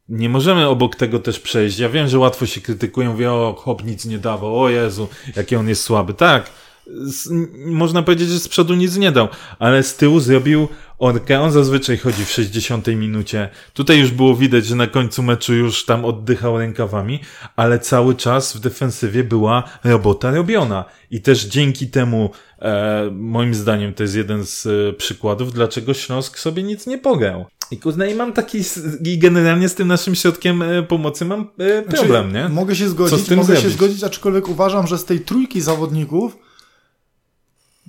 Nie 0.10 0.30
możemy 0.30 0.68
obok 0.68 0.96
tego 0.96 1.20
też 1.20 1.40
przejść. 1.40 1.80
Ja 1.80 1.90
wiem, 1.90 2.08
że 2.08 2.20
łatwo 2.20 2.46
się 2.46 2.62
krytykują, 2.62 3.16
wie 3.16 3.32
o, 3.32 3.56
Hop 3.60 3.84
nic 3.84 4.06
nie 4.06 4.18
dawał, 4.18 4.60
o 4.60 4.70
Jezu, 4.70 5.08
jaki 5.36 5.56
on 5.56 5.70
jest 5.70 5.84
słaby. 5.84 6.14
Tak, 6.14 6.52
z, 6.90 7.30
można 7.66 8.04
powiedzieć, 8.04 8.30
że 8.30 8.40
z 8.40 8.48
przodu 8.48 8.74
nic 8.74 8.98
nie 8.98 9.12
dał, 9.12 9.28
ale 9.60 9.84
z 9.84 9.96
tyłu 9.96 10.20
zrobił 10.20 10.68
orkę. 11.00 11.42
On 11.42 11.52
zazwyczaj 11.52 11.98
chodzi 11.98 12.26
w 12.26 12.30
60 12.30 12.88
minucie. 12.88 13.50
Tutaj 13.74 14.00
już 14.00 14.12
było 14.12 14.36
widać, 14.36 14.66
że 14.66 14.76
na 14.76 14.88
końcu 14.88 15.24
meczu 15.24 15.54
już 15.54 15.86
tam 15.86 16.06
oddychał 16.06 16.58
rękawami, 16.58 17.20
ale 17.56 17.80
cały 17.80 18.16
czas 18.16 18.58
w 18.58 18.60
defensywie 18.60 19.24
była 19.24 19.64
robota 19.84 20.32
robiona. 20.32 20.86
I 21.12 21.22
też 21.22 21.46
dzięki 21.46 21.88
temu, 21.88 22.30
e, 22.60 23.10
moim 23.12 23.54
zdaniem, 23.54 23.94
to 23.94 24.04
jest 24.04 24.16
jeden 24.16 24.46
z 24.46 24.66
e, 24.66 24.94
przykładów, 24.94 25.54
dlaczego 25.54 25.94
Śląsk 25.94 26.40
sobie 26.40 26.64
nic 26.64 26.88
nie 26.88 26.98
pograł. 26.98 27.46
I 27.72 27.78
kuzna, 27.78 28.06
i 28.06 28.16
mam 28.16 28.34
taki, 28.34 28.62
i 29.04 29.18
generalnie 29.18 29.70
z 29.70 29.76
tym 29.76 29.88
naszym 29.88 30.16
środkiem 30.16 30.62
e, 30.62 30.84
pomocy 30.84 31.26
mam 31.26 31.48
e, 31.58 31.82
problem, 31.82 32.30
znaczy, 32.32 32.48
nie? 32.48 32.56
Mogę 32.56 32.76
się 32.76 32.90
zgodzić, 32.90 33.30
mogę 33.30 33.44
zrobić? 33.44 33.64
się 33.64 33.70
zgodzić, 33.70 34.04
aczkolwiek 34.04 34.50
uważam, 34.50 34.88
że 34.88 34.98
z 34.98 35.06
tej 35.06 35.20
trójki 35.20 35.62
zawodników 35.62 36.38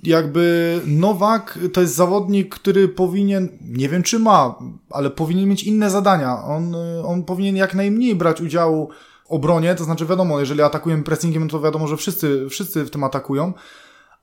jakby 0.03 0.81
Nowak 0.85 1.59
to 1.73 1.81
jest 1.81 1.95
zawodnik, 1.95 2.55
który 2.55 2.87
powinien, 2.87 3.49
nie 3.61 3.89
wiem 3.89 4.03
czy 4.03 4.19
ma, 4.19 4.59
ale 4.89 5.09
powinien 5.09 5.49
mieć 5.49 5.63
inne 5.63 5.89
zadania. 5.89 6.43
On, 6.43 6.75
on 7.05 7.23
powinien 7.23 7.55
jak 7.55 7.75
najmniej 7.75 8.15
brać 8.15 8.41
udziału 8.41 8.89
w 9.25 9.31
obronie, 9.31 9.75
to 9.75 9.83
znaczy 9.83 10.05
wiadomo, 10.05 10.39
jeżeli 10.39 10.61
atakujemy 10.61 11.03
pressingiem, 11.03 11.49
to 11.49 11.59
wiadomo, 11.59 11.87
że 11.87 11.97
wszyscy, 11.97 12.49
wszyscy 12.49 12.85
w 12.85 12.89
tym 12.89 13.03
atakują, 13.03 13.53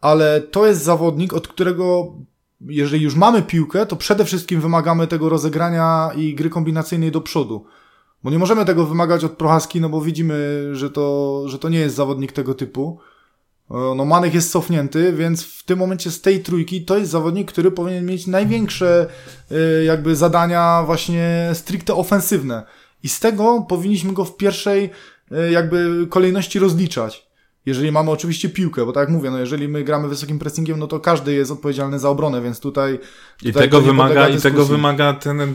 ale 0.01 0.41
to 0.41 0.66
jest 0.66 0.83
zawodnik, 0.83 1.35
od 1.35 1.49
którego 1.49 2.12
jeżeli 2.61 3.05
już 3.05 3.14
mamy 3.14 3.43
piłkę, 3.43 3.87
to 3.87 3.97
przede 3.97 4.24
wszystkim 4.24 4.61
wymagamy 4.61 5.07
tego 5.07 5.29
rozegrania 5.29 6.11
i 6.16 6.35
gry 6.35 6.51
kombinacyjnej 6.51 7.11
do 7.11 7.20
przodu. 7.20 7.64
Bo 8.24 8.31
nie 8.31 8.39
możemy 8.39 8.64
tego 8.64 8.87
wymagać 8.87 9.24
od 9.24 9.33
Prochaski, 9.33 9.81
no 9.81 9.89
bo 9.89 10.01
widzimy, 10.01 10.68
że 10.72 10.91
to, 10.91 11.43
że 11.49 11.59
to 11.59 11.68
nie 11.68 11.79
jest 11.79 11.97
zawodnik 11.97 12.33
tego 12.33 12.55
typu. 12.55 12.99
No 13.71 14.05
Manek 14.05 14.35
jest 14.35 14.53
cofnięty, 14.53 15.12
więc 15.12 15.45
w 15.45 15.62
tym 15.62 15.79
momencie 15.79 16.11
z 16.11 16.21
tej 16.21 16.43
trójki 16.43 16.85
to 16.85 16.99
jest 16.99 17.11
zawodnik, 17.11 17.53
który 17.53 17.71
powinien 17.71 18.07
mieć 18.07 18.27
największe 18.27 19.07
y, 19.53 19.85
jakby 19.85 20.17
zadania 20.17 20.83
właśnie 20.87 21.51
stricte 21.53 21.95
ofensywne. 21.95 22.62
I 23.03 23.09
z 23.09 23.21
tego 23.21 23.67
powinniśmy 23.69 24.12
go 24.12 24.25
w 24.25 24.37
pierwszej 24.37 24.91
y, 25.33 25.51
jakby 25.51 26.07
kolejności 26.11 26.59
rozliczać. 26.59 27.27
Jeżeli 27.67 27.93
mamy 27.93 28.11
oczywiście 28.11 28.49
piłkę, 28.49 28.87
bo 28.87 28.93
tak 28.93 29.01
jak 29.01 29.11
mówię, 29.11 29.31
no 29.31 29.39
jeżeli 29.39 29.69
my 29.69 29.85
gramy 29.85 30.09
wysokim 30.09 30.39
pressingiem, 30.39 30.79
no 30.79 30.87
to 30.87 31.01
każdy 31.01 31.35
jest 31.35 31.51
odpowiedzialny 31.51 31.99
za 31.99 32.09
obronę, 32.09 32.43
więc 32.43 32.61
tutaj. 32.61 32.99
I 33.43 33.53
tego 33.53 33.81
wymaga, 33.81 34.29
i 34.29 34.41
tego 34.41 34.64
wymaga 34.64 35.14
ten 35.14 35.55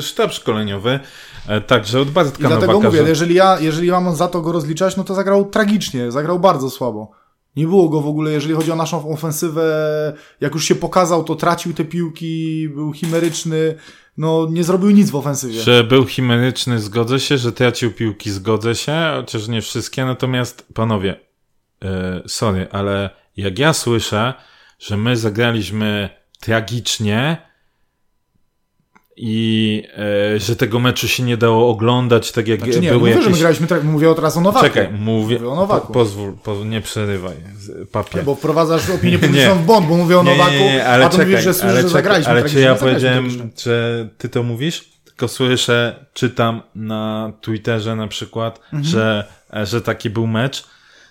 sztab 0.00 0.32
szkoleniowy, 0.32 1.00
e, 1.48 1.60
także 1.60 2.00
od 2.00 2.10
Bartka 2.10 2.38
I 2.38 2.40
dlatego 2.40 2.72
Nowaka, 2.72 2.88
mówię, 2.88 3.02
że... 3.02 3.08
jeżeli 3.08 3.34
ja, 3.34 3.60
jeżeli 3.60 3.90
mam 3.90 4.16
za 4.16 4.28
to 4.28 4.40
go 4.40 4.52
rozliczać, 4.52 4.96
no 4.96 5.04
to 5.04 5.14
zagrał 5.14 5.44
tragicznie, 5.44 6.12
zagrał 6.12 6.38
bardzo 6.38 6.70
słabo. 6.70 7.17
Nie 7.58 7.66
było 7.66 7.88
go 7.88 8.00
w 8.00 8.06
ogóle, 8.06 8.32
jeżeli 8.32 8.54
chodzi 8.54 8.72
o 8.72 8.76
naszą 8.76 9.10
ofensywę. 9.10 9.62
Jak 10.40 10.54
już 10.54 10.64
się 10.64 10.74
pokazał, 10.74 11.24
to 11.24 11.34
tracił 11.34 11.74
te 11.74 11.84
piłki, 11.84 12.68
był 12.68 12.92
chimeryczny. 12.92 13.74
No, 14.16 14.46
nie 14.50 14.64
zrobił 14.64 14.90
nic 14.90 15.10
w 15.10 15.16
ofensywie. 15.16 15.60
Że 15.60 15.84
był 15.84 16.06
chimeryczny, 16.06 16.80
zgodzę 16.80 17.20
się, 17.20 17.38
że 17.38 17.52
tracił 17.52 17.92
piłki, 17.92 18.30
zgodzę 18.30 18.74
się, 18.74 19.12
chociaż 19.16 19.48
nie 19.48 19.62
wszystkie. 19.62 20.04
Natomiast, 20.04 20.66
panowie, 20.74 21.20
yy, 21.82 21.88
sorry, 22.26 22.68
ale 22.70 23.10
jak 23.36 23.58
ja 23.58 23.72
słyszę, 23.72 24.34
że 24.78 24.96
my 24.96 25.16
zagraliśmy 25.16 26.08
tragicznie, 26.40 27.47
i 29.20 29.82
e, 30.34 30.40
że 30.40 30.56
tego 30.56 30.78
meczu 30.78 31.08
się 31.08 31.22
nie 31.22 31.36
dało 31.36 31.70
oglądać, 31.70 32.32
tak 32.32 32.48
jak 32.48 32.60
znaczy 32.60 32.80
nie, 32.80 32.88
były 32.88 33.00
mówię, 33.00 33.10
jakieś... 33.10 33.24
że 33.24 33.30
my 33.30 33.38
graliśmy 33.38 33.66
tak, 33.66 33.84
mówię 33.84 34.14
teraz 34.14 34.36
o 34.36 34.40
Nowaku. 34.40 34.66
Czekaj, 34.66 34.88
mówię, 34.92 35.34
mówię 35.38 35.48
o 35.48 35.54
Nowaku. 35.54 35.86
Po, 35.86 35.92
pozwól, 35.92 36.32
po, 36.42 36.54
nie 36.64 36.80
przerywaj, 36.80 37.34
papier. 37.92 38.24
Bo 38.24 38.34
wprowadzasz 38.34 38.90
opinię 38.90 39.18
publiczną 39.28 39.54
w 39.54 39.62
błąd, 39.62 39.86
bo 39.86 39.96
mówię 39.96 40.18
o 40.18 40.22
nie, 40.22 40.30
Nowaku, 40.30 40.52
nie, 40.52 40.72
nie, 40.72 40.86
ale 40.86 41.06
a 41.06 41.08
to 41.08 41.16
czekaj, 41.16 41.30
mówisz, 41.30 41.44
że, 41.44 41.54
słyszę, 41.54 41.68
ale 41.68 41.82
że 41.82 41.88
zagraliśmy. 41.88 42.32
Ale 42.32 42.48
czy 42.48 42.60
ja 42.60 42.74
powiedziałem, 42.74 43.50
że 43.62 44.08
ty 44.18 44.28
to 44.28 44.42
mówisz? 44.42 44.84
Tylko 45.04 45.28
słyszę, 45.28 46.06
czytam 46.14 46.62
na 46.74 47.32
Twitterze 47.40 47.96
na 47.96 48.08
przykład, 48.08 48.60
mhm. 48.64 48.84
że, 48.84 49.24
e, 49.56 49.66
że 49.66 49.80
taki 49.80 50.10
był 50.10 50.26
mecz, 50.26 50.64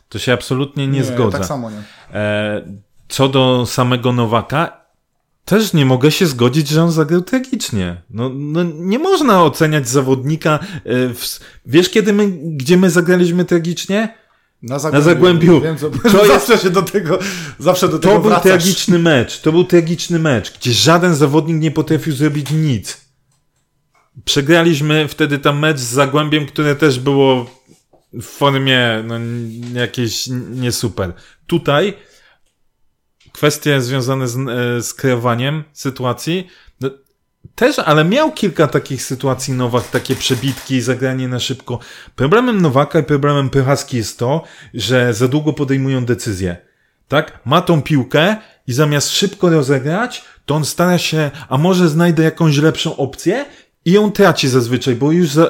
to 0.10 0.20
się 0.20 0.34
absolutnie 0.34 0.88
nie, 0.88 0.97
nie 0.97 1.03
zgodzę. 1.03 1.38
tak 1.38 1.47
samo 1.47 1.70
nie. 1.72 1.82
E, 2.14 2.62
co 3.08 3.30
do 3.30 3.66
samego 3.66 4.14
Nowaka, 4.14 4.87
też 5.48 5.74
nie 5.74 5.86
mogę 5.86 6.12
się 6.12 6.28
zgodzić, 6.28 6.68
że 6.68 6.84
on 6.84 6.91
zagrał 6.91 7.22
tragicznie. 7.22 8.02
No, 8.10 8.30
no 8.30 8.64
nie 8.64 9.00
można 9.00 9.43
oceniać 9.43 9.89
zawodnika. 9.89 10.60
E, 10.86 11.14
w, 11.14 11.39
wiesz, 11.66 11.89
kiedy 11.89 12.14
my, 12.14 12.28
gdzie 12.32 12.78
my 12.78 12.89
zagraliśmy 12.89 13.45
tragicznie? 13.45 14.18
Na 14.62 14.80
Zagłębiu. 14.80 15.06
Na 15.06 15.14
Zagłębiu. 15.14 15.62
Wiem, 15.62 15.78
co, 15.78 15.89
to 15.89 16.28
zawsze 16.28 16.52
jest, 16.52 16.64
się 16.64 16.70
do 16.70 16.82
tego, 16.82 17.20
zawsze 17.60 17.88
do 17.88 18.00
tego 18.00 18.14
To 18.14 18.20
był 18.20 18.30
wracasz. 18.30 18.43
tragiczny 18.43 19.00
mecz. 19.00 19.41
To 19.41 19.52
był 19.52 19.64
tragiczny 19.64 20.20
mecz, 20.20 20.54
gdzie 20.60 20.74
żaden 20.74 21.16
zawodnik 21.16 21.62
nie 21.62 21.72
potrafił 21.72 22.14
zrobić 22.14 22.52
nic. 22.52 22.98
Przegraliśmy 24.26 25.08
wtedy 25.08 25.39
tam 25.39 25.60
mecz 25.60 25.78
z 25.80 25.88
Zagłębiem, 25.88 26.45
które 26.45 26.76
też 26.76 27.00
było 27.00 27.50
w 28.14 28.24
formie 28.24 29.04
no, 29.08 29.16
jakieś 29.80 30.28
nie 30.50 30.72
super. 30.72 31.14
Tutaj 31.48 31.93
kwestie 33.38 33.82
związane 33.82 34.28
z, 34.28 34.36
e, 34.36 34.82
z 34.82 34.94
kreowaniem 34.94 35.64
sytuacji, 35.74 36.48
no, 36.82 36.90
też, 37.56 37.80
ale 37.80 38.06
miał 38.06 38.32
kilka 38.32 38.68
takich 38.68 39.04
sytuacji 39.04 39.54
Nowak, 39.54 39.90
takie 39.90 40.16
przebitki, 40.16 40.82
zagranie 40.82 41.28
na 41.28 41.40
szybko. 41.40 41.80
Problemem 42.16 42.62
Nowaka 42.62 43.00
i 43.00 43.04
problemem 43.04 43.50
Pychaski 43.50 43.98
jest 43.98 44.20
to, 44.20 44.44
że 44.74 45.14
za 45.14 45.28
długo 45.28 45.54
podejmują 45.54 46.06
decyzje. 46.06 46.58
Tak? 47.08 47.40
Ma 47.46 47.62
tą 47.62 47.82
piłkę 47.82 48.36
i 48.68 48.74
zamiast 48.74 49.12
szybko 49.12 49.50
rozegrać, 49.50 50.26
to 50.46 50.56
on 50.56 50.66
stara 50.66 50.98
się, 50.98 51.32
a 51.50 51.58
może 51.58 51.90
znajdę 51.90 52.24
jakąś 52.24 52.58
lepszą 52.58 52.98
opcję 52.98 53.46
i 53.86 53.92
ją 53.92 54.12
traci 54.12 54.48
zazwyczaj, 54.48 54.96
bo 54.96 55.12
już 55.12 55.38
e, 55.38 55.50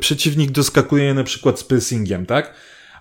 przeciwnik 0.00 0.50
doskakuje 0.50 1.14
na 1.14 1.24
przykład 1.24 1.60
z 1.60 1.64
pressingiem, 1.64 2.26
tak? 2.26 2.54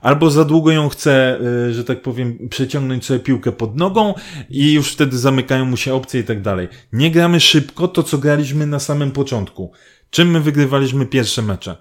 Albo 0.06 0.32
za 0.32 0.46
długo 0.46 0.72
ją 0.72 0.90
chce, 0.90 1.40
y, 1.70 1.74
że 1.74 1.84
tak 1.84 2.02
powiem, 2.02 2.50
przeciągnąć 2.50 3.06
sobie 3.06 3.20
piłkę 3.20 3.52
pod 3.52 3.76
nogą 3.76 4.14
i 4.50 4.74
już 4.74 4.92
wtedy 4.92 5.18
zamykają 5.18 5.66
mu 5.66 5.78
się 5.78 5.94
opcje 5.94 6.20
i 6.20 6.24
tak 6.24 6.42
dalej. 6.42 6.68
Nie 6.94 7.12
gramy 7.12 7.40
szybko 7.40 7.88
to, 7.88 8.04
co 8.04 8.18
graliśmy 8.18 8.68
na 8.68 8.80
samym 8.80 9.12
początku. 9.12 9.72
Czym 10.10 10.32
my 10.32 10.42
wygrywaliśmy 10.42 11.06
pierwsze 11.06 11.42
mecze? 11.42 11.78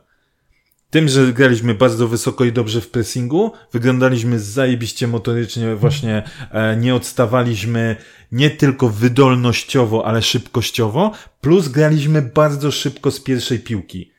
Tym, 0.91 1.09
że 1.09 1.33
graliśmy 1.33 1.75
bardzo 1.75 2.09
wysoko 2.09 2.45
i 2.45 2.53
dobrze 2.53 2.81
w 2.81 2.91
pressingu, 2.91 3.53
wyglądaliśmy 3.73 4.41
zajebiście 4.41 5.07
motorycznie, 5.07 5.75
właśnie 5.75 6.23
e, 6.51 6.77
nie 6.77 6.95
odstawaliśmy 6.95 7.97
nie 8.33 8.51
tylko 8.51 8.89
wydolnościowo, 8.89 10.07
ale 10.07 10.23
szybkościowo, 10.23 11.13
plus 11.41 11.69
graliśmy 11.69 12.23
bardzo 12.23 12.71
szybko 12.71 13.11
z 13.11 13.21
pierwszej 13.21 13.59
piłki. 13.59 14.15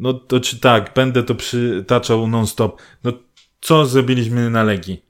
No 0.00 0.14
to 0.14 0.40
czy 0.40 0.60
tak, 0.60 0.94
będę 0.94 1.22
to 1.22 1.34
przytaczał 1.34 2.26
non-stop. 2.26 2.82
No 3.04 3.12
co 3.60 3.86
zrobiliśmy 3.86 4.50
na 4.50 4.62
Legii? 4.62 5.02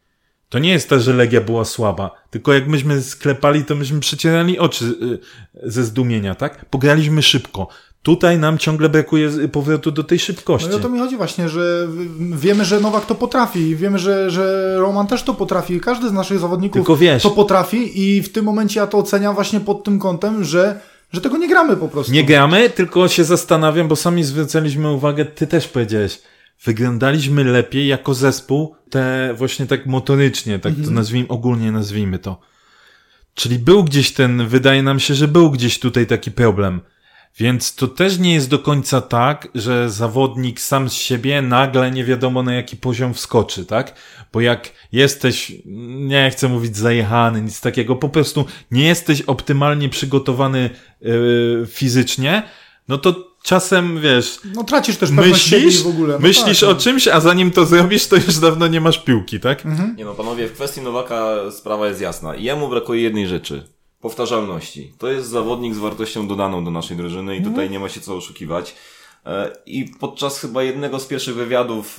To 0.49 0.59
nie 0.59 0.71
jest 0.71 0.89
tak, 0.89 1.01
że 1.01 1.13
Legia 1.13 1.41
była 1.41 1.65
słaba, 1.65 2.11
tylko 2.31 2.53
jak 2.53 2.69
myśmy 2.69 3.03
sklepali, 3.03 3.65
to 3.65 3.75
myśmy 3.75 4.01
przecierali 4.01 4.59
oczy 4.59 4.85
y, 4.85 5.71
ze 5.71 5.85
zdumienia, 5.85 6.35
tak? 6.35 6.65
Pograliśmy 6.65 7.23
szybko. 7.23 7.69
Tutaj 8.03 8.39
nam 8.39 8.59
ciągle 8.59 8.89
brakuje 8.89 9.31
powrotu 9.49 9.91
do 9.91 10.05
tej 10.05 10.19
szybkości. 10.19 10.69
No 10.69 10.75
i 10.75 10.79
o 10.79 10.83
to 10.83 10.89
mi 10.89 10.99
chodzi 10.99 11.17
właśnie, 11.17 11.49
że 11.49 11.89
wiemy, 12.33 12.65
że 12.65 12.81
Nowak 12.81 13.07
to 13.07 13.15
potrafi, 13.15 13.77
wiemy, 13.77 13.99
że, 13.99 14.31
że 14.31 14.75
Roman 14.79 15.07
też 15.07 15.23
to 15.23 15.35
potrafi, 15.35 15.81
każdy 15.81 16.09
z 16.09 16.13
naszych 16.13 16.39
zawodników 16.39 16.89
to 17.23 17.31
potrafi 17.31 18.01
i 18.03 18.23
w 18.23 18.33
tym 18.33 18.45
momencie 18.45 18.81
ja 18.81 18.87
to 18.87 18.99
oceniam 18.99 19.35
właśnie 19.35 19.61
pod 19.61 19.85
tym 19.85 19.99
kątem, 19.99 20.45
że, 20.45 20.81
że 21.13 21.21
tego 21.21 21.37
nie 21.37 21.49
gramy 21.49 21.77
po 21.77 21.89
prostu. 21.89 22.13
Nie 22.13 22.25
gramy, 22.25 22.71
tylko 22.71 23.09
się 23.09 23.25
zastanawiam, 23.25 23.89
bo 23.89 23.97
sami 23.97 24.25
zwracaliśmy 24.25 24.91
uwagę, 24.91 25.25
ty 25.25 25.47
też 25.47 25.69
powiedziałeś, 25.69 26.19
wyglądaliśmy 26.65 27.45
lepiej 27.45 27.87
jako 27.87 28.15
zespół, 28.15 28.77
te 28.91 29.35
właśnie 29.35 29.67
tak 29.67 29.87
motorycznie, 29.87 30.59
tak 30.59 30.75
to 30.85 30.91
nazwijmy, 30.91 31.29
ogólnie 31.29 31.73
nazwijmy 31.73 32.19
to. 32.19 32.41
Czyli 33.35 33.59
był 33.59 33.85
gdzieś 33.85 34.13
ten, 34.13 34.49
wydaje 34.49 34.83
nam 34.83 35.01
się, 35.01 35.15
że 35.15 35.29
był 35.29 35.51
gdzieś 35.51 35.79
tutaj 35.79 36.07
taki 36.07 36.31
problem. 36.31 36.81
Więc 37.39 37.75
to 37.75 37.89
też 37.89 38.19
nie 38.19 38.35
jest 38.35 38.49
do 38.49 38.59
końca 38.59 39.01
tak, 39.01 39.49
że 39.55 39.91
zawodnik 39.91 40.61
sam 40.61 40.91
z 40.91 40.93
siebie 40.93 41.43
nagle 41.43 41.91
nie 41.91 42.05
wiadomo 42.05 42.43
na 42.43 42.55
jaki 42.55 42.77
poziom 42.77 43.15
wskoczy, 43.15 43.65
tak? 43.65 43.95
Bo 44.33 44.41
jak 44.41 44.73
jesteś, 44.93 45.53
nie 45.87 46.31
chcę 46.31 46.49
mówić 46.49 46.77
zajechany, 46.77 47.43
nic 47.43 47.61
takiego, 47.61 47.97
po 47.97 48.09
prostu 48.09 48.45
nie 48.71 48.87
jesteś 48.87 49.23
optymalnie 49.23 49.89
przygotowany 49.89 50.71
yy, 51.01 51.67
fizycznie, 51.69 52.43
no 52.89 52.99
to 52.99 53.30
czasem, 53.43 54.01
wiesz, 54.01 54.39
No 54.55 54.65
tracisz 54.65 54.97
też 54.97 55.11
myślisz, 55.11 55.83
w 55.83 55.87
ogóle. 55.87 56.15
No 56.15 56.21
myślisz 56.21 56.61
tak, 56.61 56.69
o 56.69 56.73
no. 56.73 56.79
czymś, 56.79 57.09
a 57.09 57.21
zanim 57.21 57.51
to 57.51 57.67
zrobisz, 57.67 58.07
to 58.07 58.17
już 58.17 58.39
dawno 58.39 58.67
nie 58.67 58.81
masz 58.81 58.99
piłki, 59.05 59.41
tak? 59.41 59.65
Nie 59.97 60.05
no, 60.05 60.15
panowie, 60.15 60.47
w 60.47 60.53
kwestii 60.53 60.81
Nowaka 60.81 61.51
sprawa 61.51 61.89
jest 61.89 62.01
jasna. 62.01 62.35
Jemu 62.35 62.69
brakuje 62.69 63.03
jednej 63.03 63.27
rzeczy. 63.27 63.65
Powtarzalności. 64.01 64.93
To 64.99 65.09
jest 65.09 65.29
zawodnik 65.29 65.75
z 65.75 65.79
wartością 65.79 66.29
dodaną 66.29 66.65
do 66.65 66.71
naszej 66.71 66.97
drużyny 66.97 67.37
i 67.37 67.43
tutaj 67.43 67.71
nie 67.71 67.79
ma 67.79 67.89
się 67.89 68.01
co 68.01 68.17
oszukiwać. 68.17 68.75
E, 69.27 69.57
I 69.67 69.85
podczas 70.01 70.41
chyba 70.41 70.63
jednego 70.63 71.01
z 71.01 71.07
pierwszych 71.07 71.35
wywiadów, 71.35 71.99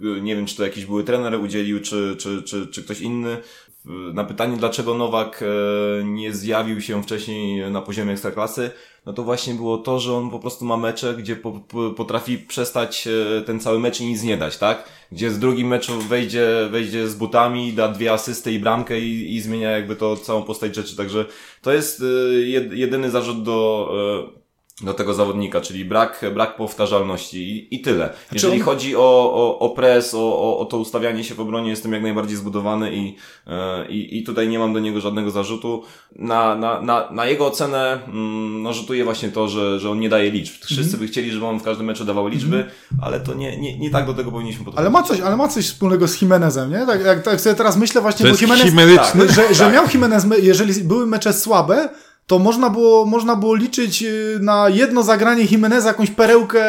e, 0.00 0.20
nie 0.20 0.36
wiem 0.36 0.46
czy 0.46 0.56
to 0.56 0.64
jakiś 0.64 0.86
były 0.86 1.04
trener 1.04 1.40
udzielił, 1.40 1.80
czy, 1.80 2.16
czy, 2.18 2.42
czy, 2.42 2.66
czy 2.66 2.82
ktoś 2.82 3.00
inny, 3.00 3.36
na 3.84 4.24
pytanie 4.24 4.56
dlaczego 4.56 4.94
Nowak 4.94 5.42
e, 5.42 6.04
nie 6.04 6.32
zjawił 6.32 6.80
się 6.80 7.02
wcześniej 7.02 7.70
na 7.70 7.82
poziomie 7.82 8.12
ekstraklasy, 8.12 8.70
no 9.06 9.12
to 9.12 9.22
właśnie 9.22 9.54
było 9.54 9.78
to, 9.78 10.00
że 10.00 10.14
on 10.14 10.30
po 10.30 10.38
prostu 10.38 10.64
ma 10.64 10.76
mecze, 10.76 11.14
gdzie 11.14 11.36
po, 11.36 11.52
po, 11.52 11.90
potrafi 11.90 12.38
przestać 12.38 13.08
e, 13.38 13.42
ten 13.42 13.60
cały 13.60 13.78
mecz 13.78 14.00
i 14.00 14.06
nic 14.06 14.22
nie 14.22 14.36
dać, 14.36 14.58
tak? 14.58 14.88
Gdzie 15.12 15.30
z 15.30 15.38
drugim 15.38 15.68
meczu 15.68 16.00
wejdzie, 16.00 16.46
wejdzie 16.70 17.08
z 17.08 17.14
butami, 17.14 17.72
da 17.72 17.88
dwie 17.88 18.12
asysty 18.12 18.52
i 18.52 18.58
bramkę 18.58 19.00
i, 19.00 19.36
i 19.36 19.40
zmienia 19.40 19.70
jakby 19.70 19.96
to 19.96 20.16
całą 20.16 20.42
postać 20.42 20.74
rzeczy, 20.74 20.96
także 20.96 21.24
to 21.62 21.72
jest 21.72 22.02
e, 22.02 22.04
jed, 22.40 22.72
jedyny 22.72 23.10
zarzut 23.10 23.42
do, 23.42 23.92
do 24.82 24.94
tego 24.94 25.14
zawodnika, 25.14 25.60
czyli 25.60 25.84
brak, 25.84 26.24
brak 26.34 26.56
powtarzalności 26.56 27.38
i, 27.50 27.74
i 27.74 27.80
tyle. 27.80 28.10
Jeżeli 28.32 28.54
on- 28.54 28.60
chodzi 28.64 28.96
o, 28.96 29.00
o, 29.34 29.58
o 29.58 29.70
pres, 29.70 30.14
o, 30.14 30.18
o, 30.42 30.58
o 30.58 30.64
to 30.64 30.78
ustawianie 30.78 31.24
się 31.24 31.34
w 31.34 31.40
obronie, 31.40 31.70
jestem 31.70 31.92
jak 31.92 32.02
najbardziej 32.02 32.36
zbudowany 32.36 32.92
i, 32.94 33.16
e, 33.46 33.86
i, 33.88 34.18
i 34.18 34.22
tutaj 34.22 34.48
nie 34.48 34.58
mam 34.58 34.72
do 34.72 34.78
niego 34.80 35.00
żadnego 35.00 35.30
zarzutu. 35.30 35.82
Na, 36.16 36.54
na, 36.54 36.80
na, 36.82 37.10
na 37.10 37.26
jego 37.26 37.46
ocenę 37.46 37.98
mm, 38.06 38.62
no, 38.62 38.72
rzutuje 38.72 39.04
właśnie 39.04 39.28
to, 39.28 39.48
że, 39.48 39.80
że 39.80 39.90
on 39.90 40.00
nie 40.00 40.08
daje 40.08 40.30
liczb. 40.30 40.54
Wszyscy 40.64 40.82
Mhm. 40.82 41.00
by 41.00 41.06
chcieli, 41.06 41.30
żeby 41.30 41.46
on 41.46 41.58
w 41.58 41.62
każdym 41.62 41.86
meczu 41.86 42.04
dawał 42.04 42.28
liczby, 42.28 42.64
ale 43.02 43.20
to 43.20 43.34
nie, 43.34 43.56
nie, 43.60 43.78
nie 43.78 43.90
tak 43.90 44.06
do 44.06 44.14
tego 44.14 44.30
powinniśmy 44.30 44.64
podchodzić. 44.64 44.78
Ale 44.80 44.90
ma 44.90 45.02
coś, 45.02 45.20
ale 45.20 45.36
ma 45.36 45.48
coś 45.48 45.66
wspólnego 45.66 46.08
z 46.08 46.22
Jimenezem, 46.22 46.70
nie? 46.70 46.86
Tak, 46.86 47.04
jak, 47.04 47.22
tak 47.22 47.40
sobie 47.40 47.56
teraz 47.56 47.76
myślę 47.76 48.00
właśnie, 48.00 48.18
To 48.18 48.24
bo 48.24 48.28
jest 48.28 48.42
Jimenez, 48.42 48.64
chimeryczny. 48.64 49.28
że, 49.28 49.54
że 49.54 49.64
Tak. 49.64 49.74
miał 49.74 49.84
Jimenez, 49.94 50.24
me- 50.24 50.38
jeżeli 50.38 50.84
były 50.84 51.06
mecze 51.06 51.32
słabe, 51.32 51.88
to 52.30 52.38
można 52.38 52.70
było, 52.70 53.04
można 53.06 53.36
było 53.36 53.54
liczyć 53.54 54.02
y, 54.02 54.38
na 54.40 54.68
jedno 54.68 55.02
zagranie 55.02 55.44
Jimeneza, 55.44 55.88
jakąś 55.88 56.10
perełkę, 56.10 56.64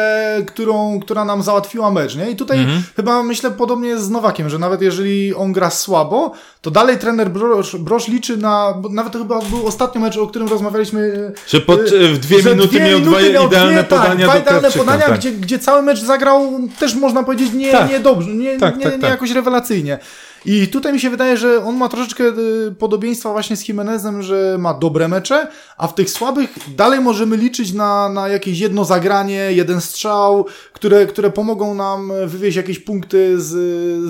którą, 0.46 1.00
która 1.00 1.24
nam 1.24 1.42
załatwiła 1.42 1.90
mecz, 1.90 2.16
nie? 2.16 2.30
I 2.30 2.36
tutaj 2.36 2.58
Mhm. 2.58 2.82
chyba 2.96 3.22
myślę 3.22 3.50
podobnie 3.50 3.98
z 3.98 4.10
Nowakiem, 4.10 4.48
że 4.50 4.58
nawet 4.58 4.82
jeżeli 4.82 5.34
on 5.34 5.52
gra 5.52 5.70
słabo, 5.70 6.32
to 6.60 6.70
dalej 6.70 6.98
trener 6.98 7.30
Brosz, 7.30 7.76
Brosz 7.76 8.08
liczy 8.08 8.36
na, 8.36 8.74
bo 8.80 8.88
nawet 8.88 9.12
to 9.12 9.18
chyba 9.18 9.38
był 9.40 9.66
ostatni 9.66 10.00
mecz, 10.00 10.16
o 10.16 10.26
którym 10.26 10.48
rozmawialiśmy. 10.48 11.00
y, 11.00 11.32
Że 11.48 11.60
pod, 11.60 11.80
y, 11.80 12.08
w 12.08 12.18
dwie 12.18 12.42
minuty 12.42 12.80
miał 12.80 13.00
dwa 13.00 13.10
minuty 13.18 13.32
miał 13.32 13.46
idealne 13.46 13.72
dwie, 13.72 13.84
podania 13.84 14.26
tak, 14.26 14.36
dwa 14.36 14.38
idealne 14.38 14.70
podania, 14.70 15.06
tak. 15.06 15.18
gdzie, 15.18 15.32
gdzie 15.32 15.58
cały 15.58 15.82
mecz 15.82 16.00
zagrał 16.00 16.52
też 16.78 16.94
można 16.94 17.22
powiedzieć 17.22 17.52
nie, 17.52 17.72
Tak. 17.72 17.90
nie 17.90 18.00
dobrze, 18.00 18.30
nie, 18.30 18.58
Tak, 18.58 18.76
nie, 18.78 18.84
tak, 18.84 18.92
nie 18.94 18.98
tak. 18.98 19.10
jakoś 19.10 19.30
rewelacyjnie. 19.30 19.98
I 20.44 20.68
tutaj 20.68 20.92
mi 20.92 21.00
się 21.00 21.10
wydaje, 21.10 21.36
że 21.36 21.64
on 21.64 21.76
ma 21.76 21.88
troszeczkę 21.88 22.24
y, 22.24 22.74
podobieństwa 22.78 23.32
właśnie 23.32 23.56
z 23.56 23.68
Jimenezem, 23.68 24.22
że 24.22 24.56
ma 24.58 24.74
dobre 24.74 25.08
mecze, 25.08 25.48
a 25.76 25.88
w 25.88 25.94
tych 25.94 26.10
słabych 26.10 26.58
dalej 26.76 27.00
możemy 27.00 27.36
liczyć 27.36 27.72
na, 27.72 28.08
na 28.08 28.28
jakieś 28.28 28.58
jedno 28.58 28.84
zagranie, 28.84 29.52
jeden 29.52 29.80
strzał, 29.80 30.46
które, 30.72 31.06
które 31.06 31.30
pomogą 31.30 31.74
nam 31.74 32.12
wywieźć 32.26 32.56
jakieś 32.56 32.78
punkty 32.78 33.40
z, 33.40 33.48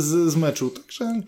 z, 0.00 0.32
z 0.32 0.36
meczu. 0.36 0.70
Także 0.70 1.22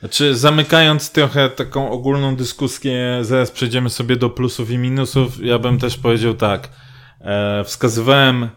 Znaczy, 0.00 0.34
zamykając 0.34 1.10
trochę 1.10 1.50
taką 1.50 1.90
ogólną 1.90 2.36
dyskusję, 2.36 3.18
zaraz 3.22 3.50
przejdziemy 3.50 3.90
sobie 3.90 4.16
do 4.16 4.30
plusów 4.30 4.70
i 4.70 4.78
minusów. 4.78 5.44
Ja 5.44 5.58
bym 5.58 5.78
też 5.78 5.96
powiedział 5.96 6.34
tak. 6.34 6.68
E, 7.20 7.64
wskazywałem 7.64 8.48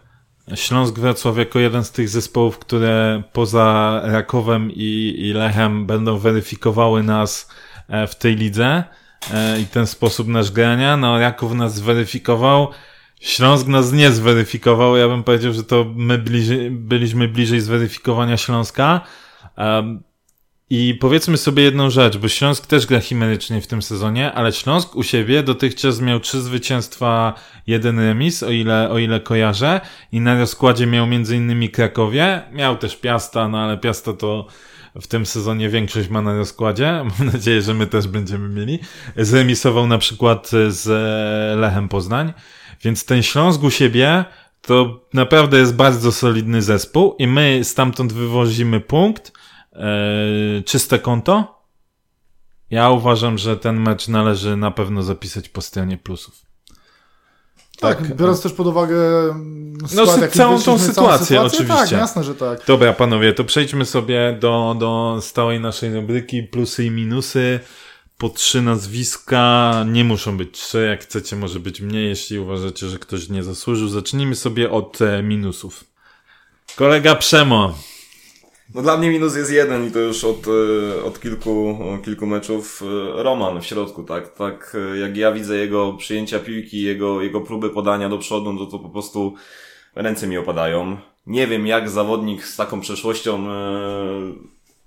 Śląsk 0.54 0.98
Wrocław 0.98 1.38
jako 1.38 1.58
jeden 1.58 1.84
z 1.84 1.90
tych 1.90 2.08
zespołów, 2.08 2.58
które 2.58 3.22
poza 3.32 4.00
Rakowem 4.04 4.70
i, 4.70 5.14
i 5.18 5.32
Lechem 5.32 5.86
będą 5.86 6.18
weryfikowały 6.18 7.02
nas 7.02 7.48
e, 7.88 8.06
w 8.06 8.14
tej 8.14 8.36
lidze 8.36 8.84
e, 9.34 9.60
i 9.60 9.66
ten 9.66 9.86
sposób 9.86 10.28
nasz 10.28 10.50
grania. 10.50 10.96
No, 10.96 11.18
Raków 11.18 11.54
nas 11.54 11.74
zweryfikował. 11.74 12.68
Śląsk 13.20 13.66
nas 13.66 13.92
nie 13.92 14.10
zweryfikował. 14.10 14.96
Ja 14.96 15.08
bym 15.08 15.24
powiedział, 15.24 15.52
że 15.52 15.64
to 15.64 15.86
my 15.94 16.18
bliżej, 16.18 16.70
byliśmy 16.70 17.28
bliżej 17.28 17.60
zweryfikowania 17.60 18.36
Śląska. 18.36 19.00
I 20.70 20.94
powiedzmy 21.00 21.36
sobie 21.36 21.62
jedną 21.62 21.90
rzecz, 21.90 22.16
bo 22.16 22.28
Śląsk 22.28 22.66
też 22.66 22.86
gra 22.86 23.00
chimerycznie 23.00 23.60
w 23.60 23.66
tym 23.66 23.82
sezonie, 23.82 24.32
ale 24.32 24.52
Śląsk 24.52 24.96
u 24.96 25.02
siebie 25.02 25.42
dotychczas 25.42 26.00
miał 26.00 26.20
trzy 26.20 26.40
zwycięstwa, 26.40 27.34
jeden 27.66 27.98
remis, 27.98 28.42
o 28.42 28.50
ile, 28.50 28.90
o 28.90 28.98
ile 28.98 29.20
kojarzę, 29.20 29.80
i 30.12 30.20
na 30.20 30.38
rozkładzie 30.38 30.86
miał 30.86 31.06
innymi 31.06 31.70
Krakowie, 31.70 32.42
miał 32.52 32.76
też 32.76 32.96
Piasta, 32.96 33.48
no 33.48 33.58
ale 33.58 33.78
Piasta 33.78 34.12
to 34.12 34.46
w 35.00 35.06
tym 35.06 35.26
sezonie 35.26 35.68
większość 35.68 36.08
ma 36.08 36.22
na 36.22 36.36
rozkładzie, 36.36 36.92
mam 37.18 37.28
nadzieję, 37.32 37.62
że 37.62 37.74
my 37.74 37.86
też 37.86 38.08
będziemy 38.08 38.48
mieli. 38.48 38.78
Zremisował 39.16 39.86
na 39.86 39.98
przykład 39.98 40.50
z 40.68 40.86
Lechem 41.60 41.88
Poznań, 41.88 42.32
więc 42.84 43.04
ten 43.04 43.22
Śląsk 43.22 43.62
u 43.62 43.70
siebie 43.70 44.24
to 44.62 45.00
naprawdę 45.14 45.58
jest 45.58 45.76
bardzo 45.76 46.12
solidny 46.12 46.62
zespół 46.62 47.14
i 47.18 47.26
my 47.26 47.60
stamtąd 47.62 48.12
wywozimy 48.12 48.80
punkt, 48.80 49.32
czyste 50.66 50.98
konto? 50.98 51.58
Ja 52.70 52.90
uważam, 52.90 53.38
że 53.38 53.56
ten 53.56 53.80
mecz 53.80 54.08
należy 54.08 54.56
na 54.56 54.70
pewno 54.70 55.02
zapisać 55.02 55.48
po 55.48 55.60
stronie 55.62 55.98
plusów. 55.98 56.34
tak, 57.80 57.98
Tak, 57.98 58.16
biorąc 58.16 58.42
też 58.42 58.52
pod 58.52 58.66
uwagę 58.66 58.96
mm, 59.30 59.76
No, 59.94 60.06
skład, 60.06 60.32
całą 60.32 60.60
tą 60.62 60.72
wyszliśmy, 60.72 60.94
sytuację, 60.94 61.36
Tak, 61.36 61.46
oczywiście. 61.46 61.96
jasne, 61.96 62.24
że 62.24 62.34
tak. 62.34 62.66
Dobra, 62.66 62.92
panowie, 62.92 63.32
to 63.32 63.44
przejdźmy 63.44 63.84
sobie 63.84 64.36
do, 64.40 64.76
do 64.78 65.18
stałej 65.20 65.60
naszej 65.60 65.94
rubryki 65.94 66.42
plusy 66.42 66.84
i 66.84 66.90
minusy. 66.90 67.60
Po 68.18 68.28
trzy 68.28 68.62
nazwiska, 68.62 69.74
nie 69.86 70.04
muszą 70.04 70.36
być 70.36 70.50
trzy, 70.60 70.86
jak 70.86 71.02
chcecie 71.02 71.36
może 71.36 71.60
być 71.60 71.80
mniej, 71.80 72.08
jeśli 72.08 72.38
uważacie, 72.38 72.86
że 72.88 72.98
ktoś 72.98 73.28
nie 73.28 73.42
zasłużył. 73.42 73.88
Zacznijmy 73.88 74.34
sobie 74.36 74.70
od 74.70 75.02
e, 75.02 75.22
minusów. 75.22 75.84
Kolega 76.76 77.14
Przemo, 77.14 77.78
No 78.74 78.82
dla 78.82 78.96
mnie 78.96 79.10
minus 79.10 79.36
jest 79.36 79.52
jeden 79.52 79.86
i 79.88 79.90
to 79.90 79.98
już 79.98 80.24
od, 80.24 80.46
e, 80.48 81.04
od 81.04 81.20
kilku, 81.20 81.78
kilku 82.04 82.26
meczów. 82.26 82.82
e, 82.82 83.22
Roman 83.22 83.60
w 83.60 83.66
środku, 83.66 84.02
tak? 84.02 84.34
Tak 84.34 84.76
e, 84.94 84.98
jak 84.98 85.16
ja 85.16 85.32
widzę 85.32 85.56
jego 85.56 85.92
przyjęcia 85.92 86.38
piłki, 86.38 86.82
jego, 86.82 87.22
jego 87.22 87.40
próby 87.40 87.70
podania 87.70 88.08
do 88.08 88.18
przodu, 88.18 88.52
no 88.52 88.66
to 88.66 88.78
po 88.78 88.88
prostu 88.88 89.34
ręce 89.94 90.26
mi 90.26 90.38
opadają. 90.38 90.96
Nie 91.26 91.46
wiem 91.46 91.66
jak 91.66 91.90
zawodnik 91.90 92.44
z 92.44 92.56
taką 92.56 92.80
przeszłością, 92.80 93.46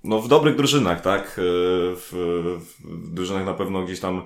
no 0.04 0.20
w 0.22 0.28
dobrych 0.28 0.56
drużynach, 0.56 1.02
tak? 1.02 1.34
W, 1.96 2.10
w 2.80 3.14
drużynach 3.14 3.46
na 3.46 3.54
pewno 3.54 3.84
gdzieś 3.84 4.00
tam 4.00 4.26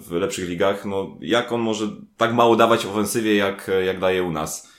w 0.00 0.10
lepszych 0.10 0.48
ligach, 0.48 0.84
no 0.84 1.16
jak 1.20 1.52
on 1.52 1.60
może 1.60 1.88
tak 2.16 2.34
mało 2.34 2.56
dawać 2.56 2.86
ofensywie, 2.86 3.36
jak, 3.36 3.70
jak 3.86 4.00
daje 4.00 4.22
u 4.22 4.30
nas. 4.30 4.72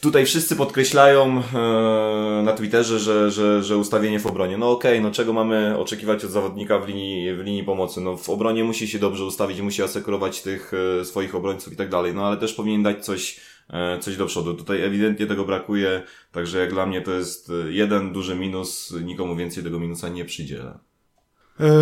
Tutaj 0.00 0.26
wszyscy 0.26 0.56
podkreślają 0.56 1.42
e, 1.54 2.42
na 2.42 2.52
Twitterze, 2.52 2.98
że, 2.98 3.30
że, 3.30 3.62
że 3.62 3.76
ustawienie 3.76 4.20
w 4.20 4.26
obronie. 4.26 4.58
No 4.58 4.70
okej, 4.70 5.00
no 5.00 5.10
czego 5.10 5.32
mamy 5.32 5.78
oczekiwać 5.78 6.24
od 6.24 6.30
zawodnika 6.30 6.78
w 6.78 6.88
linii, 6.88 7.34
w 7.34 7.38
linii 7.38 7.64
pomocy? 7.64 8.00
No 8.00 8.16
w 8.16 8.30
obronie 8.30 8.64
musi 8.64 8.88
się 8.88 8.98
dobrze 8.98 9.24
ustawić, 9.24 9.60
musi 9.60 9.82
asekurować 9.82 10.42
tych 10.42 10.72
e, 11.00 11.04
swoich 11.04 11.34
obrońców 11.34 11.72
i 11.72 11.76
tak 11.76 11.88
dalej, 11.88 12.14
no 12.14 12.26
ale 12.26 12.36
też 12.36 12.52
powinien 12.52 12.82
dać 12.82 13.04
coś 13.04 13.40
e, 13.70 13.98
coś 13.98 14.16
do 14.16 14.26
przodu. 14.26 14.54
Tutaj 14.54 14.82
ewidentnie 14.82 15.26
tego 15.26 15.44
brakuje, 15.44 16.02
także 16.32 16.58
jak 16.58 16.72
dla 16.72 16.86
mnie 16.86 17.02
to 17.02 17.12
jest 17.12 17.50
e, 17.50 17.72
jeden 17.72 18.12
duży 18.12 18.36
minus, 18.36 18.94
nikomu 19.04 19.36
więcej 19.36 19.64
tego 19.64 19.78
minusa 19.78 20.08
nie 20.08 20.24
przydzielę. 20.24 20.78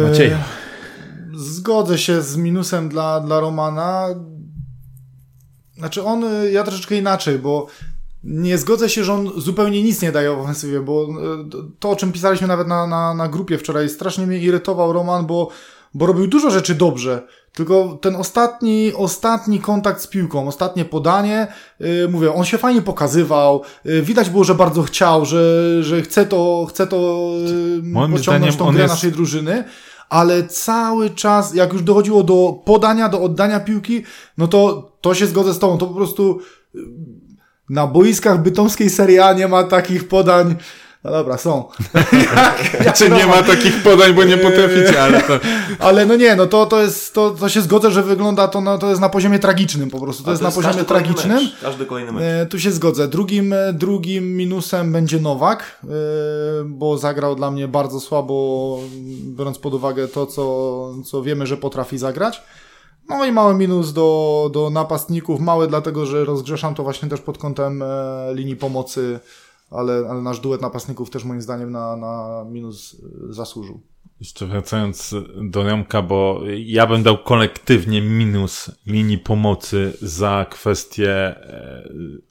Maciej. 0.08 0.28
E, 0.28 0.38
Zgodzę 1.34 1.98
się 1.98 2.22
z 2.22 2.36
minusem 2.36 2.88
dla, 2.88 3.20
dla 3.20 3.40
Romana. 3.40 4.08
Znaczy 5.78 6.04
on, 6.04 6.24
y, 6.24 6.50
ja 6.50 6.64
troszeczkę 6.64 6.96
inaczej, 6.96 7.38
bo 7.38 7.66
nie 8.24 8.58
zgodzę 8.58 8.88
się, 8.88 9.04
że 9.04 9.14
on 9.14 9.30
zupełnie 9.36 9.82
nic 9.82 10.02
nie 10.02 10.12
daje 10.12 10.30
w 10.36 10.38
ofensywie, 10.38 10.80
bo 10.80 11.02
y, 11.04 11.08
to, 11.78 11.90
o 11.90 11.96
czym 11.96 12.12
pisaliśmy 12.12 12.46
nawet 12.48 12.68
na, 12.68 12.86
na, 12.86 13.14
na 13.14 13.28
grupie 13.28 13.58
wczoraj, 13.58 13.88
strasznie 13.88 14.26
mnie 14.26 14.38
irytował 14.38 14.92
Roman, 14.92 15.26
bo, 15.26 15.48
bo 15.94 16.06
robił 16.06 16.26
dużo 16.26 16.50
rzeczy 16.50 16.74
dobrze. 16.74 17.26
Tylko 17.52 17.98
ten 18.00 18.16
ostatni, 18.16 18.92
ostatni 18.96 19.60
kontakt 19.60 20.02
z 20.02 20.06
piłką, 20.06 20.48
ostatnie 20.48 20.84
podanie, 20.84 21.46
yy, 21.80 22.08
mówię, 22.10 22.34
on 22.34 22.44
się 22.44 22.58
fajnie 22.58 22.82
pokazywał, 22.82 23.62
yy, 23.84 24.02
widać 24.02 24.30
było, 24.30 24.44
że 24.44 24.54
bardzo 24.54 24.82
chciał, 24.82 25.24
że, 25.24 25.82
że 25.82 26.02
chce 26.02 26.26
to, 26.26 26.66
chce 26.70 26.86
to 26.86 27.30
yy, 27.82 28.08
pociągnąć 28.12 28.56
tą 28.56 28.72
grę 28.72 28.82
jest... 28.82 28.94
naszej 28.94 29.12
drużyny, 29.12 29.64
ale 30.08 30.48
cały 30.48 31.10
czas, 31.10 31.54
jak 31.54 31.72
już 31.72 31.82
dochodziło 31.82 32.22
do 32.22 32.62
podania, 32.64 33.08
do 33.08 33.22
oddania 33.22 33.60
piłki, 33.60 34.02
no 34.38 34.48
to, 34.48 34.92
to 35.00 35.14
się 35.14 35.26
zgodzę 35.26 35.54
z 35.54 35.58
tobą, 35.58 35.78
to 35.78 35.86
po 35.86 35.94
prostu 35.94 36.40
na 37.70 37.86
boiskach 37.86 38.42
bytomskiej 38.42 38.90
Serie 38.90 39.24
A 39.24 39.32
nie 39.32 39.48
ma 39.48 39.64
takich 39.64 40.08
podań, 40.08 40.56
no 41.04 41.10
dobra, 41.10 41.38
są. 41.38 41.64
jak, 42.84 42.94
Czy 42.98 43.10
nie 43.10 43.26
ma 43.26 43.42
takich 43.42 43.82
podań, 43.82 44.12
bo 44.12 44.24
nie 44.24 44.36
potraficie, 44.36 45.02
ale 45.02 45.22
to... 45.22 45.40
ale 45.86 46.06
no 46.06 46.16
nie, 46.16 46.36
no 46.36 46.46
to, 46.46 46.66
to 46.66 46.82
jest, 46.82 47.14
to, 47.14 47.30
to 47.30 47.48
się 47.48 47.60
zgodzę, 47.60 47.90
że 47.90 48.02
wygląda 48.02 48.48
to, 48.48 48.60
no, 48.60 48.78
to 48.78 48.88
jest 48.88 49.00
na 49.00 49.08
poziomie 49.08 49.38
tragicznym 49.38 49.90
po 49.90 50.00
prostu. 50.00 50.24
To, 50.24 50.30
jest, 50.30 50.42
jest 50.42 50.56
na 50.56 50.62
poziomie 50.62 50.84
tragicznym. 50.84 51.36
Mecz, 51.36 51.60
każdy 51.62 51.86
kolejny 51.86 52.12
mecz. 52.12 52.22
E, 52.22 52.46
tu 52.46 52.60
się 52.60 52.72
zgodzę. 52.72 53.08
Drugim, 53.08 53.52
e, 53.52 53.72
drugim 53.72 54.36
minusem 54.36 54.92
będzie 54.92 55.20
Nowak, 55.20 55.80
e, 55.84 55.88
bo 56.64 56.98
zagrał 56.98 57.36
dla 57.36 57.50
mnie 57.50 57.68
bardzo 57.68 58.00
słabo, 58.00 58.78
biorąc 59.22 59.58
pod 59.58 59.74
uwagę 59.74 60.08
to, 60.08 60.26
co, 60.26 60.94
co 61.04 61.22
wiemy, 61.22 61.46
że 61.46 61.56
potrafi 61.56 61.98
zagrać. 61.98 62.42
No 63.09 63.24
i 63.24 63.32
mały 63.32 63.54
minus 63.54 63.92
do, 63.92 64.50
do 64.52 64.70
napastników. 64.70 65.40
Mały 65.40 65.68
dlatego, 65.68 66.06
że 66.06 66.24
rozgrzeszam 66.24 66.74
to 66.74 66.82
właśnie 66.82 67.09
też 67.09 67.20
pod 67.20 67.38
kątem 67.38 67.82
e, 67.82 67.86
linii 68.34 68.56
pomocy 68.56 69.20
ale, 69.70 70.06
ale 70.11 70.22
nasz 70.22 70.40
duet 70.40 70.62
napastników 70.62 71.11
też 71.11 71.24
moim 71.24 71.42
zdaniem 71.42 71.70
na, 71.70 71.96
na 71.96 72.44
minus 72.50 72.94
e, 72.94 73.32
zasłużył. 73.32 73.80
Jeszcze 74.20 74.46
wracając 74.46 75.14
do 75.42 75.62
Remka, 75.62 76.02
bo 76.02 76.40
ja 76.59 76.86
bym 76.86 77.02
dał 77.02 77.18
kolektywnie 77.18 78.02
minus 78.02 78.70
linii 78.86 79.18
pomocy 79.18 79.92
za 80.02 80.46
kwestię 80.50 81.11
e, 81.12 81.88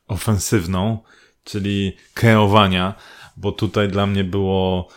ofensywną, 0.07 0.97
czyli 1.43 1.93
kreowania, 2.13 2.95
bo 3.37 3.51
tutaj 3.51 3.87
dla 3.87 4.05
mnie 4.05 4.23
było 4.23 4.87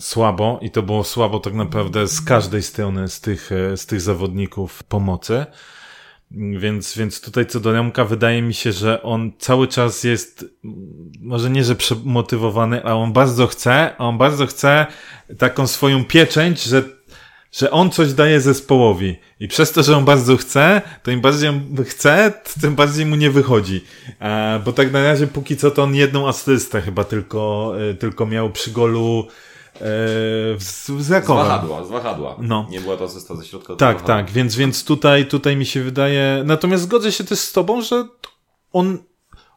słabo 0.00 0.58
i 0.62 0.70
to 0.70 0.82
było 0.82 1.04
słabo 1.04 1.40
tak 1.40 1.54
naprawdę 1.54 2.08
z 2.08 2.20
każdej 2.20 2.62
strony 2.62 3.08
z 3.08 3.20
tych, 3.20 3.52
e, 3.52 3.76
z 3.76 3.86
tych 3.86 4.00
zawodników 4.00 4.82
pomocy. 4.82 5.46
Więc, 6.58 6.96
więc 6.96 7.20
tutaj 7.20 7.46
co 7.46 7.60
do 7.60 7.72
Remka 7.72 8.04
wydaje 8.04 8.42
mi 8.42 8.54
się, 8.54 8.72
że 8.72 9.02
on 9.02 9.32
cały 9.38 9.68
czas 9.68 10.04
jest, 10.04 10.44
może 11.20 11.50
nie, 11.50 11.64
że 11.64 11.74
przemotywowany, 11.74 12.84
a 12.84 12.94
on 12.94 13.12
bardzo 13.12 13.46
chce, 13.46 13.96
a 13.98 14.04
on 14.04 14.18
bardzo 14.18 14.46
chce 14.46 14.86
taką 15.38 15.66
swoją 15.66 16.04
pieczęć, 16.04 16.62
że, 16.62 16.82
że 17.52 17.70
on 17.70 17.90
coś 17.90 18.12
daje 18.12 18.40
zespołowi. 18.40 19.16
I 19.40 19.48
przez 19.48 19.72
to, 19.72 19.82
że 19.82 19.96
on 19.96 20.04
bardzo 20.04 20.36
chce, 20.36 20.82
to 21.02 21.10
im 21.10 21.20
bardziej 21.20 21.48
on 21.48 21.84
chce, 21.84 22.32
tym 22.60 22.74
bardziej 22.74 23.06
mu 23.06 23.16
nie 23.16 23.30
wychodzi. 23.30 23.84
E, 24.20 24.60
bo 24.64 24.72
tak 24.72 24.92
na 24.92 25.02
razie 25.02 25.26
póki 25.26 25.56
co 25.56 25.70
to 25.70 25.82
on 25.82 25.94
jedną 25.94 26.28
asystę 26.28 26.80
chyba 26.80 27.04
tylko, 27.04 27.72
e, 27.90 27.94
tylko 27.94 28.26
miał 28.26 28.50
przy 28.50 28.70
golu 28.70 29.26
z, 30.58 30.86
z 30.98 31.10
Rakowem. 31.10 31.44
Z 31.44 31.48
wahadła, 31.48 31.84
z 31.84 31.88
wahadła. 31.88 32.36
No. 32.40 32.66
Nie 32.70 32.80
była 32.80 32.96
to 32.96 33.04
asysta 33.04 33.36
ze 33.36 33.44
środka. 33.44 33.76
Tak, 33.76 34.02
tak, 34.02 34.30
więc, 34.30 34.56
więc 34.56 34.84
tutaj, 34.84 35.26
tutaj 35.26 35.56
mi 35.56 35.66
się 35.66 35.82
wydaje, 35.82 36.42
natomiast 36.46 36.82
zgodzę 36.82 37.12
się 37.12 37.24
też 37.24 37.38
z 37.38 37.52
tobą, 37.52 37.82
że 37.82 38.04
on, 38.72 38.98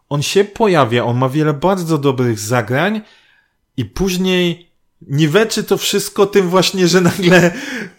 on 0.10 0.22
się 0.22 0.44
pojawia, 0.44 1.04
on 1.04 1.18
ma 1.18 1.30
wiele 1.30 1.54
bardzo 1.54 1.98
dobrych 1.98 2.40
zagrań 2.40 3.02
i 3.78 3.86
później 3.86 4.72
niweczy 5.08 5.64
to 5.64 5.78
wszystko 5.78 6.26
tym 6.26 6.50
właśnie, 6.50 6.88
że 6.88 7.02
nagle 7.02 7.52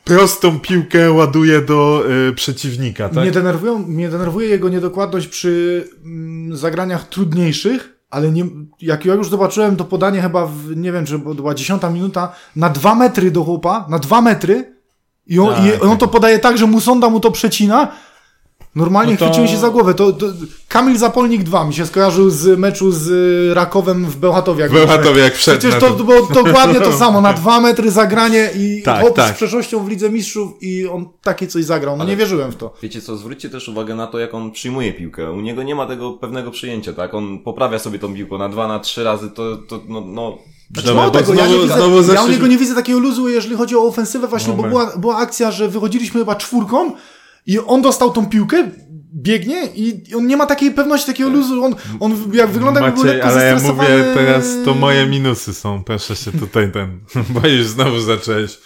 prostą 0.04 0.60
piłkę 0.60 1.12
ładuje 1.12 1.60
do 1.60 2.04
y, 2.30 2.32
przeciwnika. 2.32 3.08
Tak? 3.08 3.18
Mnie, 3.18 3.32
denerwują, 3.32 3.78
mnie 3.78 4.08
denerwuje 4.08 4.48
jego 4.48 4.68
niedokładność 4.68 5.26
przy 5.26 5.84
mm, 6.04 6.56
zagraniach 6.56 7.08
trudniejszych, 7.08 7.92
ale 8.12 8.32
nie, 8.32 8.44
jak 8.80 9.04
ja 9.04 9.14
już 9.14 9.28
zobaczyłem 9.28 9.76
to 9.76 9.84
podanie 9.84 10.22
chyba 10.22 10.46
w, 10.46 10.76
nie 10.76 10.92
wiem, 10.92 11.06
czy 11.06 11.18
była 11.18 11.54
dziesiąta 11.54 11.90
minuta, 11.90 12.32
na 12.56 12.70
dwa 12.70 12.94
metry 12.94 13.30
do 13.30 13.44
chłopa, 13.44 13.86
na 13.88 13.98
dwa 13.98 14.20
metry 14.20 14.76
i 15.26 15.38
on, 15.38 15.54
tak, 15.54 15.64
i 15.66 15.80
on 15.80 15.98
to 15.98 16.08
podaje 16.08 16.38
tak, 16.38 16.58
że 16.58 16.66
Musonda 16.66 17.08
mu 17.10 17.20
to 17.20 17.30
przecina, 17.30 17.88
Normalnie 18.74 19.12
no 19.12 19.18
to... 19.18 19.24
chwyciłem 19.24 19.48
się 19.48 19.56
za 19.56 19.70
głowę. 19.70 19.94
To, 19.94 20.12
to, 20.12 20.26
Kamil 20.68 20.98
Zapolnik 20.98 21.42
2 21.42 21.64
mi 21.64 21.74
się 21.74 21.86
skojarzył 21.86 22.30
z 22.30 22.58
meczu 22.58 22.92
z 22.92 23.10
Rakowem 23.56 24.06
w 24.06 24.16
Bełchatowie. 24.16 24.68
W 24.68 24.72
Bełchatowie 24.72 25.22
jak 25.22 25.34
wszedł. 25.34 25.58
Przecież 25.58 25.80
to, 25.80 25.90
to 25.90 26.04
było 26.04 26.26
dokładnie 26.26 26.80
to 26.80 26.92
samo. 27.02 27.20
Na 27.20 27.32
dwa 27.32 27.60
metry 27.60 27.90
zagranie 27.90 28.50
i 28.56 28.82
tak, 28.84 29.00
chłop 29.00 29.16
tak. 29.16 29.34
z 29.34 29.36
przeszłością 29.36 29.84
w 29.84 29.88
Lidze 29.88 30.10
Mistrzów 30.10 30.50
i 30.60 30.86
on 30.86 31.08
takie 31.22 31.46
coś 31.46 31.64
zagrał. 31.64 31.96
No 31.96 32.02
Ale 32.02 32.10
nie 32.10 32.16
wierzyłem 32.16 32.52
w 32.52 32.56
to. 32.56 32.74
Wiecie 32.82 33.00
co, 33.00 33.16
zwróćcie 33.16 33.50
też 33.50 33.68
uwagę 33.68 33.94
na 33.94 34.06
to, 34.06 34.18
jak 34.18 34.34
on 34.34 34.50
przyjmuje 34.50 34.92
piłkę. 34.92 35.32
U 35.32 35.40
niego 35.40 35.62
nie 35.62 35.74
ma 35.74 35.86
tego 35.86 36.12
pewnego 36.12 36.50
przyjęcia, 36.50 36.92
tak? 36.92 37.14
On 37.14 37.38
poprawia 37.38 37.78
sobie 37.78 37.98
tą 37.98 38.14
piłkę 38.14 38.38
na 38.38 38.48
dwa, 38.48 38.68
na 38.68 38.78
trzy 38.78 39.04
razy, 39.04 39.30
to, 39.30 39.56
to 39.56 39.80
no, 39.88 40.00
no 40.00 40.38
znaczy, 40.72 40.88
Dobra, 40.88 41.10
tego, 41.10 41.24
znowu, 41.24 41.40
ja, 41.40 41.46
nie 41.46 41.58
widzę, 41.58 41.74
znowu 41.74 42.12
ja 42.12 42.22
u 42.22 42.28
niego 42.28 42.46
nie 42.46 42.58
widzę 42.58 42.74
takiego 42.74 42.98
luzu, 42.98 43.28
jeżeli 43.28 43.56
chodzi 43.56 43.76
o 43.76 43.82
ofensywę 43.82 44.28
właśnie, 44.28 44.52
bo 44.52 44.62
była, 44.62 44.96
była 44.96 45.16
akcja, 45.16 45.50
że 45.50 45.68
wychodziliśmy 45.68 46.20
chyba 46.20 46.34
czwórką 46.34 46.92
i 47.46 47.58
on 47.58 47.82
dostał 47.82 48.10
tą 48.10 48.26
piłkę, 48.26 48.70
biegnie 49.14 49.66
i 49.74 50.14
on 50.14 50.26
nie 50.26 50.36
ma 50.36 50.46
takiej 50.46 50.70
pewności, 50.70 51.06
takiego 51.06 51.30
luzu. 51.30 51.64
On, 51.64 51.74
on 52.00 52.16
jak 52.32 52.50
wygląda, 52.50 52.80
Maciej, 52.80 52.96
jakby 52.96 53.02
był 53.02 53.12
lekko 53.12 53.28
ale 53.28 53.46
ja 53.46 53.60
mówię 53.60 54.14
teraz, 54.14 54.56
to 54.64 54.74
moje 54.74 55.06
minusy 55.06 55.54
są. 55.54 55.84
Proszę 55.84 56.16
się 56.16 56.32
tutaj 56.32 56.72
ten, 56.72 57.00
bo 57.34 57.48
już 57.48 57.66
znowu 57.66 58.00
zacząłeś 58.00 58.58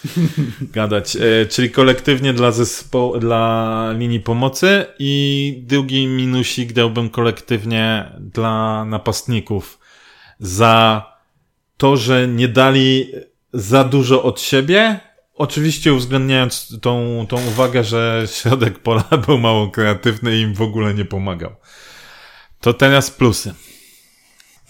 gadać. 0.61 1.15
E, 1.15 1.45
czyli 1.45 1.71
kolektywnie 1.71 2.33
dla 2.33 2.51
zespołu, 2.51 3.19
dla 3.19 3.93
linii 3.97 4.19
pomocy 4.19 4.85
i 4.99 5.63
drugi 5.67 6.07
minusik 6.07 6.73
dałbym 6.73 7.09
kolektywnie 7.09 8.11
dla 8.19 8.85
napastników 8.85 9.79
za 10.39 11.05
to, 11.77 11.97
że 11.97 12.27
nie 12.27 12.47
dali 12.47 13.11
za 13.53 13.83
dużo 13.83 14.23
od 14.23 14.41
siebie, 14.41 14.99
Oczywiście 15.37 15.93
uwzględniając 15.93 16.79
tą, 16.81 17.25
tą 17.29 17.47
uwagę, 17.47 17.83
że 17.83 18.23
środek 18.31 18.79
pola 18.79 19.03
był 19.27 19.37
mało 19.37 19.69
kreatywny 19.69 20.37
i 20.37 20.41
im 20.41 20.53
w 20.53 20.61
ogóle 20.61 20.93
nie 20.93 21.05
pomagał. 21.05 21.55
To 22.61 22.73
teraz 22.73 23.11
plusy. 23.11 23.53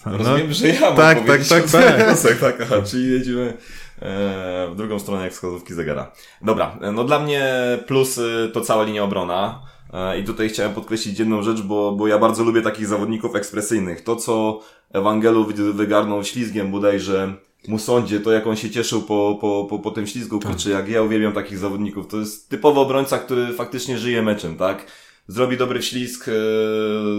No, 0.06 0.18
Rozumiem, 0.18 0.52
że 0.52 0.68
ja 0.68 0.80
mam 0.80 0.96
tak, 0.96 1.26
tak, 1.26 1.44
tak, 1.44 1.70
tak. 1.70 2.20
tak, 2.22 2.38
tak, 2.40 2.60
aha, 2.62 2.82
czyli 2.86 3.12
jedziemy 3.12 3.56
e, 4.02 4.68
w 4.72 4.76
drugą 4.76 4.98
stronę 4.98 5.24
jak 5.24 5.32
wskazówki 5.32 5.74
zegara. 5.74 6.12
Dobra, 6.42 6.78
no 6.92 7.04
dla 7.04 7.18
mnie 7.18 7.52
plusy 7.86 8.50
to 8.52 8.60
cała 8.60 8.84
linia 8.84 9.04
obrona. 9.04 9.62
E, 9.92 10.18
I 10.18 10.24
tutaj 10.24 10.48
chciałem 10.48 10.74
podkreślić 10.74 11.18
jedną 11.18 11.42
rzecz, 11.42 11.62
bo, 11.62 11.92
bo 11.92 12.08
ja 12.08 12.18
bardzo 12.18 12.44
lubię 12.44 12.62
takich 12.62 12.86
zawodników 12.86 13.36
ekspresyjnych. 13.36 14.04
To, 14.04 14.16
co 14.16 14.60
Ewangelu 14.92 15.46
wygarnął 15.74 16.24
ślizgiem 16.24 16.70
bodajże 16.70 17.34
Musondzie, 17.68 18.20
to 18.20 18.32
jak 18.32 18.46
on 18.46 18.56
się 18.56 18.70
cieszył 18.70 19.02
po, 19.02 19.38
po, 19.40 19.66
po, 19.70 19.78
po 19.78 19.90
tym 19.90 20.06
ślizgu, 20.06 20.38
tak. 20.38 20.50
kurczę, 20.50 20.70
jak 20.70 20.88
ja 20.88 21.02
uwielbiam 21.02 21.32
takich 21.32 21.58
zawodników. 21.58 22.06
To 22.06 22.16
jest 22.16 22.48
typowy 22.48 22.80
obrońca, 22.80 23.18
który 23.18 23.52
faktycznie 23.52 23.98
żyje 23.98 24.22
meczem, 24.22 24.56
tak? 24.56 24.86
Zrobi 25.26 25.56
dobry 25.56 25.82
ślizg, 25.82 26.28
e, 26.28 26.32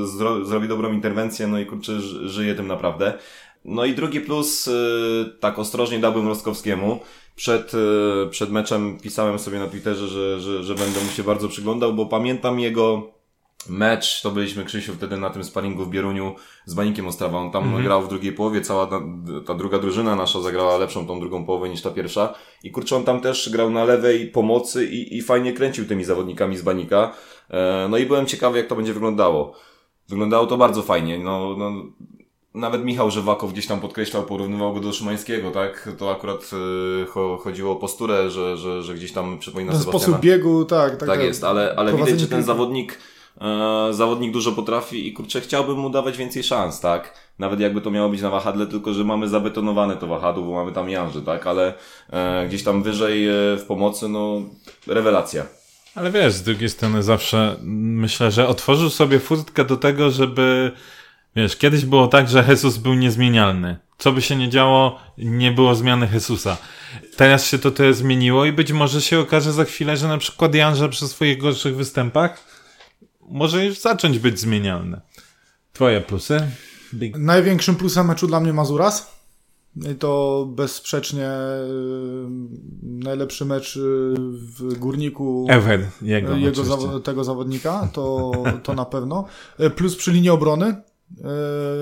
zro, 0.07 0.45
zrobi 0.45 0.67
dobrą 0.67 0.93
interwencję, 0.93 1.47
no 1.47 1.59
i 1.59 1.65
kurczę, 1.65 2.01
żyje 2.29 2.55
tym 2.55 2.67
naprawdę. 2.67 3.13
No 3.65 3.85
i 3.85 3.93
drugi 3.93 4.21
plus, 4.21 4.67
e, 4.67 4.71
tak 5.39 5.59
ostrożnie 5.59 5.99
dałbym 5.99 6.27
Rostkowskiemu. 6.27 6.99
Przed, 7.35 7.71
e, 7.73 8.29
przed 8.29 8.51
meczem 8.51 8.97
pisałem 8.99 9.39
sobie 9.39 9.59
na 9.59 9.67
Twitterze, 9.67 10.07
że, 10.07 10.39
że, 10.39 10.63
że 10.63 10.75
będę 10.75 11.03
mu 11.03 11.11
się 11.11 11.23
bardzo 11.23 11.49
przyglądał, 11.49 11.93
bo 11.93 12.05
pamiętam 12.05 12.59
jego 12.59 13.11
mecz, 13.67 14.21
to 14.21 14.31
byliśmy 14.31 14.65
Krzysiu 14.65 14.93
wtedy 14.93 15.17
na 15.17 15.29
tym 15.29 15.43
sparingu 15.43 15.85
w 15.85 15.89
Bieruniu 15.89 16.35
z 16.65 16.73
Banikiem 16.73 17.07
Ostrawa. 17.07 17.37
On 17.37 17.51
tam 17.51 17.63
mm 17.63 17.79
-hmm. 17.79 17.83
grał 17.83 18.01
w 18.01 18.07
drugiej 18.07 18.33
połowie, 18.33 18.61
cała 18.61 18.87
ta, 18.87 19.01
ta, 19.47 19.53
druga 19.53 19.79
drużyna 19.79 20.15
nasza 20.15 20.41
zagrała 20.41 20.77
lepszą 20.77 21.07
tą 21.07 21.19
drugą 21.19 21.45
połowę 21.45 21.69
niż 21.69 21.81
ta 21.81 21.91
pierwsza. 21.91 22.33
I 22.63 22.71
kurczę, 22.71 22.95
on 22.95 23.03
tam 23.03 23.21
też 23.21 23.49
grał 23.49 23.69
na 23.69 23.83
lewej 23.83 24.27
pomocy 24.27 24.85
i, 24.85 25.17
i 25.17 25.21
fajnie 25.21 25.53
kręcił 25.53 25.85
tymi 25.85 26.03
zawodnikami 26.03 26.57
z 26.57 26.61
Banika. 26.61 27.13
E, 27.49 27.87
no 27.89 27.97
i 27.97 28.05
byłem 28.05 28.25
ciekawy, 28.25 28.57
jak 28.57 28.67
to 28.67 28.75
będzie 28.75 28.93
wyglądało. 28.93 29.53
Wyglądało 30.09 30.47
to 30.47 30.57
bardzo 30.57 30.81
fajnie. 30.81 31.19
No, 31.19 31.55
no, 31.57 31.71
nawet 32.53 32.85
Michał 32.85 33.11
Żywakow 33.11 33.53
gdzieś 33.53 33.67
tam 33.67 33.79
podkreślał, 33.79 34.23
porównywał 34.23 34.73
go 34.73 34.79
do 34.79 34.93
Szymańskiego, 34.93 35.51
tak? 35.51 35.89
To 35.97 36.11
akurat 36.11 36.51
y, 37.03 37.05
chodziło 37.43 37.71
o 37.71 37.75
posturę, 37.75 38.29
że, 38.29 38.57
że, 38.57 38.83
że 38.83 38.93
gdzieś 38.93 39.11
tam 39.11 39.39
przypomina 39.39 39.71
Sebastiana. 39.71 39.99
sposób 39.99 40.19
biegu, 40.21 40.65
tak. 40.65 40.97
Tak, 40.97 41.09
tak 41.09 41.23
jest, 41.23 41.43
ale, 41.43 41.75
ale 41.77 41.93
widać, 41.93 42.19
że 42.19 42.27
ten 42.27 42.43
zawodnik 42.43 42.97
e, 43.41 43.93
zawodnik 43.93 44.31
dużo 44.31 44.51
potrafi 44.51 45.07
i 45.07 45.13
kurczę, 45.13 45.41
chciałbym 45.41 45.77
mu 45.77 45.89
dawać 45.89 46.17
więcej 46.17 46.43
szans, 46.43 46.79
tak? 46.79 47.13
Nawet 47.39 47.59
jakby 47.59 47.81
to 47.81 47.91
miało 47.91 48.09
być 48.09 48.21
na 48.21 48.29
wahadle, 48.29 48.67
tylko 48.67 48.93
że 48.93 49.03
mamy 49.03 49.27
zabetonowane 49.27 49.95
to 49.95 50.07
wahadło, 50.07 50.43
bo 50.43 50.53
mamy 50.53 50.71
tam 50.71 50.89
Janży, 50.89 51.21
tak? 51.21 51.47
Ale 51.47 51.73
e, 52.09 52.47
gdzieś 52.47 52.63
tam 52.63 52.83
wyżej 52.83 53.27
e, 53.27 53.31
w 53.57 53.63
pomocy, 53.67 54.09
no, 54.09 54.41
rewelacja. 54.87 55.45
Ale 55.95 56.11
wiesz, 56.11 56.33
z 56.33 56.43
drugiej 56.43 56.69
strony 56.69 57.03
zawsze 57.03 57.55
myślę, 57.63 58.31
że 58.31 58.47
otworzył 58.47 58.89
sobie 58.89 59.19
furtkę 59.19 59.65
do 59.65 59.77
tego, 59.77 60.11
żeby 60.11 60.71
wiesz, 61.35 61.55
kiedyś 61.55 61.85
było 61.85 62.07
tak, 62.07 62.29
że 62.29 62.45
Jesus 62.49 62.77
był 62.77 62.93
niezmienialny. 62.93 63.77
Co 63.97 64.11
by 64.11 64.21
się 64.21 64.35
nie 64.35 64.49
działo, 64.49 64.99
nie 65.17 65.51
było 65.51 65.75
zmiany 65.75 66.09
Jesusa. 66.13 66.57
Teraz 67.17 67.47
się 67.47 67.59
to 67.59 67.71
tyle 67.71 67.93
zmieniło 67.93 68.45
i 68.45 68.51
być 68.51 68.71
może 68.71 69.01
się 69.01 69.19
okaże 69.19 69.53
za 69.53 69.65
chwilę, 69.65 69.97
że 69.97 70.07
na 70.07 70.17
przykład 70.17 70.55
Janże 70.55 70.89
przy 70.89 71.07
swoich 71.07 71.37
gorszych 71.37 71.75
występach 71.75 72.43
może 73.29 73.65
już 73.65 73.79
zacząć 73.79 74.19
być 74.19 74.39
zmienialny. 74.39 75.01
Twoje 75.73 76.01
plusy? 76.01 76.51
Big. 76.93 77.17
Największym 77.17 77.75
plusem 77.75 78.07
meczu 78.07 78.27
dla 78.27 78.39
mnie 78.39 78.53
Mazuras. 78.53 79.19
I 79.91 79.95
to 79.95 80.45
bezsprzecznie 80.55 81.29
yy, 81.29 82.29
najlepszy 82.81 83.45
mecz 83.45 83.75
yy, 83.75 83.83
w 84.17 84.77
górniku 84.77 85.47
Ever, 85.49 85.87
jego, 86.01 86.35
jego 86.35 86.63
zawo 86.63 86.99
tego 86.99 87.23
zawodnika, 87.23 87.89
to, 87.93 88.31
to 88.63 88.73
na 88.73 88.85
pewno. 88.85 89.25
Yy, 89.59 89.69
plus 89.69 89.95
przy 89.95 90.11
linii 90.11 90.29
obrony, 90.29 90.75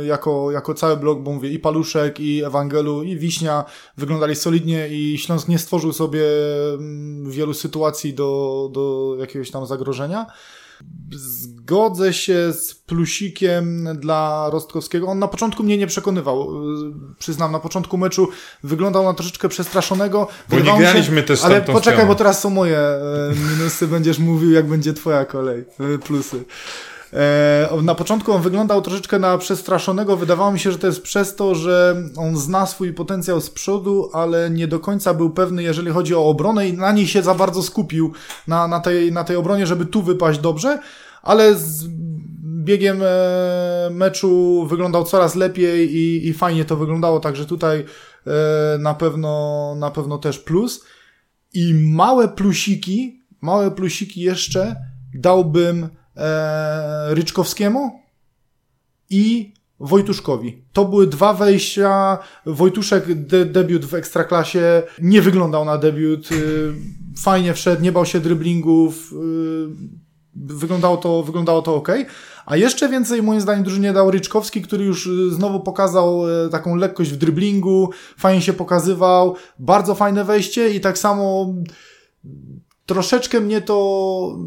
jako, 0.06 0.52
jako 0.52 0.74
cały 0.74 0.98
blok, 0.98 1.22
bo 1.22 1.32
mówię, 1.32 1.50
i 1.50 1.60
Paluszek, 1.60 2.20
i 2.20 2.44
Ewangelu, 2.44 3.04
i 3.04 3.18
Wiśnia 3.18 3.66
wyglądali 3.98 4.36
solidnie 4.36 4.88
i 4.88 5.18
Śląsk 5.18 5.48
nie 5.48 5.60
stworzył 5.60 5.94
sobie 5.94 6.24
mm, 6.74 7.32
wielu 7.32 7.54
sytuacji 7.54 8.14
do, 8.14 8.70
do 8.74 9.16
jakiegoś 9.20 9.52
tam 9.52 9.66
zagrożenia. 9.66 10.26
Zgodzę 11.12 12.14
się 12.14 12.54
z 12.54 12.76
plusikiem 12.76 13.88
dla 13.96 14.50
Rostkowskiego. 14.50 15.08
On 15.08 15.20
na 15.20 15.28
początku 15.28 15.64
mnie 15.64 15.78
nie 15.78 15.88
przekonywał. 15.88 16.50
Przyznam, 17.20 17.52
na 17.52 17.60
początku 17.60 17.98
meczu 17.98 18.30
wyglądał 18.64 19.04
na 19.04 19.14
troszeczkę 19.14 19.50
przestraszonego. 19.50 20.28
Bo 20.50 20.60
nie 20.60 20.78
graliśmy 20.80 21.18
się, 21.18 21.24
też 21.24 21.44
Ale 21.44 21.62
poczekaj, 21.62 22.08
bo 22.08 22.16
teraz 22.16 22.42
są 22.42 22.50
moje 22.50 22.80
e, 22.80 23.34
minusy. 23.52 23.88
Będziesz 23.88 24.20
mówił, 24.20 24.52
jak 24.52 24.68
będzie 24.68 24.94
twoja 24.94 25.26
kolej. 25.26 25.66
E, 25.96 25.98
plusy. 25.98 26.46
E, 27.14 27.70
na 27.84 27.96
początku 27.96 28.32
on 28.32 28.42
wyglądał 28.42 28.82
troszeczkę 28.82 29.20
na 29.20 29.38
przestraszonego. 29.38 30.18
Wydawało 30.18 30.52
mi 30.52 30.60
się, 30.60 30.72
że 30.72 30.78
to 30.78 30.88
jest 30.88 31.02
przez 31.02 31.36
to, 31.36 31.56
że 31.56 32.04
on 32.18 32.38
zna 32.38 32.66
swój 32.66 32.94
potencjał 32.94 33.42
z 33.42 33.50
przodu, 33.50 34.10
ale 34.14 34.50
nie 34.50 34.68
do 34.68 34.80
końca 34.80 35.14
był 35.14 35.30
pewny, 35.30 35.64
jeżeli 35.64 35.92
chodzi 35.92 36.16
o 36.16 36.26
obronę 36.26 36.70
i 36.70 36.74
na 36.74 36.92
niej 36.92 37.08
się 37.08 37.24
za 37.24 37.36
bardzo 37.36 37.64
skupił, 37.64 38.14
na, 38.48 38.68
na, 38.68 38.80
tej, 38.80 39.12
na 39.12 39.24
tej 39.24 39.36
obronie, 39.36 39.68
żeby 39.68 39.86
tu 39.86 40.02
wypaść 40.02 40.40
dobrze, 40.40 40.80
ale 41.24 41.56
z 41.56 41.88
biegiem 42.64 43.02
e, 43.04 43.90
meczu 43.92 44.66
wyglądał 44.70 45.04
coraz 45.04 45.36
lepiej 45.36 45.96
i, 45.96 46.28
i 46.28 46.34
fajnie 46.34 46.66
to 46.66 46.76
wyglądało, 46.76 47.20
także 47.20 47.46
tutaj 47.46 47.86
e, 48.28 48.78
na 48.78 48.94
pewno, 48.94 49.76
na 49.78 49.92
pewno 49.92 50.18
też 50.18 50.40
plus. 50.40 50.86
I 51.54 51.74
małe 51.74 52.28
plusiki, 52.28 53.24
małe 53.42 53.72
plusiki 53.72 54.22
jeszcze 54.22 54.76
dałbym 55.14 55.90
e, 56.18 57.16
Ryczkowskiemu 57.16 58.00
i 59.10 59.54
Wojtuszkowi. 59.80 60.62
To 60.74 60.86
były 60.86 61.08
dwa 61.08 61.34
wejścia. 61.34 62.18
Wojtuszek 62.46 63.14
de 63.14 63.46
debiut 63.46 63.86
w 63.86 63.94
Ekstraklasie 63.94 64.84
nie 65.02 65.22
wyglądał 65.22 65.66
na 65.66 65.78
debiut. 65.78 66.32
Y, 66.32 66.74
fajnie 67.18 67.54
wszedł, 67.54 67.82
nie 67.82 67.92
bał 67.92 68.06
się 68.06 68.20
driblingów. 68.20 69.14
Y, 69.14 69.16
wyglądało 70.36 70.98
to, 70.98 71.24
wyglądało 71.24 71.62
to 71.62 71.76
ok. 71.76 71.90
A 72.46 72.58
jeszcze 72.58 72.90
więcej 72.90 73.24
moim 73.24 73.42
zdaniem 73.42 73.64
drużynie 73.64 73.94
dał 73.94 74.12
Ryczkowski, 74.12 74.62
który 74.62 74.86
już 74.86 75.08
y, 75.08 75.32
znowu 75.32 75.60
pokazał 75.60 76.22
taką 76.52 76.76
lekkość 76.76 77.12
w 77.12 77.18
driblingu, 77.18 77.90
fajnie 78.18 78.42
się 78.42 78.54
pokazywał, 78.54 79.36
bardzo 79.60 79.96
fajne 79.96 80.24
wejście 80.24 80.70
i 80.70 80.80
tak 80.80 80.98
samo 80.98 81.54
troszeczkę 82.86 83.42
mnie 83.42 83.62
to 83.62 84.38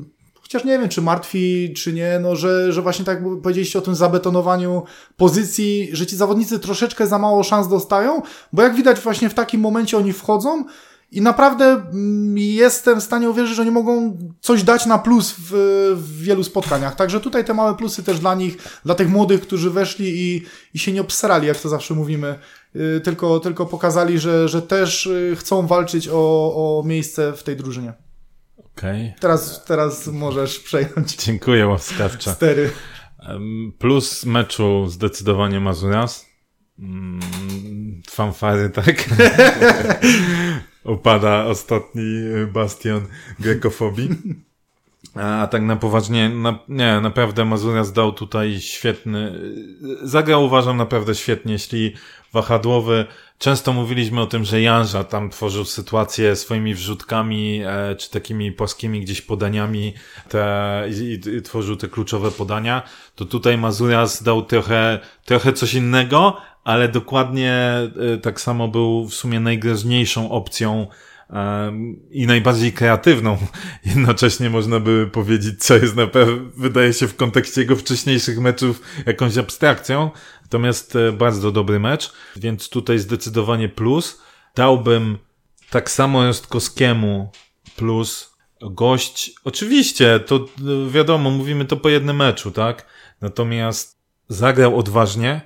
Chociaż 0.53 0.64
nie 0.64 0.78
wiem, 0.78 0.88
czy 0.88 1.03
martwi, 1.03 1.74
czy 1.76 1.92
nie, 1.92 2.18
no, 2.22 2.36
że, 2.36 2.72
że 2.72 2.82
właśnie 2.82 3.05
tak 3.05 3.22
powiedzieliście 3.42 3.78
o 3.78 3.82
tym 3.82 3.94
zabetonowaniu 3.94 4.82
pozycji, 5.16 5.88
że 5.92 6.07
ci 6.07 6.16
zawodnicy 6.16 6.59
troszeczkę 6.59 7.07
za 7.07 7.18
mało 7.18 7.42
szans 7.42 7.68
dostają, 7.68 8.22
bo 8.53 8.62
jak 8.62 8.74
widać 8.74 9.01
właśnie 9.01 9.28
w 9.28 9.34
takim 9.34 9.61
momencie 9.61 9.98
oni 9.98 10.12
wchodzą 10.12 10.64
i 11.12 11.20
naprawdę 11.20 11.64
mm, 11.64 12.38
jestem 12.38 13.01
w 13.01 13.05
stanie 13.05 13.30
uwierzyć, 13.30 13.57
że 13.57 13.62
oni 13.62 13.70
mogą 13.70 14.18
coś 14.40 14.62
dać 14.62 14.86
na 14.86 14.98
plus 14.98 15.34
w, 15.38 15.53
w 15.96 16.22
wielu 16.22 16.44
spotkaniach. 16.44 16.96
Także 16.96 17.20
tutaj 17.20 17.44
te 17.44 17.55
małe 17.55 17.74
plusy 17.74 18.03
też 18.03 18.18
dla 18.18 18.34
nich, 18.34 18.57
dla 18.84 18.94
tych 18.94 19.09
młodych, 19.09 19.40
którzy 19.40 19.70
weszli 19.70 20.07
i, 20.09 20.42
i 20.74 20.78
się 20.78 20.92
nie 20.92 21.01
obsrali, 21.01 21.46
jak 21.46 21.61
to 21.61 21.68
zawsze 21.68 21.94
mówimy, 21.94 22.38
yy, 22.74 23.01
tylko, 23.05 23.40
tylko 23.40 23.66
pokazali, 23.66 24.18
że, 24.18 24.48
że 24.48 24.62
też 24.62 25.07
y, 25.07 25.36
chcą 25.38 25.66
walczyć 25.66 26.09
o, 26.09 26.53
o 26.55 26.82
miejsce 26.86 27.32
w 27.32 27.42
tej 27.42 27.57
drużynie. 27.57 28.09
Okay. 28.77 29.12
Teraz, 29.21 29.64
teraz 29.64 30.07
możesz 30.07 30.59
przejąć. 30.59 31.16
Dziękuję 31.27 31.66
łaskawczo. 31.66 32.31
Stery. 32.33 32.71
Plus 33.79 34.25
meczu 34.25 34.87
zdecydowanie 34.89 35.61
Mazuras. 35.61 36.27
Mm, 36.79 37.21
fanfary, 38.11 38.71
tak? 38.71 39.05
Upada 40.85 41.45
ostatni 41.45 42.05
bastion 42.53 43.07
grekofobii. 43.41 44.09
A 45.14 45.49
tak 45.51 45.62
na 45.62 45.77
poważnie, 45.77 46.29
na, 46.29 46.59
nie, 46.68 47.01
naprawdę 47.01 47.45
Mazurias 47.45 47.93
dał 47.93 48.12
tutaj 48.12 48.61
świetny, 48.61 49.41
zagrał 50.03 50.45
uważam 50.45 50.77
naprawdę 50.77 51.14
świetnie, 51.14 51.53
jeśli 51.53 51.95
wahadłowy. 52.33 53.07
Często 53.41 53.72
mówiliśmy 53.72 54.20
o 54.20 54.26
tym, 54.26 54.45
że 54.45 54.62
Janża 54.62 55.05
tam 55.05 55.30
tworzył 55.30 55.64
sytuację 55.64 56.36
swoimi 56.36 56.74
wrzutkami, 56.74 57.62
e, 57.66 57.97
czy 57.97 58.11
takimi 58.11 58.53
płaskimi 58.53 59.01
gdzieś 59.01 59.22
podaniami 59.22 59.95
te, 60.28 60.84
i, 60.91 61.20
i, 61.36 61.43
tworzył 61.43 61.76
te 61.76 61.88
kluczowe 61.88 62.30
podania. 62.30 62.82
To 63.14 63.24
tutaj 63.24 63.59
Mazurias 63.59 64.22
dał 64.22 64.43
trochę, 64.43 64.99
trochę 65.24 65.53
coś 65.53 65.74
innego, 65.74 66.36
ale 66.64 66.88
dokładnie 66.88 67.53
e, 68.14 68.18
tak 68.18 68.41
samo 68.41 68.68
był 68.68 69.09
w 69.09 69.14
sumie 69.14 69.41
najgroźniejszą 69.41 70.30
opcją 70.30 70.86
i 72.11 72.26
najbardziej 72.26 72.72
kreatywną. 72.72 73.38
Jednocześnie 73.95 74.51
można 74.51 74.80
by 74.80 75.11
powiedzieć, 75.12 75.64
co 75.64 75.74
jest 75.74 75.97
na 75.97 76.07
pewno, 76.07 76.51
wydaje 76.57 76.93
się 76.93 77.09
w 77.09 77.16
kontekście 77.16 77.61
jego 77.61 77.76
wcześniejszych 77.76 78.41
meczów 78.41 78.80
jakąś 79.07 79.38
abstrakcją. 79.38 80.11
Natomiast 80.51 80.96
e, 80.96 81.12
bardzo 81.12 81.53
dobry 81.53 81.80
mecz, 81.80 82.12
więc 82.36 82.68
tutaj 82.68 82.98
zdecydowanie 82.98 83.68
plus. 83.68 84.22
Dałbym 84.55 85.18
tak 85.70 85.90
samo 85.90 86.26
Rostkowskiemu 86.26 87.30
plus 87.76 88.34
gość. 88.61 89.30
Oczywiście, 89.44 90.20
to 90.20 90.36
e, 90.36 90.90
wiadomo, 90.90 91.30
mówimy 91.30 91.64
to 91.64 91.76
po 91.76 91.88
jednym 91.88 92.16
meczu, 92.16 92.51
tak? 92.51 92.86
Natomiast 93.20 93.98
zagrał 94.28 94.78
odważnie. 94.78 95.40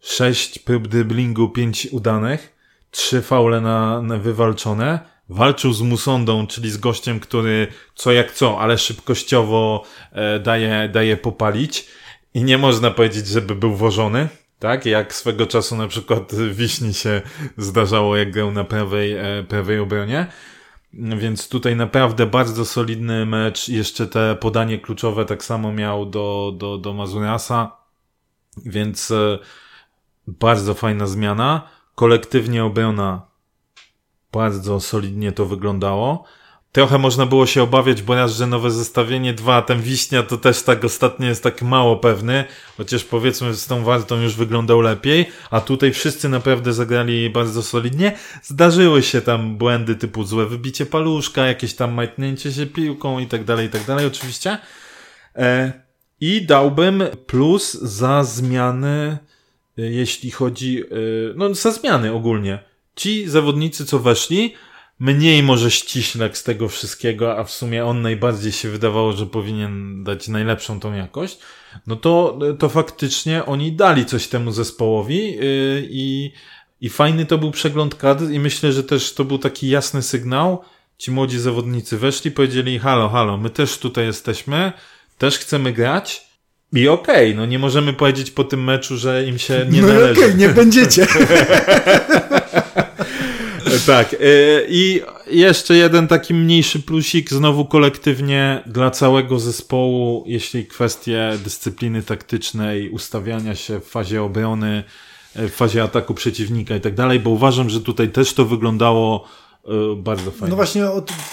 Sześć 0.00 0.58
prób 0.58 0.88
driblingu, 0.88 1.48
pięć 1.48 1.88
udanych. 1.90 2.56
Trzy 2.90 3.22
faule 3.22 3.60
na, 3.60 4.02
na 4.02 4.18
wywalczone 4.18 4.98
walczył 5.28 5.72
z 5.72 5.82
Musondą, 5.82 6.46
czyli 6.46 6.70
z 6.70 6.76
gościem, 6.76 7.20
który 7.20 7.66
co 7.94 8.12
jak 8.12 8.32
co, 8.32 8.60
ale 8.60 8.78
szybkościowo 8.78 9.84
e, 10.12 10.38
daje, 10.40 10.88
daje 10.88 11.16
popalić. 11.16 11.86
I 12.34 12.44
nie 12.44 12.58
można 12.58 12.90
powiedzieć, 12.90 13.26
żeby 13.26 13.54
był 13.54 13.74
wożony, 13.74 14.28
tak? 14.58 14.86
Jak 14.86 15.14
swego 15.14 15.46
czasu 15.46 15.76
na 15.76 15.88
przykład 15.88 16.34
Wiśni 16.34 16.94
się 16.94 17.22
zdarzało, 17.56 18.16
jak 18.16 18.30
grał 18.30 18.52
na 18.52 18.64
prawej, 18.64 19.12
e, 19.12 19.44
prawej 19.48 19.78
obronie. 19.78 20.26
Więc 20.92 21.48
tutaj 21.48 21.76
naprawdę 21.76 22.26
bardzo 22.26 22.64
solidny 22.64 23.26
mecz. 23.26 23.68
Jeszcze 23.68 24.06
te 24.06 24.36
podanie 24.40 24.78
kluczowe 24.78 25.24
tak 25.24 25.44
samo 25.44 25.72
miał 25.72 26.06
do, 26.06 26.54
do, 26.56 26.78
do 26.78 26.92
Mazuriasa. 26.92 27.76
Więc 28.66 29.10
e, 29.10 29.38
bardzo 30.26 30.74
fajna 30.74 31.06
zmiana. 31.06 31.68
Kolektywnie 31.94 32.64
obrona 32.64 33.26
bardzo 34.32 34.80
solidnie 34.80 35.32
to 35.32 35.46
wyglądało. 35.46 36.24
Trochę 36.74 36.98
można 36.98 37.26
było 37.26 37.46
się 37.46 37.62
obawiać, 37.62 38.02
bo 38.02 38.14
raz, 38.14 38.36
że 38.36 38.46
nowe 38.46 38.70
zestawienie, 38.70 39.34
dwa, 39.34 39.62
ten 39.62 39.82
Wiśnia 39.82 40.22
to 40.22 40.38
też 40.38 40.62
tak 40.62 40.84
ostatnio 40.84 41.28
jest 41.28 41.42
tak 41.42 41.62
mało 41.62 41.96
pewny, 41.96 42.44
chociaż 42.76 43.04
powiedzmy 43.04 43.54
z 43.54 43.66
tą 43.66 43.84
waltą 43.84 44.20
już 44.20 44.34
wyglądał 44.34 44.80
lepiej, 44.80 45.26
a 45.50 45.60
tutaj 45.60 45.92
wszyscy 45.92 46.28
naprawdę 46.28 46.72
zagrali 46.72 47.30
bardzo 47.30 47.62
solidnie. 47.62 48.16
Zdarzyły 48.42 49.02
się 49.02 49.20
tam 49.20 49.56
błędy 49.56 49.96
typu 49.96 50.24
złe 50.24 50.46
wybicie 50.46 50.86
paluszka, 50.86 51.46
jakieś 51.46 51.74
tam 51.74 51.92
majtnięcie 51.92 52.52
się 52.52 52.66
piłką 52.66 53.18
i 53.18 53.26
tak 53.26 53.44
dalej, 53.44 53.66
i 53.66 53.70
tak 53.70 53.84
dalej 53.84 54.06
oczywiście. 54.06 54.58
E, 55.36 55.72
I 56.20 56.46
dałbym 56.46 57.02
plus 57.26 57.72
za 57.72 58.24
zmiany, 58.24 59.18
e, 59.78 59.82
jeśli 59.82 60.30
chodzi, 60.30 60.82
e, 60.82 60.84
no 61.36 61.54
za 61.54 61.70
zmiany 61.70 62.12
ogólnie 62.12 62.58
ci 62.96 63.28
zawodnicy, 63.28 63.86
co 63.86 63.98
weszli, 63.98 64.54
mniej 64.98 65.42
może 65.42 65.70
ściślek 65.70 66.38
z 66.38 66.42
tego 66.42 66.68
wszystkiego, 66.68 67.38
a 67.38 67.44
w 67.44 67.50
sumie 67.50 67.84
on 67.84 68.02
najbardziej 68.02 68.52
się 68.52 68.68
wydawało, 68.68 69.12
że 69.12 69.26
powinien 69.26 70.04
dać 70.04 70.28
najlepszą 70.28 70.80
tą 70.80 70.92
jakość, 70.92 71.38
no 71.86 71.96
to, 71.96 72.38
to 72.58 72.68
faktycznie 72.68 73.44
oni 73.44 73.72
dali 73.72 74.06
coś 74.06 74.28
temu 74.28 74.52
zespołowi 74.52 75.32
yy, 75.32 75.88
i, 75.90 76.32
i 76.80 76.88
fajny 76.88 77.26
to 77.26 77.38
był 77.38 77.50
przegląd 77.50 77.94
kadr 77.94 78.30
i 78.30 78.38
myślę, 78.40 78.72
że 78.72 78.84
też 78.84 79.14
to 79.14 79.24
był 79.24 79.38
taki 79.38 79.68
jasny 79.68 80.02
sygnał. 80.02 80.62
Ci 80.98 81.10
młodzi 81.10 81.38
zawodnicy 81.38 81.98
weszli, 81.98 82.30
powiedzieli 82.30 82.78
halo, 82.78 83.08
halo, 83.08 83.36
my 83.36 83.50
też 83.50 83.78
tutaj 83.78 84.06
jesteśmy, 84.06 84.72
też 85.18 85.38
chcemy 85.38 85.72
grać, 85.72 86.34
i 86.72 86.88
okej, 86.88 87.28
okay, 87.28 87.34
no 87.34 87.46
nie 87.46 87.58
możemy 87.58 87.92
powiedzieć 87.92 88.30
po 88.30 88.44
tym 88.44 88.64
meczu, 88.64 88.96
że 88.96 89.24
im 89.24 89.38
się 89.38 89.66
nie 89.70 89.82
no 89.82 89.88
należy. 89.88 90.12
okej, 90.12 90.24
okay, 90.24 90.38
nie 90.38 90.48
będziecie. 90.48 91.06
tak. 93.86 94.16
I 94.68 95.00
jeszcze 95.30 95.74
jeden 95.74 96.08
taki 96.08 96.34
mniejszy 96.34 96.82
plusik, 96.82 97.30
znowu 97.30 97.64
kolektywnie 97.64 98.62
dla 98.66 98.90
całego 98.90 99.38
zespołu, 99.38 100.24
jeśli 100.26 100.66
kwestie 100.66 101.32
dyscypliny 101.44 102.02
taktycznej, 102.02 102.90
ustawiania 102.90 103.54
się 103.54 103.80
w 103.80 103.84
fazie 103.84 104.22
obrony, 104.22 104.84
w 105.34 105.50
fazie 105.50 105.82
ataku 105.82 106.14
przeciwnika 106.14 106.76
i 106.76 106.80
tak 106.80 106.94
dalej, 106.94 107.20
bo 107.20 107.30
uważam, 107.30 107.70
że 107.70 107.80
tutaj 107.80 108.08
też 108.08 108.34
to 108.34 108.44
wyglądało 108.44 109.28
bardzo 109.96 110.30
fajnie. 110.30 110.50
No 110.50 110.56
właśnie, 110.56 110.82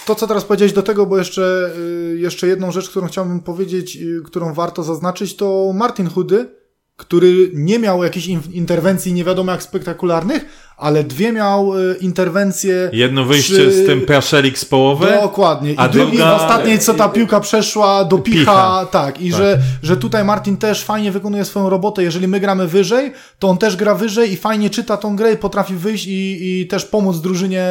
to 0.06 0.16
co 0.16 0.28
teraz 0.28 0.45
powiedziałeś 0.45 0.74
do 0.74 0.84
tego, 0.84 1.06
bo 1.06 1.18
jeszcze, 1.18 1.72
jeszcze 2.16 2.47
jedną 2.47 2.72
rzecz, 2.72 2.89
którą 2.89 3.08
chciałbym 3.08 3.39
powiedzieć, 3.39 3.97
którą 4.26 4.54
warto 4.54 4.84
zaznaczyć, 4.84 5.36
to 5.36 5.74
Martin 5.76 6.10
Hudy, 6.10 6.61
który 7.02 7.52
nie 7.54 7.80
miał 7.80 8.04
jakichś 8.04 8.28
interwencji 8.52 9.14
nie 9.14 9.24
wiadomo 9.24 9.52
jak 9.52 9.64
spektakularnych, 9.64 10.45
ale 10.78 11.04
dwie 11.04 11.32
miał 11.32 11.78
y, 11.78 11.95
interwencje. 12.02 12.89
Jedno 12.93 13.26
wyjście 13.26 13.54
przy... 13.54 13.72
z 13.72 13.86
tym 13.86 14.02
Praszelik 14.02 14.58
z 14.58 14.66
połowy. 14.66 15.08
Dokładnie. 15.22 15.74
I, 15.74 15.78
a 15.78 15.89
druga... 15.89 16.14
I 16.14 16.18
w 16.18 16.41
ostatniej, 16.41 16.80
co 16.80 16.93
ta 16.93 17.10
piłka 17.10 17.39
przeszła 17.39 18.06
do 18.06 18.18
picha. 18.18 18.39
picha. 18.39 18.86
Tak. 18.91 19.22
I 19.22 19.30
tak. 19.32 19.38
Że, 19.38 19.60
że 19.84 19.97
tutaj 19.97 20.24
Martin 20.24 20.58
też 20.58 20.84
fajnie 20.84 21.12
wykonuje 21.12 21.45
swoją 21.45 21.70
robotę. 21.70 22.04
Jeżeli 22.04 22.28
my 22.28 22.39
gramy 22.39 22.68
wyżej, 22.68 23.14
to 23.39 23.47
on 23.47 23.58
też 23.58 23.76
gra 23.76 23.95
wyżej 23.95 24.32
i 24.32 24.38
fajnie 24.38 24.70
czyta 24.70 24.97
tą 24.97 25.16
grę 25.16 25.34
i 25.34 25.38
potrafi 25.38 25.76
wyjść 25.76 26.08
i, 26.08 26.38
i 26.62 26.68
też 26.68 26.86
pomóc 26.86 27.18
drużynie 27.18 27.66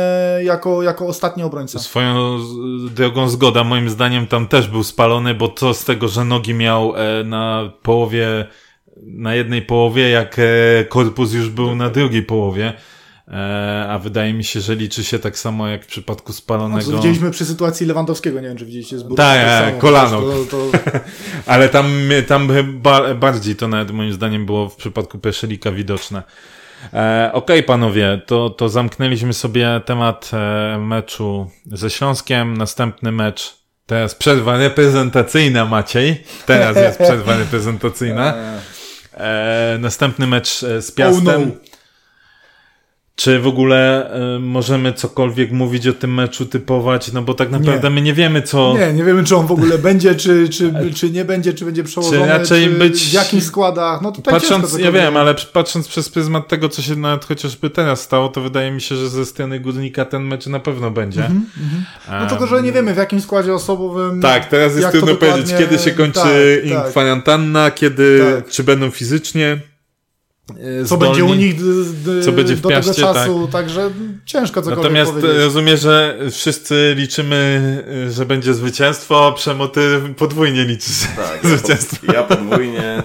jako, 0.45 0.83
jako 0.83 1.07
ostatni 1.07 1.43
obrońca. 1.43 1.79
Swoją 1.79 2.39
drogą 2.95 3.29
zgoda. 3.29 3.65
Moim 3.65 3.91
zdaniem 3.91 4.27
tam 4.27 4.49
też 4.49 4.69
był 4.69 4.85
spalony, 4.85 5.35
bo 5.35 5.49
to 5.49 5.75
z 5.75 5.85
tego, 5.85 6.09
że 6.09 6.25
nogi 6.25 6.55
miał 6.55 6.95
e, 6.97 7.25
na 7.25 7.73
połowie 7.83 8.47
na 9.03 9.35
jednej 9.35 9.63
połowie, 9.63 10.11
jak 10.11 10.37
e, 10.39 10.85
korpus 10.85 11.33
już 11.33 11.49
był 11.49 11.75
na 11.75 11.91
drugiej 11.91 12.23
połowie. 12.23 12.73
E, 13.29 13.87
a 13.89 13.99
wydaje 13.99 14.35
mi 14.35 14.45
się, 14.45 14.61
że 14.61 14.75
liczy 14.75 15.05
się 15.05 15.19
tak 15.19 15.39
samo 15.39 15.69
jak 15.69 15.85
w 15.85 15.87
przypadku 15.87 16.33
spalonego. 16.33 16.91
No, 16.91 16.97
widzieliśmy 16.97 17.31
przy 17.31 17.45
sytuacji 17.45 17.87
Lewandowskiego, 17.87 18.41
nie 18.41 18.49
wiem 18.49 18.57
czy 18.57 18.67
widzieliście 18.67 18.99
z 18.99 19.05
Tak, 19.17 19.41
tak 19.41 19.79
kolano. 19.79 20.21
To, 20.21 20.45
to... 20.51 20.71
Ale 21.53 21.69
tam, 21.69 21.93
tam 22.27 22.49
bardziej 23.17 23.57
to 23.57 23.69
nawet 23.69 23.91
moim 23.91 24.13
zdaniem 24.13 24.47
było 24.47 24.69
w 24.69 24.77
przypadku 24.77 25.19
Peszelika 25.19 25.73
widoczne. 25.73 26.23
E, 26.93 27.31
Okej, 27.33 27.57
okay, 27.57 27.63
panowie, 27.63 28.21
to, 28.27 28.51
to 28.51 28.69
zamknęliśmy 28.69 29.33
sobie 29.33 29.81
temat 29.85 30.31
e, 30.33 30.79
meczu 30.79 31.51
ze 31.67 31.91
Śląskiem. 31.91 32.57
Następny 32.57 33.13
mecz. 33.13 33.61
Teraz 33.87 34.15
przerwa 34.15 34.57
reprezentacyjna, 34.57 35.65
Maciej. 35.65 36.25
Teraz 36.47 36.77
jest 36.77 36.99
przerwa 36.99 37.37
reprezentacyjna. 37.37 38.35
E, 39.21 39.79
następny 39.81 40.27
mecz 40.27 40.63
e, 40.63 40.83
z 40.83 40.93
Piastem. 40.93 41.43
Oh 41.43 41.47
no. 41.47 41.70
Czy 43.17 43.41
w 43.41 43.47
ogóle 43.47 44.11
y, 44.37 44.39
możemy 44.39 44.93
cokolwiek 44.93 45.53
mówić 45.53 45.87
o 45.87 45.93
tym 45.93 46.15
meczu, 46.15 46.47
typować? 46.47 47.13
No 47.13 47.23
bo 47.23 47.35
tak 47.35 47.51
naprawdę 47.51 47.89
nie. 47.89 47.95
my 47.95 48.03
nie 48.03 48.15
wiemy, 48.15 48.43
co. 48.43 48.75
Nie, 48.79 48.93
nie 48.93 49.05
wiemy, 49.05 49.25
czy 49.25 49.37
on 49.37 49.47
w 49.47 49.53
ogóle 49.53 49.79
będzie, 49.89 50.15
czy, 50.15 50.49
czy, 50.49 50.73
czy 50.95 51.11
nie 51.11 51.25
będzie, 51.25 51.53
czy 51.53 51.65
będzie 51.65 51.85
przełożony, 51.85 52.23
czy 52.23 52.29
raczej 52.29 52.65
czy 52.65 52.71
być. 52.71 53.11
W 53.11 53.13
jakich 53.13 53.45
składach? 53.45 54.03
No 54.03 54.13
tutaj 54.13 54.35
patrząc, 54.35 54.79
ja 54.79 54.93
wiem, 54.93 55.17
ale 55.17 55.35
patrząc 55.53 55.89
przez 55.89 56.09
pryzmat 56.09 56.49
tego, 56.49 56.69
co 56.69 56.83
się 56.83 56.97
nawet 56.97 57.25
chociażby 57.25 57.71
teraz 57.71 58.01
stało, 58.01 58.29
to 58.29 58.41
wydaje 58.41 58.71
mi 58.71 58.81
się, 58.81 58.97
że 58.97 59.09
ze 59.09 59.27
strony 59.27 59.61
Górnika 59.61 60.05
ten 60.05 60.23
mecz 60.23 60.47
na 60.47 60.61
pewno 60.61 60.91
będzie. 60.91 61.27
Mm 61.27 61.47
-hmm. 61.59 62.21
No 62.21 62.27
tylko, 62.27 62.47
że 62.47 62.63
nie 62.63 62.73
wiemy, 62.73 62.95
w 62.95 62.97
jakim 62.97 63.21
składzie 63.21 63.55
osobowym. 63.55 64.21
Tak, 64.21 64.49
teraz 64.49 64.77
jest 64.77 64.91
trudno 64.91 65.15
powiedzieć, 65.15 65.55
kiedy 65.59 65.79
się 65.79 65.91
kończy 65.91 66.63
tak, 66.69 66.83
tak. 66.83 66.91
kwarantanna, 66.91 67.71
kiedy, 67.71 68.35
tak. 68.37 68.51
czy 68.51 68.65
będą 68.65 68.91
fizycznie 68.91 69.70
E, 70.59 70.85
co 70.85 70.97
będzie 70.97 71.25
u 71.25 71.35
nich 71.35 71.55
co 72.25 72.33
będzie 72.33 72.57
w 72.57 72.61
do 72.61 72.69
piaście, 72.69 72.95
tego 72.95 73.15
czasu, 73.15 73.43
tak. 73.43 73.53
także 73.53 73.91
ciężko 74.25 74.63
cokolwiek 74.63 74.85
Natomiast 74.85 75.13
powiedzieć. 75.13 75.37
rozumiem, 75.39 75.77
że 75.77 76.19
wszyscy 76.31 76.95
liczymy, 76.97 77.85
że 78.11 78.27
będzie 78.27 78.55
zwycięstwo, 78.55 79.27
a 79.27 79.33
Przemoty 79.33 80.01
podwójnie 80.17 80.65
liczy 80.65 80.91
tak, 81.17 81.47
zwycięstwo. 81.47 82.07
Ja, 82.07 82.13
ja 82.13 82.23
podwójnie, 82.23 83.03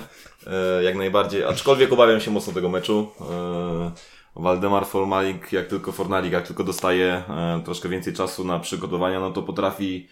e, 0.48 0.84
jak 0.84 0.96
najbardziej, 0.96 1.44
aczkolwiek 1.44 1.94
obawiam 1.94 2.20
się 2.20 2.32
mocno 2.32 2.54
tego 2.54 2.70
meczu. 2.70 3.08
E, 3.22 3.92
Waldemar 4.36 4.86
Fornalik, 4.86 5.54
jak 5.54 5.68
tylko 5.68 5.92
Fornalik, 5.92 6.32
jak 6.32 6.48
tylko 6.48 6.64
dostaje 6.64 7.24
troszkę 7.66 7.90
więcej 7.90 8.14
czasu 8.14 8.44
na 8.44 8.60
przygotowania, 8.60 9.20
no 9.20 9.32
to 9.32 9.44
potrafi 9.44 10.08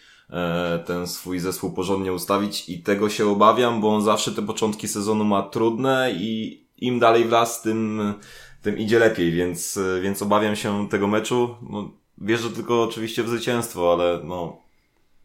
ten 0.85 1.07
swój 1.07 1.39
zespół 1.39 1.73
porządnie 1.73 2.13
ustawić 2.13 2.69
i 2.69 2.83
tego 2.83 3.09
się 3.09 3.27
obawiam, 3.27 3.81
bo 3.81 3.95
on 3.95 4.01
zawsze 4.01 4.31
te 4.31 4.41
początki 4.41 4.87
sezonu 4.87 5.23
ma 5.23 5.41
trudne 5.41 6.11
i 6.11 6.62
im 6.83 6.99
dalej 6.99 7.25
w 7.25 7.31
las, 7.31 7.61
tym, 7.61 8.13
tym 8.61 8.77
idzie 8.77 8.99
lepiej, 8.99 9.31
więc, 9.31 9.79
więc 10.01 10.21
obawiam 10.21 10.55
się 10.55 10.89
tego 10.89 11.07
meczu. 11.07 11.55
No, 11.69 11.91
wierzę 12.17 12.49
tylko 12.49 12.83
oczywiście 12.83 13.23
w 13.23 13.29
zwycięstwo, 13.29 13.93
ale 13.93 14.19
no, 14.23 14.57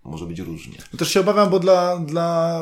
może 0.05 0.27
być 0.27 0.39
różnie. 0.39 0.79
No 0.93 0.99
też 0.99 1.13
się 1.13 1.21
obawiam, 1.21 1.51
bo 1.51 1.59
dla, 1.59 1.97
dla 1.99 2.61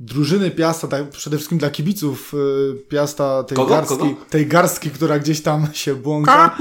drużyny 0.00 0.50
Piasta, 0.50 0.88
tak, 0.88 1.10
przede 1.10 1.36
wszystkim 1.36 1.58
dla 1.58 1.70
kibiców 1.70 2.34
y, 2.34 2.88
Piasta, 2.88 3.44
tej, 3.44 3.56
Kogo? 3.56 3.70
Garstki, 3.70 3.98
Kogo? 3.98 4.16
tej 4.30 4.46
garstki, 4.46 4.90
która 4.90 5.18
gdzieś 5.18 5.42
tam 5.42 5.66
się 5.72 5.94
błąka, 5.94 6.56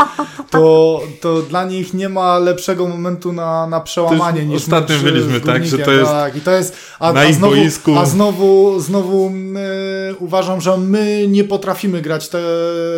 to, 0.52 1.02
to 1.22 1.42
dla 1.42 1.64
nich 1.64 1.94
nie 1.94 2.10
ma 2.10 2.40
lepszego 2.40 2.88
momentu 2.88 3.34
na, 3.34 3.68
na 3.68 3.82
przełamanie 3.82 4.46
niż 4.46 4.62
Ostatnio 4.62 5.00
byliśmy, 5.00 5.42
tak, 5.42 5.66
że 5.66 5.78
to 5.78 5.92
jest, 5.92 6.12
tak, 6.12 6.36
i 6.36 6.42
to 6.42 6.52
jest 6.52 6.76
a, 7.00 7.14
na 7.14 7.20
a 7.20 7.34
znowu, 7.34 7.56
boisku. 7.56 7.96
A 7.98 8.06
znowu, 8.06 8.80
znowu 8.80 9.32
y, 10.12 10.16
uważam, 10.20 10.62
że 10.62 10.78
my 10.78 11.26
nie 11.28 11.44
potrafimy 11.44 12.02
grać 12.02 12.30
te, 12.30 12.42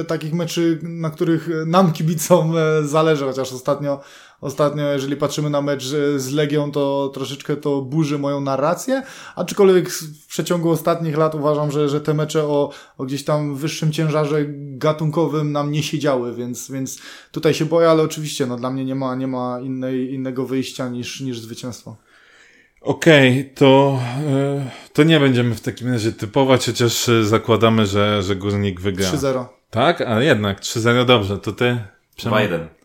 takich 0.08 0.34
meczy, 0.34 0.80
na 0.84 1.10
których 1.10 1.50
nam 1.66 1.94
kibicom 1.94 2.58
y, 2.58 2.88
zależy, 2.88 3.26
chociaż 3.26 3.54
ostatnio 3.54 4.02
Ostatnio, 4.42 4.92
jeżeli 4.92 5.18
patrzymy 5.18 5.50
na 5.50 5.62
mecz 5.62 5.84
z 6.16 6.32
Legią, 6.32 6.72
to 6.72 7.12
troszeczkę 7.14 7.58
to 7.58 7.82
burzy 7.82 8.20
moją 8.20 8.42
narrację, 8.42 9.04
aczkolwiek 9.36 9.90
w 9.90 10.28
przeciągu 10.28 10.70
ostatnich 10.70 11.18
lat 11.18 11.36
uważam, 11.36 11.72
że, 11.72 11.90
że 11.90 12.02
te 12.02 12.14
mecze 12.14 12.44
o, 12.44 12.72
o 12.98 13.06
gdzieś 13.06 13.24
tam 13.24 13.56
wyższym 13.56 13.92
ciężarze 13.92 14.46
gatunkowym 14.78 15.52
nam 15.52 15.72
nie 15.72 15.84
siedziały, 15.84 16.36
więc, 16.36 16.72
więc 16.72 17.00
tutaj 17.32 17.54
się 17.54 17.66
boję, 17.66 17.90
ale 17.90 18.04
oczywiście 18.04 18.46
no, 18.46 18.58
dla 18.58 18.72
mnie 18.72 18.86
nie 18.86 18.96
ma, 18.96 19.16
nie 19.16 19.28
ma 19.28 19.60
innej, 19.60 20.14
innego 20.14 20.46
wyjścia 20.46 20.90
niż, 20.90 21.22
niż 21.22 21.40
zwycięstwo. 21.40 21.96
Okej, 22.82 23.32
okay, 23.32 23.52
to, 23.56 24.00
e, 24.28 24.70
to 24.94 25.04
nie 25.04 25.20
będziemy 25.20 25.56
w 25.56 25.62
takim 25.62 25.94
razie 25.94 26.12
typować, 26.12 26.66
chociaż 26.66 27.10
zakładamy, 27.22 27.86
że, 27.86 28.24
że 28.24 28.36
Górnik 28.36 28.82
wygra. 28.82 29.12
3-0. 29.12 29.46
Tak? 29.70 30.02
A 30.02 30.24
jednak 30.24 30.60
3-0 30.60 31.06
dobrze, 31.06 31.38
to 31.38 31.52
ty? 31.52 31.78
2-1. 32.20 32.81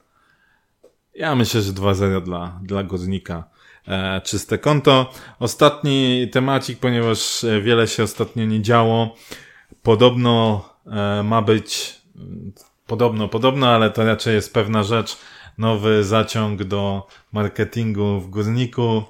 Ja 1.17 1.35
myślę, 1.35 1.63
że 1.63 1.73
2-0 1.73 2.23
dla, 2.23 2.61
dla 2.63 2.83
Górnika. 2.83 3.45
E, 3.89 4.21
czyste 4.21 4.59
konto. 4.59 5.13
Ostatni 5.39 6.29
temacik, 6.33 6.79
ponieważ 6.79 7.45
e, 7.45 7.61
wiele 7.61 7.89
się 7.89 8.03
ostatnio 8.03 8.45
nie 8.45 8.63
działo. 8.63 9.15
Podobno 9.83 10.65
e, 10.87 11.23
ma 11.23 11.43
być, 11.43 12.01
podobno, 12.87 13.29
podobno, 13.29 13.69
ale 13.69 13.91
to 13.91 14.05
raczej 14.05 14.35
jest 14.35 14.55
pewna 14.55 14.83
rzecz. 14.83 15.19
Nowy 15.59 16.05
zaciąg 16.05 16.65
do 16.65 17.07
marketingu 17.33 18.21
w 18.21 18.31
Górniku. 18.31 19.03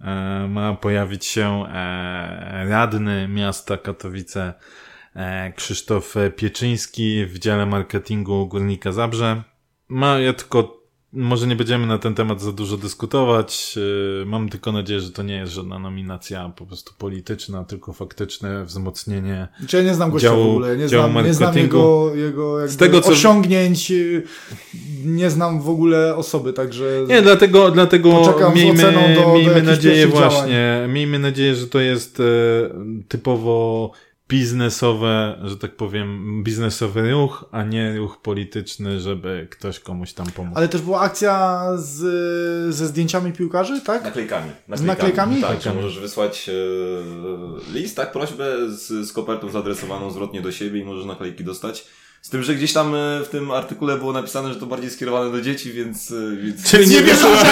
E, 0.00 0.48
ma 0.48 0.74
pojawić 0.74 1.26
się 1.26 1.64
e, 1.68 2.66
radny 2.68 3.28
miasta 3.28 3.76
Katowice 3.76 4.54
e, 5.14 5.52
Krzysztof 5.52 6.14
Pieczyński 6.36 7.26
w 7.26 7.38
dziale 7.38 7.66
marketingu 7.66 8.46
Górnika 8.46 8.92
Zabrze. 8.92 9.42
Ma 9.88 10.18
ja 10.18 10.32
tylko 10.32 10.81
może 11.12 11.46
nie 11.46 11.56
będziemy 11.56 11.86
na 11.86 11.98
ten 11.98 12.14
temat 12.14 12.40
za 12.40 12.52
dużo 12.52 12.76
dyskutować. 12.76 13.74
Y, 14.22 14.26
mam 14.26 14.48
tylko 14.48 14.72
nadzieję, 14.72 15.00
że 15.00 15.10
to 15.10 15.22
nie 15.22 15.34
jest 15.34 15.52
żadna 15.52 15.78
nominacja 15.78 16.52
po 16.56 16.66
prostu 16.66 16.92
polityczna, 16.98 17.64
tylko 17.64 17.92
faktyczne 17.92 18.64
wzmocnienie. 18.64 19.48
Czy 19.54 19.60
znaczy, 19.60 19.76
ja 19.76 19.82
nie 19.82 19.94
znam 19.94 20.10
gościa 20.10 20.28
działu, 20.28 20.44
w 20.44 20.48
ogóle, 20.48 20.76
nie 20.76 20.88
znam, 20.88 21.24
nie 21.24 21.34
znam 21.34 21.56
jego, 21.56 22.14
jego 22.14 22.68
Z 22.68 22.76
tego, 22.76 23.00
co... 23.00 23.10
osiągnięć, 23.10 23.90
y, 23.90 24.22
nie 25.04 25.30
znam 25.30 25.60
w 25.60 25.68
ogóle 25.68 26.16
osoby, 26.16 26.52
także. 26.52 26.84
Nie, 27.08 27.22
dlatego, 27.22 27.70
dlatego 27.70 28.08
miejmy, 28.54 28.92
do, 28.92 29.32
miejmy 29.34 29.62
do 29.62 29.70
nadzieję 29.70 30.06
właśnie, 30.06 30.74
działań. 30.76 30.92
miejmy 30.92 31.18
nadzieję, 31.18 31.54
że 31.54 31.66
to 31.66 31.80
jest 31.80 32.20
e, 32.20 32.24
typowo 33.08 33.90
biznesowe, 34.32 35.38
że 35.44 35.56
tak 35.56 35.76
powiem, 35.76 36.40
biznesowy 36.44 37.10
ruch, 37.10 37.44
a 37.50 37.62
nie 37.62 37.96
ruch 37.96 38.18
polityczny, 38.22 39.00
żeby 39.00 39.46
ktoś 39.50 39.80
komuś 39.80 40.12
tam 40.12 40.26
pomógł. 40.26 40.58
Ale 40.58 40.68
też 40.68 40.82
była 40.82 41.00
akcja 41.00 41.62
z, 41.76 42.74
ze 42.74 42.86
zdjęciami 42.86 43.32
piłkarzy, 43.32 43.80
tak? 43.80 44.04
Naklejkami. 44.04 44.50
Z 44.74 44.82
naklejkami? 44.82 45.34
Tak, 45.34 45.42
Naklejkami. 45.42 45.76
że 45.76 45.82
możesz 45.82 46.00
wysłać 46.00 46.48
e, 46.48 46.52
list, 47.72 47.96
tak, 47.96 48.12
prośbę 48.12 48.70
z, 48.70 49.08
z 49.08 49.12
kopertą 49.12 49.48
zaadresowaną 49.48 50.10
zwrotnie 50.10 50.42
do 50.42 50.52
siebie 50.52 50.80
i 50.80 50.84
możesz 50.84 51.04
naklejki 51.04 51.44
dostać. 51.44 51.84
Z 52.22 52.28
tym, 52.28 52.42
że 52.42 52.54
gdzieś 52.54 52.72
tam 52.72 52.94
e, 52.94 53.24
w 53.24 53.28
tym 53.28 53.50
artykule 53.50 53.98
było 53.98 54.12
napisane, 54.12 54.52
że 54.52 54.60
to 54.60 54.66
bardziej 54.66 54.90
skierowane 54.90 55.32
do 55.32 55.40
dzieci, 55.40 55.72
więc... 55.72 56.10
e, 56.10 56.36
więc 56.36 56.70
Czyli 56.70 56.88
nie 56.88 57.02
wysłałeś. 57.02 57.40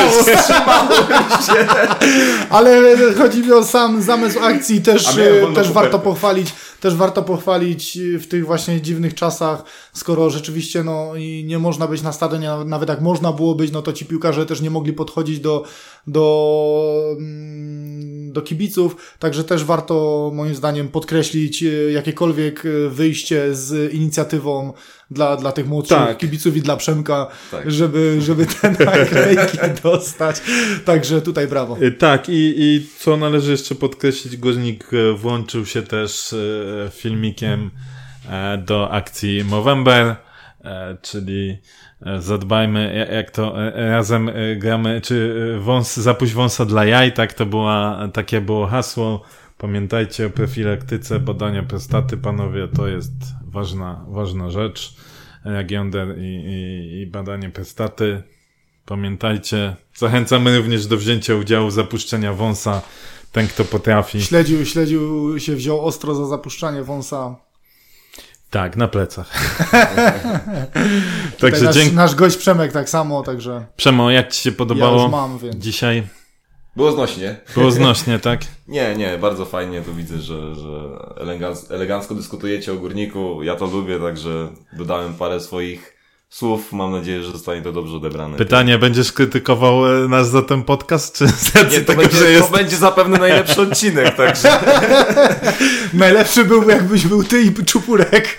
Ale 2.51 2.97
chodzi 3.18 3.43
mi 3.43 3.53
o 3.53 3.64
sam 3.64 4.03
zamysł 4.03 4.41
akcji, 4.41 4.81
też, 4.81 5.07
też 5.55 5.72
warto 5.72 5.99
pochwalić, 5.99 6.53
też 6.81 6.95
warto 6.95 7.22
pochwalić 7.22 7.99
w 8.20 8.26
tych 8.26 8.47
właśnie 8.47 8.81
dziwnych 8.81 9.14
czasach, 9.14 9.64
skoro 9.93 10.31
rzeczywiście 10.31 10.85
no 10.85 11.12
nie 11.45 11.59
można 11.59 11.87
być 11.87 12.03
na 12.03 12.12
stadionie, 12.12 12.51
nawet 12.66 12.89
jak 12.89 13.01
można 13.01 13.33
było 13.33 13.55
być, 13.55 13.72
no 13.72 13.83
to 13.83 13.93
ci 13.93 14.07
piłkarze 14.07 14.47
też 14.47 14.61
nie 14.61 14.70
mogli 14.70 14.93
podchodzić 14.93 15.41
do, 15.41 15.64
do, 16.07 17.16
mm, 17.18 18.19
do 18.33 18.43
kibiców, 18.43 19.16
także 19.18 19.45
też 19.45 19.64
warto 19.64 20.31
moim 20.35 20.55
zdaniem 20.55 20.89
podkreślić 20.89 21.62
e, 21.62 21.66
jakiekolwiek 21.93 22.62
e, 22.66 22.89
wyjście 22.89 23.55
z 23.55 23.95
inicjatywą 23.95 24.72
dla, 25.11 25.37
dla 25.37 25.53
tych 25.53 25.66
młodszych 25.66 25.99
Tak. 25.99 26.18
kibiców 26.18 26.57
i 26.57 26.62
dla 26.62 26.76
Przemka, 26.76 27.26
Tak. 27.51 27.70
żeby, 27.70 28.16
żeby 28.20 28.47
te 28.47 28.70
naklejki 28.85 29.59
dostać. 29.83 30.43
Także 30.85 31.22
tutaj 31.22 31.49
brawo. 31.49 31.76
Y, 31.83 31.93
Tak, 31.93 32.28
i, 32.28 32.55
i 32.57 32.87
co 32.99 33.16
należy 33.16 33.51
jeszcze 33.51 33.74
podkreślić, 33.74 34.37
Górnik 34.37 34.91
e, 34.95 35.12
włączył 35.12 35.66
się 35.66 35.83
też 35.83 36.33
e, 36.33 36.37
filmikiem 36.91 37.70
e, 38.31 38.59
do 38.59 38.91
akcji 38.91 39.45
Movember, 39.45 40.16
e, 40.64 40.97
czyli 41.03 41.51
e, 41.51 41.59
zadbajmy, 42.18 42.94
ja- 42.94 43.14
jak 43.16 43.30
to 43.30 43.62
e, 43.62 43.90
razem 43.90 44.28
e, 44.28 44.57
gramy, 44.57 45.01
czy 45.01 45.34
e, 45.57 45.61
wąs, 45.61 45.96
zapuść 45.96 46.32
wąsa 46.32 46.64
dla 46.64 46.84
jaj, 46.84 47.12
tak 47.12 47.32
to 47.32 47.46
była, 47.46 48.09
takie 48.12 48.40
było 48.40 48.66
hasło. 48.66 49.22
Pamiętajcie 49.59 50.26
o 50.26 50.30
profilaktyce 50.30 51.18
badania 51.20 51.62
prostaty, 51.62 52.16
panowie, 52.16 52.68
to 52.68 52.88
jest 52.88 53.12
ważna, 53.44 54.05
ważna 54.09 54.51
rzecz. 54.51 54.94
Jak 55.44 55.70
jąder 55.70 56.18
i, 56.18 56.22
i, 56.22 57.01
i 57.01 57.07
badanie 57.07 57.51
prostaty. 57.51 58.22
Pamiętajcie, 58.86 59.76
zachęcamy 59.94 60.59
również 60.59 60.86
do 60.86 60.96
wzięcia 60.96 61.34
udziału 61.34 61.68
w 61.68 61.72
zapuszczenia 61.72 62.32
wąsa. 62.32 62.82
Ten, 63.32 63.46
kto 63.48 63.64
potrafi. 63.64 64.22
Śledził, 64.22 64.66
śledził 64.66 65.38
się 65.40 65.57
wziął 65.57 65.86
ostro 65.86 66.14
za 66.14 66.26
zapuszczanie 66.26 66.82
wąsa. 66.82 67.36
Tak, 68.51 68.76
na 68.76 68.88
plecach. 68.88 69.30
Także 71.40 71.64
nasz, 71.64 71.74
dzięki. 71.74 71.96
nasz 71.96 72.14
gość 72.14 72.36
Przemek 72.36 72.72
tak 72.72 72.88
samo, 72.88 73.22
także 73.22 73.66
Przemo, 73.76 74.11
jak 74.11 74.32
ci 74.32 74.42
się 74.42 74.51
ja 74.51 74.57
podobało 74.57 75.03
już 75.03 75.12
mam, 75.12 75.38
więc. 75.38 75.57
dzisiaj? 75.57 76.03
Było 76.76 76.92
znośnie. 76.92 77.36
Było 77.55 77.70
znośnie, 77.70 78.18
tak? 78.18 78.40
Nie, 78.68 78.96
nie, 78.96 79.18
bardzo 79.18 79.44
fajnie, 79.44 79.82
tu 79.82 79.94
widzę, 79.94 80.18
że, 80.18 80.55
że 80.55 80.70
elegancko 81.70 82.14
dyskutujecie 82.14 82.72
o 82.72 82.76
górniku, 82.76 83.42
ja 83.42 83.57
to 83.57 83.66
lubię, 83.66 84.01
także 84.01 84.48
dodałem 84.72 85.14
parę 85.14 85.40
swoich 85.40 85.99
słów, 86.31 86.72
mam 86.72 86.93
nadzieję, 86.93 87.22
że 87.22 87.33
zostanie 87.33 87.62
to 87.62 87.72
dobrze 87.72 87.97
odebrane. 87.97 88.37
Pytanie, 88.37 88.78
będziesz 88.78 89.12
krytykował 89.12 90.05
e, 90.05 90.09
nas 90.09 90.31
za 90.31 90.43
ten 90.43 90.62
podcast, 90.62 91.18
czy 91.18 91.28
z 91.45 91.57
racji 91.57 91.78
Nie, 91.78 91.85
to, 91.85 91.93
tego, 91.93 92.03
będzie, 92.03 92.16
że 92.18 92.31
jest... 92.31 92.51
to 92.51 92.57
będzie 92.57 92.76
zapewne 92.76 93.18
najlepszy 93.18 93.61
odcinek, 93.62 94.16
także 94.16 94.49
Najlepszy 95.95 96.45
byłby, 96.45 96.72
jakbyś 96.72 97.07
był 97.07 97.24
ty 97.24 97.43
i 97.43 97.55
Czupurek. 97.64 98.37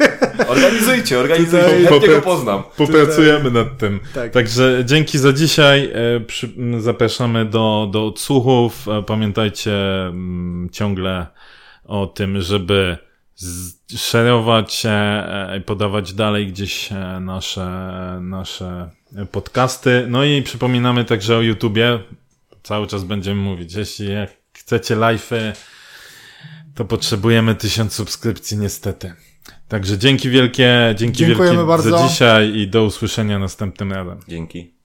organizujcie, 0.48 1.20
organizujcie, 1.20 1.68
Tutaj- 1.68 1.86
chętnie 1.86 2.10
go 2.10 2.22
poznam. 2.22 2.64
Popracujemy 2.78 3.52
nad 3.52 3.78
tym. 3.78 4.00
Tak. 4.14 4.32
Także 4.32 4.84
dzięki 4.86 5.18
za 5.18 5.34
dzisiaj. 5.34 5.92
E, 6.78 6.82
zapraszamy 6.82 7.46
do, 7.46 7.90
do 7.92 8.06
odsłuchów. 8.06 8.88
E, 8.88 9.04
Pamiętajcie 9.04 9.74
mm, 10.06 10.70
ciągle 10.72 11.28
o 11.86 12.08
tym, 12.08 12.42
żeby 12.42 12.98
szerować 13.98 14.84
e, 14.86 15.58
i 15.58 15.62
podawać 15.62 16.14
dalej 16.14 16.48
gdzieś 16.48 16.92
e, 16.92 17.20
nasze, 17.20 17.68
nasze 18.22 18.90
podcasty. 19.32 20.06
No 20.10 20.24
i 20.24 20.42
przypominamy 20.42 21.06
także 21.06 21.38
o 21.38 21.42
YouTubie. 21.42 22.00
Cały 22.64 22.88
czas 22.88 23.04
będziemy 23.04 23.42
mówić. 23.42 23.74
Jeśli 23.74 24.12
jak 24.14 24.30
chcecie 24.54 24.96
live'y, 24.96 25.54
to 26.76 26.86
potrzebujemy 26.86 27.56
tysiąc 27.56 27.94
subskrypcji 27.94 28.58
niestety. 28.58 29.14
Także 29.68 29.98
dzięki 29.98 30.30
wielkie, 30.30 30.96
dzięki 30.98 31.18
Dziękujemy 31.18 31.56
wielkie 31.56 31.68
bardzo. 31.68 31.98
za 31.98 32.08
dzisiaj 32.08 32.56
i 32.56 32.68
do 32.68 32.84
usłyszenia 32.84 33.40
następnym 33.40 33.94
razem. 33.94 34.20
Dzięki. 34.28 34.81